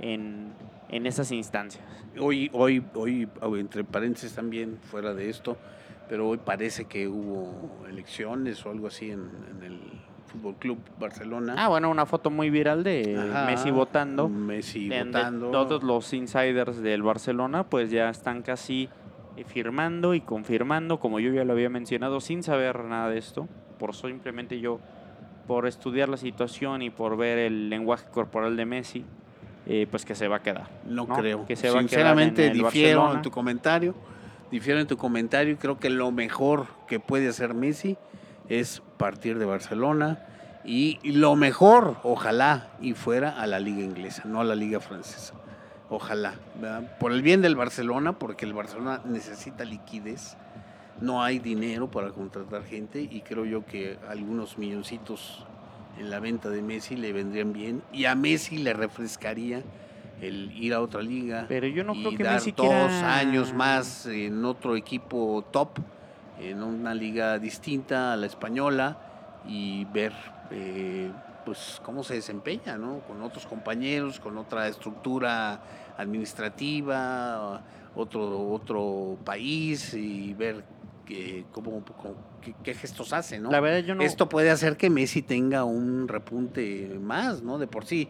en, 0.00 0.52
en 0.90 1.06
esas 1.06 1.32
instancias. 1.32 1.84
Hoy, 2.18 2.50
hoy, 2.52 2.84
hoy, 2.94 3.28
entre 3.58 3.84
paréntesis 3.84 4.34
también, 4.34 4.78
fuera 4.82 5.14
de 5.14 5.28
esto, 5.28 5.56
pero 6.08 6.28
hoy 6.28 6.38
parece 6.38 6.86
que 6.86 7.08
hubo 7.08 7.84
elecciones 7.88 8.64
o 8.64 8.70
algo 8.70 8.86
así 8.86 9.10
en, 9.10 9.30
el 9.62 9.80
Fútbol 10.28 10.54
Club 10.56 10.78
Barcelona. 10.98 11.54
Ah, 11.58 11.68
bueno, 11.68 11.90
una 11.90 12.06
foto 12.06 12.30
muy 12.30 12.50
viral 12.50 12.84
de 12.84 13.18
Messi 13.46 13.70
votando. 13.70 14.28
Messi 14.28 14.88
votando. 14.88 15.50
Todos 15.50 15.82
los 15.82 16.12
insiders 16.12 16.80
del 16.80 17.02
Barcelona 17.02 17.64
pues 17.64 17.90
ya 17.90 18.10
están 18.10 18.42
casi 18.42 18.88
eh, 19.36 19.44
firmando 19.44 20.14
y 20.14 20.20
confirmando, 20.20 21.00
como 21.00 21.20
yo 21.20 21.32
ya 21.32 21.44
lo 21.44 21.52
había 21.52 21.70
mencionado, 21.70 22.20
sin 22.20 22.42
saber 22.42 22.84
nada 22.84 23.08
de 23.08 23.18
esto, 23.18 23.48
por 23.78 23.94
simplemente 23.94 24.60
yo, 24.60 24.80
por 25.46 25.66
estudiar 25.66 26.08
la 26.08 26.16
situación 26.16 26.82
y 26.82 26.90
por 26.90 27.16
ver 27.16 27.38
el 27.38 27.70
lenguaje 27.70 28.06
corporal 28.10 28.56
de 28.56 28.66
Messi, 28.66 29.04
eh, 29.66 29.86
pues 29.90 30.04
que 30.04 30.14
se 30.14 30.28
va 30.28 30.36
a 30.36 30.42
quedar. 30.42 30.68
No, 30.84 31.06
creo. 31.06 31.46
Que 31.46 31.56
se 31.56 31.70
Sinceramente, 31.70 32.42
va 32.42 32.48
a 32.48 32.52
quedar 32.52 32.64
difiero 32.64 33.14
en 33.14 33.22
tu 33.22 33.30
comentario. 33.30 33.94
Difiero 34.50 34.80
en 34.80 34.86
tu 34.86 34.96
comentario 34.96 35.52
y 35.52 35.56
creo 35.56 35.78
que 35.78 35.90
lo 35.90 36.10
mejor 36.10 36.66
que 36.86 37.00
puede 37.00 37.28
hacer 37.28 37.52
Messi 37.54 37.98
es 38.48 38.82
partir 38.98 39.38
de 39.38 39.46
Barcelona 39.46 40.18
y 40.64 40.98
lo 41.02 41.34
mejor, 41.36 41.96
ojalá, 42.02 42.68
y 42.80 42.92
fuera 42.92 43.40
a 43.40 43.46
la 43.46 43.58
liga 43.58 43.80
inglesa, 43.80 44.24
no 44.26 44.40
a 44.40 44.44
la 44.44 44.54
liga 44.54 44.80
francesa. 44.80 45.34
Ojalá, 45.88 46.34
por 47.00 47.12
el 47.12 47.22
bien 47.22 47.40
del 47.40 47.56
Barcelona, 47.56 48.18
porque 48.18 48.44
el 48.44 48.52
Barcelona 48.52 49.00
necesita 49.06 49.64
liquidez, 49.64 50.36
no 51.00 51.22
hay 51.22 51.38
dinero 51.38 51.90
para 51.90 52.10
contratar 52.10 52.64
gente 52.64 53.00
y 53.00 53.22
creo 53.22 53.46
yo 53.46 53.64
que 53.64 53.98
algunos 54.08 54.58
milloncitos 54.58 55.46
en 55.98 56.10
la 56.10 56.20
venta 56.20 56.50
de 56.50 56.60
Messi 56.60 56.96
le 56.96 57.12
vendrían 57.12 57.52
bien 57.52 57.82
y 57.92 58.04
a 58.04 58.14
Messi 58.14 58.58
le 58.58 58.74
refrescaría 58.74 59.62
el 60.20 60.52
ir 60.52 60.74
a 60.74 60.80
otra 60.80 61.00
liga. 61.00 61.46
Pero 61.48 61.66
yo 61.66 61.84
no 61.84 61.94
creo 61.94 62.16
que 62.16 62.24
dar 62.24 62.34
Messi 62.34 62.52
dos 62.52 62.92
años 63.02 63.54
más 63.54 64.06
en 64.06 64.44
otro 64.44 64.76
equipo 64.76 65.44
top, 65.50 65.78
en 66.40 66.62
una 66.62 66.94
liga 66.94 67.38
distinta 67.38 68.12
a 68.12 68.16
la 68.16 68.26
española 68.26 68.98
y 69.46 69.84
ver 69.86 70.12
eh, 70.50 71.10
pues 71.44 71.80
cómo 71.82 72.04
se 72.04 72.14
desempeña, 72.14 72.76
¿no? 72.76 73.00
Con 73.00 73.22
otros 73.22 73.46
compañeros, 73.46 74.20
con 74.20 74.36
otra 74.38 74.68
estructura 74.68 75.60
administrativa, 75.96 77.62
otro, 77.96 78.50
otro 78.50 79.16
país 79.24 79.94
y 79.94 80.34
ver 80.34 80.64
que, 81.06 81.46
cómo, 81.52 81.82
qué, 82.62 82.74
gestos 82.74 83.12
hace, 83.12 83.40
¿no? 83.40 83.50
La 83.50 83.60
verdad 83.60 83.78
yo 83.78 83.94
no... 83.94 84.02
Esto 84.02 84.28
puede 84.28 84.50
hacer 84.50 84.76
que 84.76 84.90
Messi 84.90 85.22
tenga 85.22 85.64
un 85.64 86.06
repunte 86.06 86.98
más, 87.00 87.42
¿no? 87.42 87.58
De 87.58 87.66
por 87.66 87.86
sí. 87.86 88.08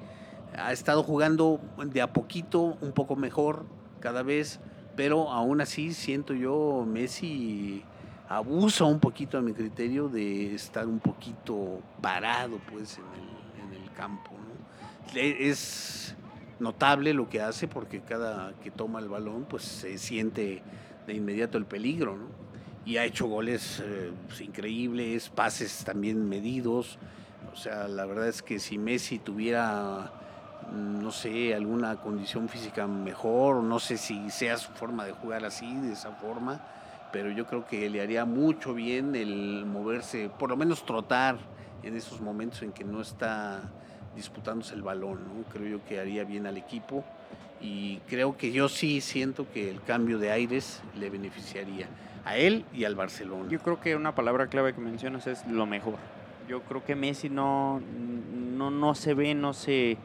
Ha 0.57 0.73
estado 0.73 1.03
jugando 1.03 1.61
de 1.85 2.03
a 2.03 2.13
poquito, 2.13 2.77
un 2.81 2.93
poco 2.93 3.15
mejor 3.15 3.67
cada 4.01 4.23
vez, 4.23 4.59
pero 4.97 5.31
aún 5.31 5.61
así 5.61 5.95
siento 5.95 6.35
yo 6.35 6.85
Messi 6.87 7.85
abusa 8.29 8.85
un 8.85 9.01
poquito 9.01 9.39
a 9.39 9.41
mi 9.41 9.53
criterio 9.53 10.09
de 10.09 10.55
estar 10.55 10.87
un 10.87 11.01
poquito 11.01 11.81
parado 12.01 12.59
pues 12.71 12.99
en 12.99 13.05
el, 13.15 13.77
en 13.77 13.83
el 13.83 13.93
campo. 13.93 14.33
Es 15.15 16.15
notable 16.61 17.15
lo 17.15 17.29
que 17.29 17.41
hace 17.41 17.69
porque 17.69 18.01
cada 18.01 18.53
que 18.63 18.71
toma 18.71 18.99
el 18.99 19.09
balón 19.09 19.47
pues 19.49 19.63
se 19.63 19.97
siente 19.97 20.63
de 21.07 21.15
inmediato 21.15 21.59
el 21.59 21.65
peligro. 21.65 22.19
Y 22.85 22.97
ha 22.97 23.05
hecho 23.05 23.27
goles 23.27 23.83
eh, 23.85 24.13
pues, 24.27 24.41
increíbles, 24.41 25.29
pases 25.29 25.85
también 25.85 26.27
medidos. 26.27 26.99
O 27.53 27.57
sea, 27.57 27.89
la 27.89 28.07
verdad 28.07 28.29
es 28.29 28.43
que 28.43 28.59
si 28.59 28.79
Messi 28.79 29.19
tuviera, 29.19 30.13
no 30.73 31.11
sé, 31.11 31.55
alguna 31.55 31.97
condición 31.97 32.49
física 32.49 32.87
mejor, 32.87 33.63
no 33.63 33.79
sé 33.79 33.99
si 33.99 34.31
sea 34.31 34.57
su 34.57 34.71
forma 34.73 35.05
de 35.05 35.13
jugar 35.13 35.45
así, 35.45 35.75
de 35.81 35.93
esa 35.93 36.13
forma, 36.13 36.63
pero 37.13 37.31
yo 37.31 37.47
creo 37.47 37.67
que 37.67 37.89
le 37.89 38.01
haría 38.01 38.25
mucho 38.25 38.75
bien 38.75 39.15
el 39.17 39.65
moverse, 39.67 40.31
por 40.39 40.51
lo 40.51 40.57
menos 40.57 40.85
trotar 40.85 41.39
en 41.83 41.97
esos 41.97 42.21
momentos 42.21 42.63
en 42.63 42.73
que 42.73 42.85
no 42.85 43.01
está 43.01 43.63
disputándose 44.15 44.75
el 44.75 44.83
balón, 44.83 45.21
¿no? 45.25 45.45
Creo 45.53 45.79
yo 45.79 45.85
que 45.85 46.01
haría 46.01 46.25
bien 46.25 46.47
al 46.47 46.57
equipo 46.57 47.05
y 47.61 47.99
creo 48.09 48.37
que 48.37 48.53
yo 48.53 48.69
sí 48.69 49.01
siento 49.01 49.47
que 49.53 49.71
el 49.71 49.83
cambio 49.83 50.19
de 50.19 50.31
aires 50.31 50.83
le 50.99 51.11
beneficiaría 51.11 51.89
a 52.25 52.37
él 52.37 52.65
y 52.73 52.85
al 52.85 52.95
Barcelona. 52.95 53.49
Yo 53.49 53.59
creo 53.61 53.81
que 53.81 53.97
una 53.97 54.15
palabra 54.15 54.49
clave 54.49 54.75
que 54.75 54.81
mencionas 54.81 55.27
es 55.27 55.47
lo 55.47 55.67
mejor. 55.67 55.95
Yo 56.49 56.63
creo 56.63 56.85
que 56.85 56.95
Messi 56.95 57.29
no, 57.29 57.81
no, 57.81 58.71
no 58.71 58.95
se 58.95 59.15
ve, 59.15 59.35
no 59.35 59.53
se, 59.53 59.99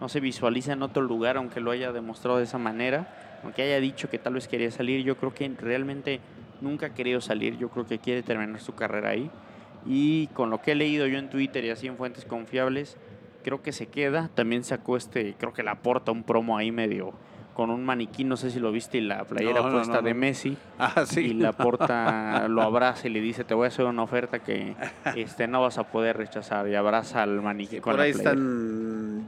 no 0.00 0.08
se 0.08 0.20
visualiza 0.20 0.72
en 0.72 0.82
otro 0.82 1.02
lugar, 1.02 1.36
aunque 1.36 1.60
lo 1.60 1.70
haya 1.70 1.92
demostrado 1.92 2.38
de 2.38 2.44
esa 2.44 2.58
manera, 2.58 3.40
aunque 3.42 3.62
haya 3.62 3.80
dicho 3.80 4.10
que 4.10 4.18
tal 4.18 4.34
vez 4.34 4.46
quería 4.48 4.70
salir, 4.70 5.04
yo 5.04 5.16
creo 5.16 5.34
que 5.34 5.48
realmente 5.48 6.20
nunca 6.60 6.86
ha 6.86 6.94
querido 6.94 7.20
salir, 7.20 7.56
yo 7.58 7.68
creo 7.68 7.86
que 7.86 7.98
quiere 7.98 8.22
terminar 8.22 8.60
su 8.60 8.74
carrera 8.74 9.10
ahí. 9.10 9.30
Y 9.84 10.26
con 10.28 10.50
lo 10.50 10.60
que 10.60 10.72
he 10.72 10.74
leído 10.74 11.06
yo 11.06 11.18
en 11.18 11.30
Twitter 11.30 11.64
y 11.64 11.70
así 11.70 11.86
en 11.86 11.96
fuentes 11.96 12.24
confiables, 12.24 12.96
creo 13.44 13.62
que 13.62 13.72
se 13.72 13.86
queda. 13.86 14.28
También 14.34 14.64
sacó 14.64 14.96
este, 14.96 15.34
creo 15.38 15.52
que 15.52 15.62
le 15.62 15.70
aporta 15.70 16.10
un 16.12 16.24
promo 16.24 16.56
ahí 16.56 16.72
medio 16.72 17.14
con 17.56 17.70
un 17.70 17.86
maniquí, 17.86 18.22
no 18.22 18.36
sé 18.36 18.50
si 18.50 18.60
lo 18.60 18.70
viste, 18.70 18.98
y 18.98 19.00
la 19.00 19.24
playera 19.24 19.70
puesta 19.70 20.02
de 20.02 20.12
Messi. 20.12 20.58
Ah, 20.78 21.06
sí. 21.06 21.20
Y 21.20 21.32
la 21.32 21.52
porta, 21.52 22.48
lo 22.48 22.60
abraza 22.60 23.08
y 23.08 23.10
le 23.10 23.22
dice, 23.22 23.44
te 23.44 23.54
voy 23.54 23.64
a 23.64 23.68
hacer 23.68 23.86
una 23.86 24.02
oferta 24.02 24.40
que 24.40 24.76
este, 25.16 25.46
no 25.46 25.62
vas 25.62 25.78
a 25.78 25.84
poder 25.84 26.18
rechazar. 26.18 26.68
Y 26.68 26.74
abraza 26.74 27.22
al 27.22 27.40
maniquí 27.40 27.80
con 27.80 27.92
por 27.92 28.00
ahí 28.00 28.12
la 28.12 28.18
están 28.18 29.24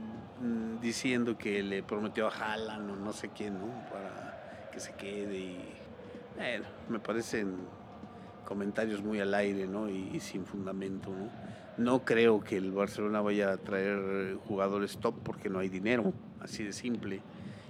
diciendo 0.79 1.37
que 1.37 1.63
le 1.63 1.81
prometió 1.81 2.27
a 2.27 2.29
Haaland 2.29 2.91
o 2.91 2.95
no 2.97 3.13
sé 3.13 3.29
quién, 3.29 3.55
¿no? 3.55 3.67
Para 3.89 4.69
que 4.71 4.79
se 4.79 4.93
quede 4.93 5.37
y 5.37 5.78
bueno, 6.39 6.65
me 6.87 6.99
parecen 6.99 7.57
comentarios 8.45 9.03
muy 9.03 9.19
al 9.19 9.33
aire, 9.33 9.67
¿no? 9.67 9.89
Y, 9.89 10.19
sin 10.21 10.45
fundamento, 10.45 11.09
¿no? 11.09 11.29
No 11.77 12.03
creo 12.03 12.41
que 12.41 12.57
el 12.57 12.71
Barcelona 12.71 13.21
vaya 13.21 13.51
a 13.51 13.57
traer 13.57 14.37
jugadores 14.47 14.97
top 14.97 15.15
porque 15.23 15.49
no 15.49 15.59
hay 15.59 15.69
dinero, 15.69 16.13
así 16.41 16.63
de 16.63 16.73
simple. 16.73 17.21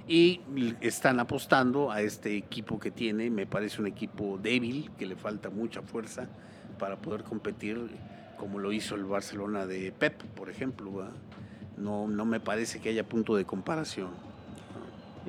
Y 0.08 0.42
están 0.82 1.20
apostando 1.20 1.92
a 1.92 2.02
este 2.02 2.36
equipo 2.36 2.80
que 2.80 2.90
tiene, 2.92 3.30
me 3.30 3.46
parece 3.46 3.82
un 3.82 3.88
equipo 3.88 4.40
débil, 4.42 4.90
que 4.98 5.06
le 5.06 5.16
falta 5.16 5.50
mucha 5.50 5.82
fuerza 5.82 6.28
para 6.80 6.96
poder 6.96 7.24
competir 7.24 7.90
como 8.38 8.58
lo 8.58 8.72
hizo 8.72 8.96
el 8.96 9.04
Barcelona 9.04 9.66
de 9.66 9.92
Pep, 9.92 10.24
por 10.36 10.50
ejemplo. 10.50 11.10
No, 11.78 12.08
no 12.08 12.26
me 12.26 12.40
parece 12.40 12.80
que 12.80 12.90
haya 12.90 13.08
punto 13.08 13.36
de 13.36 13.46
comparación. 13.46 14.29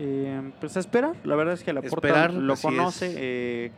Eh, 0.03 0.53
pues 0.61 0.79
a 0.79 0.81
esperar, 0.81 1.15
la 1.25 1.37
verdad 1.37 1.53
es 1.53 1.63
que 1.63 1.75
la 1.75 1.83
Porta 1.83 2.29
lo 2.29 2.57
conoce. 2.57 3.15
Eh, 3.19 3.71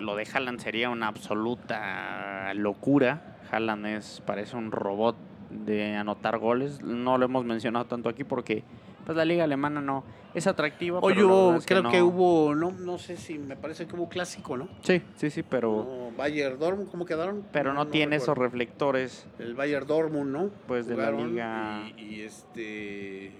lo 0.00 0.16
de 0.16 0.26
Haaland 0.32 0.58
sería 0.58 0.90
una 0.90 1.06
absoluta 1.06 2.52
locura. 2.54 3.36
Haaland 3.52 3.86
es, 3.86 4.22
parece 4.26 4.56
un 4.56 4.72
robot 4.72 5.16
de 5.50 5.94
anotar 5.94 6.38
goles. 6.38 6.82
No 6.82 7.16
lo 7.16 7.26
hemos 7.26 7.44
mencionado 7.44 7.84
tanto 7.84 8.08
aquí 8.08 8.24
porque 8.24 8.64
pues 9.06 9.16
la 9.16 9.24
liga 9.24 9.44
alemana 9.44 9.80
no 9.80 10.02
es 10.34 10.48
atractiva. 10.48 10.98
Oye, 11.00 11.20
yo 11.20 11.58
creo 11.64 11.88
que, 11.90 12.02
hubo, 12.02 12.52
no, 12.56 12.72
no 12.72 12.98
sé 12.98 13.16
si 13.16 13.38
me 13.38 13.54
parece 13.54 13.86
que 13.86 13.94
hubo 13.94 14.08
clásico, 14.08 14.56
¿no? 14.56 14.68
Sí, 14.82 15.00
sí, 15.14 15.30
sí, 15.30 15.44
pero. 15.44 16.10
No, 16.10 16.16
Bayern 16.16 16.58
Dortmund, 16.58 16.90
¿cómo 16.90 17.04
quedaron? 17.04 17.44
Pero 17.52 17.72
no, 17.72 17.86
tiene 17.86 18.16
esos 18.16 18.36
reflectores. 18.36 19.28
El 19.38 19.54
Bayern 19.54 19.86
Dortmund, 19.86 20.32
¿no? 20.32 20.50
Pues 20.66 20.88
de 20.88 20.96
la 20.96 21.12
liga. 21.12 21.88
y 21.96 22.22
este 22.22 23.32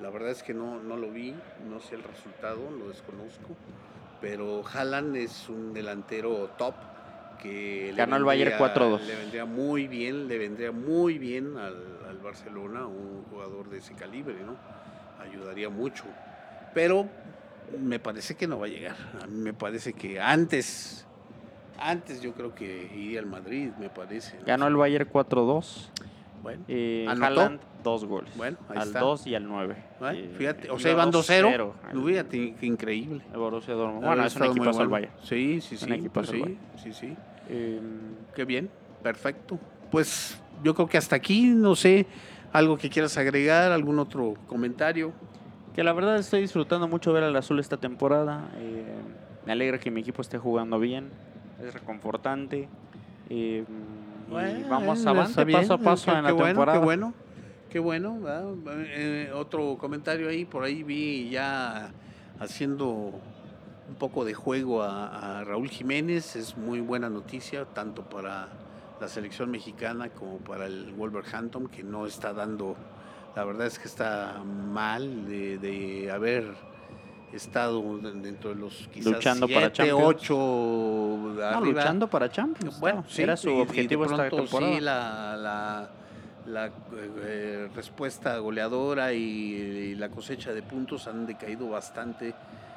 la 0.00 0.10
verdad 0.10 0.30
es 0.30 0.42
que 0.42 0.54
no, 0.54 0.80
no 0.82 0.96
lo 0.96 1.10
vi, 1.10 1.34
no 1.68 1.80
sé 1.80 1.94
el 1.96 2.02
resultado, 2.02 2.70
lo 2.70 2.88
desconozco. 2.88 3.54
Pero 4.20 4.62
Haaland 4.66 5.16
es 5.16 5.48
un 5.48 5.72
delantero 5.72 6.50
top 6.58 6.74
que 7.42 7.90
le 7.92 7.96
Ganó 7.96 8.16
el 8.16 8.24
Bayern 8.24 8.50
vendría- 8.50 8.74
4-2. 8.74 9.00
Le 9.06 9.16
vendría 9.16 9.44
muy 9.46 9.86
bien, 9.88 10.28
le 10.28 10.36
vendría 10.38 10.72
muy 10.72 11.18
bien 11.18 11.56
al, 11.56 11.76
al 12.08 12.18
Barcelona 12.18 12.86
un 12.86 13.24
jugador 13.30 13.70
de 13.70 13.78
ese 13.78 13.94
calibre, 13.94 14.36
¿no? 14.44 14.56
Ayudaría 15.22 15.70
mucho. 15.70 16.04
Pero 16.74 17.08
me 17.78 17.98
parece 17.98 18.34
que 18.36 18.46
no 18.46 18.58
va 18.58 18.66
a 18.66 18.68
llegar. 18.68 18.96
A 19.22 19.26
mí 19.26 19.38
me 19.38 19.54
parece 19.54 19.94
que 19.94 20.20
antes, 20.20 21.06
antes 21.78 22.20
yo 22.20 22.34
creo 22.34 22.54
que 22.54 22.90
iría 22.94 23.20
al 23.20 23.26
Madrid, 23.26 23.70
me 23.78 23.88
parece. 23.88 24.36
¿no? 24.38 24.44
Ganó 24.44 24.66
el 24.66 24.76
Bayern 24.76 25.08
4-2. 25.10 25.88
Bueno, 26.42 26.64
Eh. 26.68 27.06
Haaland, 27.08 27.60
dos 27.84 28.04
goles. 28.04 28.30
Bueno, 28.36 28.56
ahí 28.68 28.78
al 28.78 28.88
está. 28.88 29.00
2 29.00 29.26
y 29.26 29.34
al 29.34 29.46
9. 29.46 29.74
¿eh? 29.78 30.04
Eh, 30.14 30.34
fíjate, 30.38 30.70
o 30.70 30.78
sea, 30.78 30.92
iban 30.92 31.10
2-0. 31.10 31.48
2-0 31.50 31.74
al- 31.86 32.02
Fíjate, 32.04 32.54
qué 32.58 32.66
increíble. 32.66 33.22
el 33.32 33.38
Borussia 33.38 33.74
Dortmund. 33.74 34.06
Bueno, 34.06 34.24
es 34.24 34.34
un 34.36 34.44
equipazo 34.44 34.72
bueno. 34.78 34.90
Bayern. 34.90 35.12
Sí, 35.22 35.60
sí, 35.60 35.76
sí. 35.76 35.84
Un 35.84 35.92
equipazo 35.92 36.32
pues 36.32 36.52
sí, 36.76 36.82
sí, 36.82 36.92
sí. 36.92 37.16
Eh, 37.48 37.80
Qué 38.34 38.44
bien, 38.44 38.70
perfecto. 39.02 39.58
Pues 39.90 40.40
yo 40.62 40.74
creo 40.74 40.88
que 40.88 40.96
hasta 40.98 41.16
aquí, 41.16 41.48
no 41.48 41.74
sé, 41.74 42.06
algo 42.52 42.78
que 42.78 42.88
quieras 42.88 43.16
agregar, 43.18 43.72
algún 43.72 43.98
otro 43.98 44.34
comentario. 44.46 45.12
que 45.74 45.84
la 45.84 45.92
verdad 45.92 46.16
estoy 46.18 46.40
disfrutando 46.40 46.88
mucho 46.88 47.12
ver 47.12 47.22
al 47.22 47.36
azul 47.36 47.60
esta 47.60 47.76
temporada. 47.76 48.48
eh, 48.56 48.84
me 49.46 49.52
alegra 49.52 49.78
que 49.78 49.90
mi 49.90 50.00
equipo 50.00 50.20
esté 50.22 50.36
jugando 50.38 50.78
bien. 50.78 51.10
Es 51.62 51.72
reconfortante. 51.74 52.68
eh, 53.28 53.64
Bueno, 54.30 54.68
vamos 54.68 54.98
está 54.98 55.10
avante, 55.10 55.44
bien, 55.44 55.60
paso 55.60 55.74
a 55.74 55.78
paso 55.78 56.04
qué- 56.12 56.18
en 56.18 56.24
la 56.24 56.32
bueno, 56.32 56.46
temporada. 56.46 56.78
Qué 56.78 56.84
bueno, 56.84 57.14
qué 57.70 57.78
bueno. 57.78 58.18
Eh, 58.86 59.30
otro 59.34 59.76
comentario 59.78 60.28
ahí, 60.28 60.44
por 60.44 60.64
ahí 60.64 60.82
vi 60.82 61.28
ya 61.30 61.90
haciendo 62.38 62.86
un 63.88 63.94
poco 63.98 64.24
de 64.24 64.34
juego 64.34 64.82
a, 64.82 65.40
a 65.40 65.44
Raúl 65.44 65.68
Jiménez. 65.68 66.36
Es 66.36 66.56
muy 66.56 66.80
buena 66.80 67.10
noticia, 67.10 67.64
tanto 67.64 68.02
para 68.08 68.48
la 69.00 69.08
selección 69.08 69.50
mexicana 69.50 70.10
como 70.10 70.38
para 70.38 70.66
el 70.66 70.92
Wolverhampton, 70.92 71.66
que 71.68 71.82
no 71.82 72.06
está 72.06 72.32
dando, 72.32 72.76
la 73.34 73.44
verdad 73.44 73.66
es 73.66 73.78
que 73.78 73.88
está 73.88 74.42
mal 74.44 75.26
de, 75.26 75.58
de 75.58 76.10
haber 76.10 76.54
estado 77.32 77.82
dentro 77.98 78.50
de 78.50 78.56
los 78.56 78.88
quizás 78.92 79.12
Luchando 79.12 79.46
para 79.46 79.60
siete, 79.70 79.72
Champions. 79.90 80.02
ocho 80.04 80.36
No, 80.36 81.60
luchando 81.60 82.08
para 82.08 82.30
Champions. 82.30 82.80
Bueno, 82.80 83.02
no, 83.02 83.08
sí, 83.08 83.22
era 83.22 83.36
su 83.36 83.48
y- 83.48 83.52
y 83.52 83.56
de 83.56 83.62
objetivo 83.62 84.04
esta 84.04 84.16
pronto 84.28 84.36
temporada. 84.36 84.74
Sí, 84.74 84.80
la, 84.80 85.36
la, 85.36 85.90
la, 86.46 86.70
eh, 87.22 87.68
respuesta 87.74 88.36
goleadora 88.38 89.12
y, 89.12 89.20
y 89.20 89.94
la 89.94 90.08
cosecha 90.10 90.52
de 90.52 90.62
puntos 90.62 91.06
han 91.06 91.26
decaído 91.26 91.68
bastante 91.68 92.34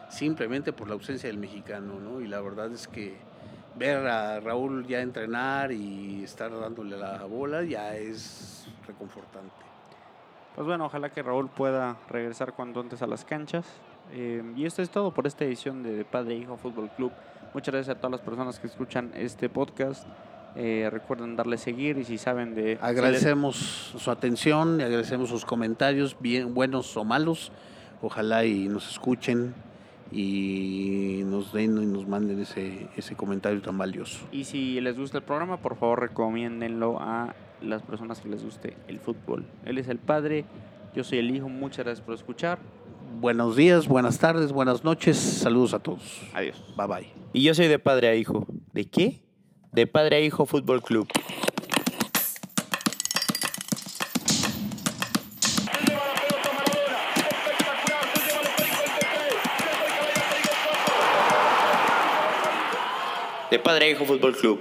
simplemente 0.09 0.73
por 0.73 0.87
la 0.87 0.93
ausencia 0.93 1.27
del 1.27 1.37
mexicano, 1.37 1.99
¿no? 1.99 2.21
Y 2.21 2.27
la 2.27 2.39
verdad 2.41 2.71
es 2.71 2.87
que 2.87 3.17
ver 3.75 4.05
a 4.05 4.39
Raúl 4.39 4.85
ya 4.85 5.01
entrenar 5.01 5.71
y 5.71 6.23
estar 6.23 6.51
dándole 6.59 6.95
la 6.97 7.23
bola 7.23 7.63
ya 7.63 7.95
es 7.95 8.67
reconfortante. 8.85 9.51
Pues 10.53 10.67
bueno, 10.67 10.85
ojalá 10.85 11.09
que 11.09 11.23
Raúl 11.23 11.49
pueda 11.49 11.97
regresar 12.09 12.53
cuanto 12.53 12.79
antes 12.81 13.01
a 13.01 13.07
las 13.07 13.25
canchas. 13.25 13.65
Eh, 14.11 14.43
y 14.55 14.65
esto 14.65 14.81
es 14.81 14.89
todo 14.89 15.11
por 15.13 15.25
esta 15.27 15.45
edición 15.45 15.81
de 15.83 16.05
Padre 16.05 16.35
e 16.35 16.37
Hijo 16.39 16.57
Fútbol 16.57 16.89
Club. 16.95 17.11
Muchas 17.53 17.73
gracias 17.73 17.95
a 17.95 17.99
todas 17.99 18.11
las 18.11 18.21
personas 18.21 18.59
que 18.59 18.67
escuchan 18.67 19.11
este 19.15 19.49
podcast. 19.49 20.05
Eh, 20.55 20.87
recuerden 20.91 21.35
darle 21.35 21.57
seguir 21.57 21.97
y 21.97 22.03
si 22.03 22.17
saben 22.19 22.53
de... 22.53 22.61
si 22.61 22.67
les- 22.69 22.83
Agradecemos 22.83 23.55
su 23.55 24.11
atención 24.11 24.79
y 24.79 24.83
agradecemos 24.83 25.29
sus 25.29 25.45
comentarios, 25.45 26.15
bien 26.19 26.53
buenos 26.53 26.95
o 26.95 27.03
malos. 27.03 27.51
Ojalá 28.01 28.45
y 28.45 28.67
nos 28.67 28.87
escuchen 28.91 29.55
y 30.11 31.21
nos 31.25 31.53
den 31.53 31.81
y 31.81 31.85
nos 31.85 32.07
manden 32.07 32.39
ese, 32.39 32.87
ese 32.95 33.15
comentario 33.15 33.61
tan 33.61 33.77
valioso. 33.77 34.19
Y 34.31 34.43
si 34.43 34.79
les 34.81 34.97
gusta 34.97 35.17
el 35.17 35.23
programa, 35.23 35.57
por 35.57 35.75
favor 35.75 36.01
recomiéndenlo 36.01 36.97
a 36.99 37.33
las 37.61 37.81
personas 37.81 38.19
que 38.21 38.29
les 38.29 38.43
guste 38.43 38.75
el 38.87 38.99
fútbol. 38.99 39.45
Él 39.65 39.77
es 39.77 39.87
el 39.87 39.97
padre, 39.97 40.45
yo 40.95 41.03
soy 41.03 41.19
el 41.19 41.31
hijo. 41.35 41.49
Muchas 41.49 41.85
gracias 41.85 42.05
por 42.05 42.13
escuchar. 42.15 42.59
Buenos 43.19 43.55
días, 43.55 43.87
buenas 43.87 44.19
tardes, 44.19 44.51
buenas 44.51 44.83
noches. 44.83 45.17
Saludos 45.17 45.73
a 45.73 45.79
todos. 45.79 46.21
Adiós. 46.33 46.57
Bye 46.75 46.87
bye. 46.87 47.07
Y 47.31 47.43
yo 47.43 47.53
soy 47.53 47.67
de 47.67 47.79
padre 47.79 48.09
a 48.09 48.15
hijo. 48.15 48.45
¿De 48.73 48.85
qué? 48.85 49.21
De 49.71 49.87
padre 49.87 50.17
a 50.17 50.19
hijo 50.19 50.45
fútbol 50.45 50.81
club. 50.81 51.07
De 63.49 63.59
padre 63.59 63.85
a 63.85 63.89
hijo 63.89 64.05
fútbol 64.05 64.35
club. 64.35 64.59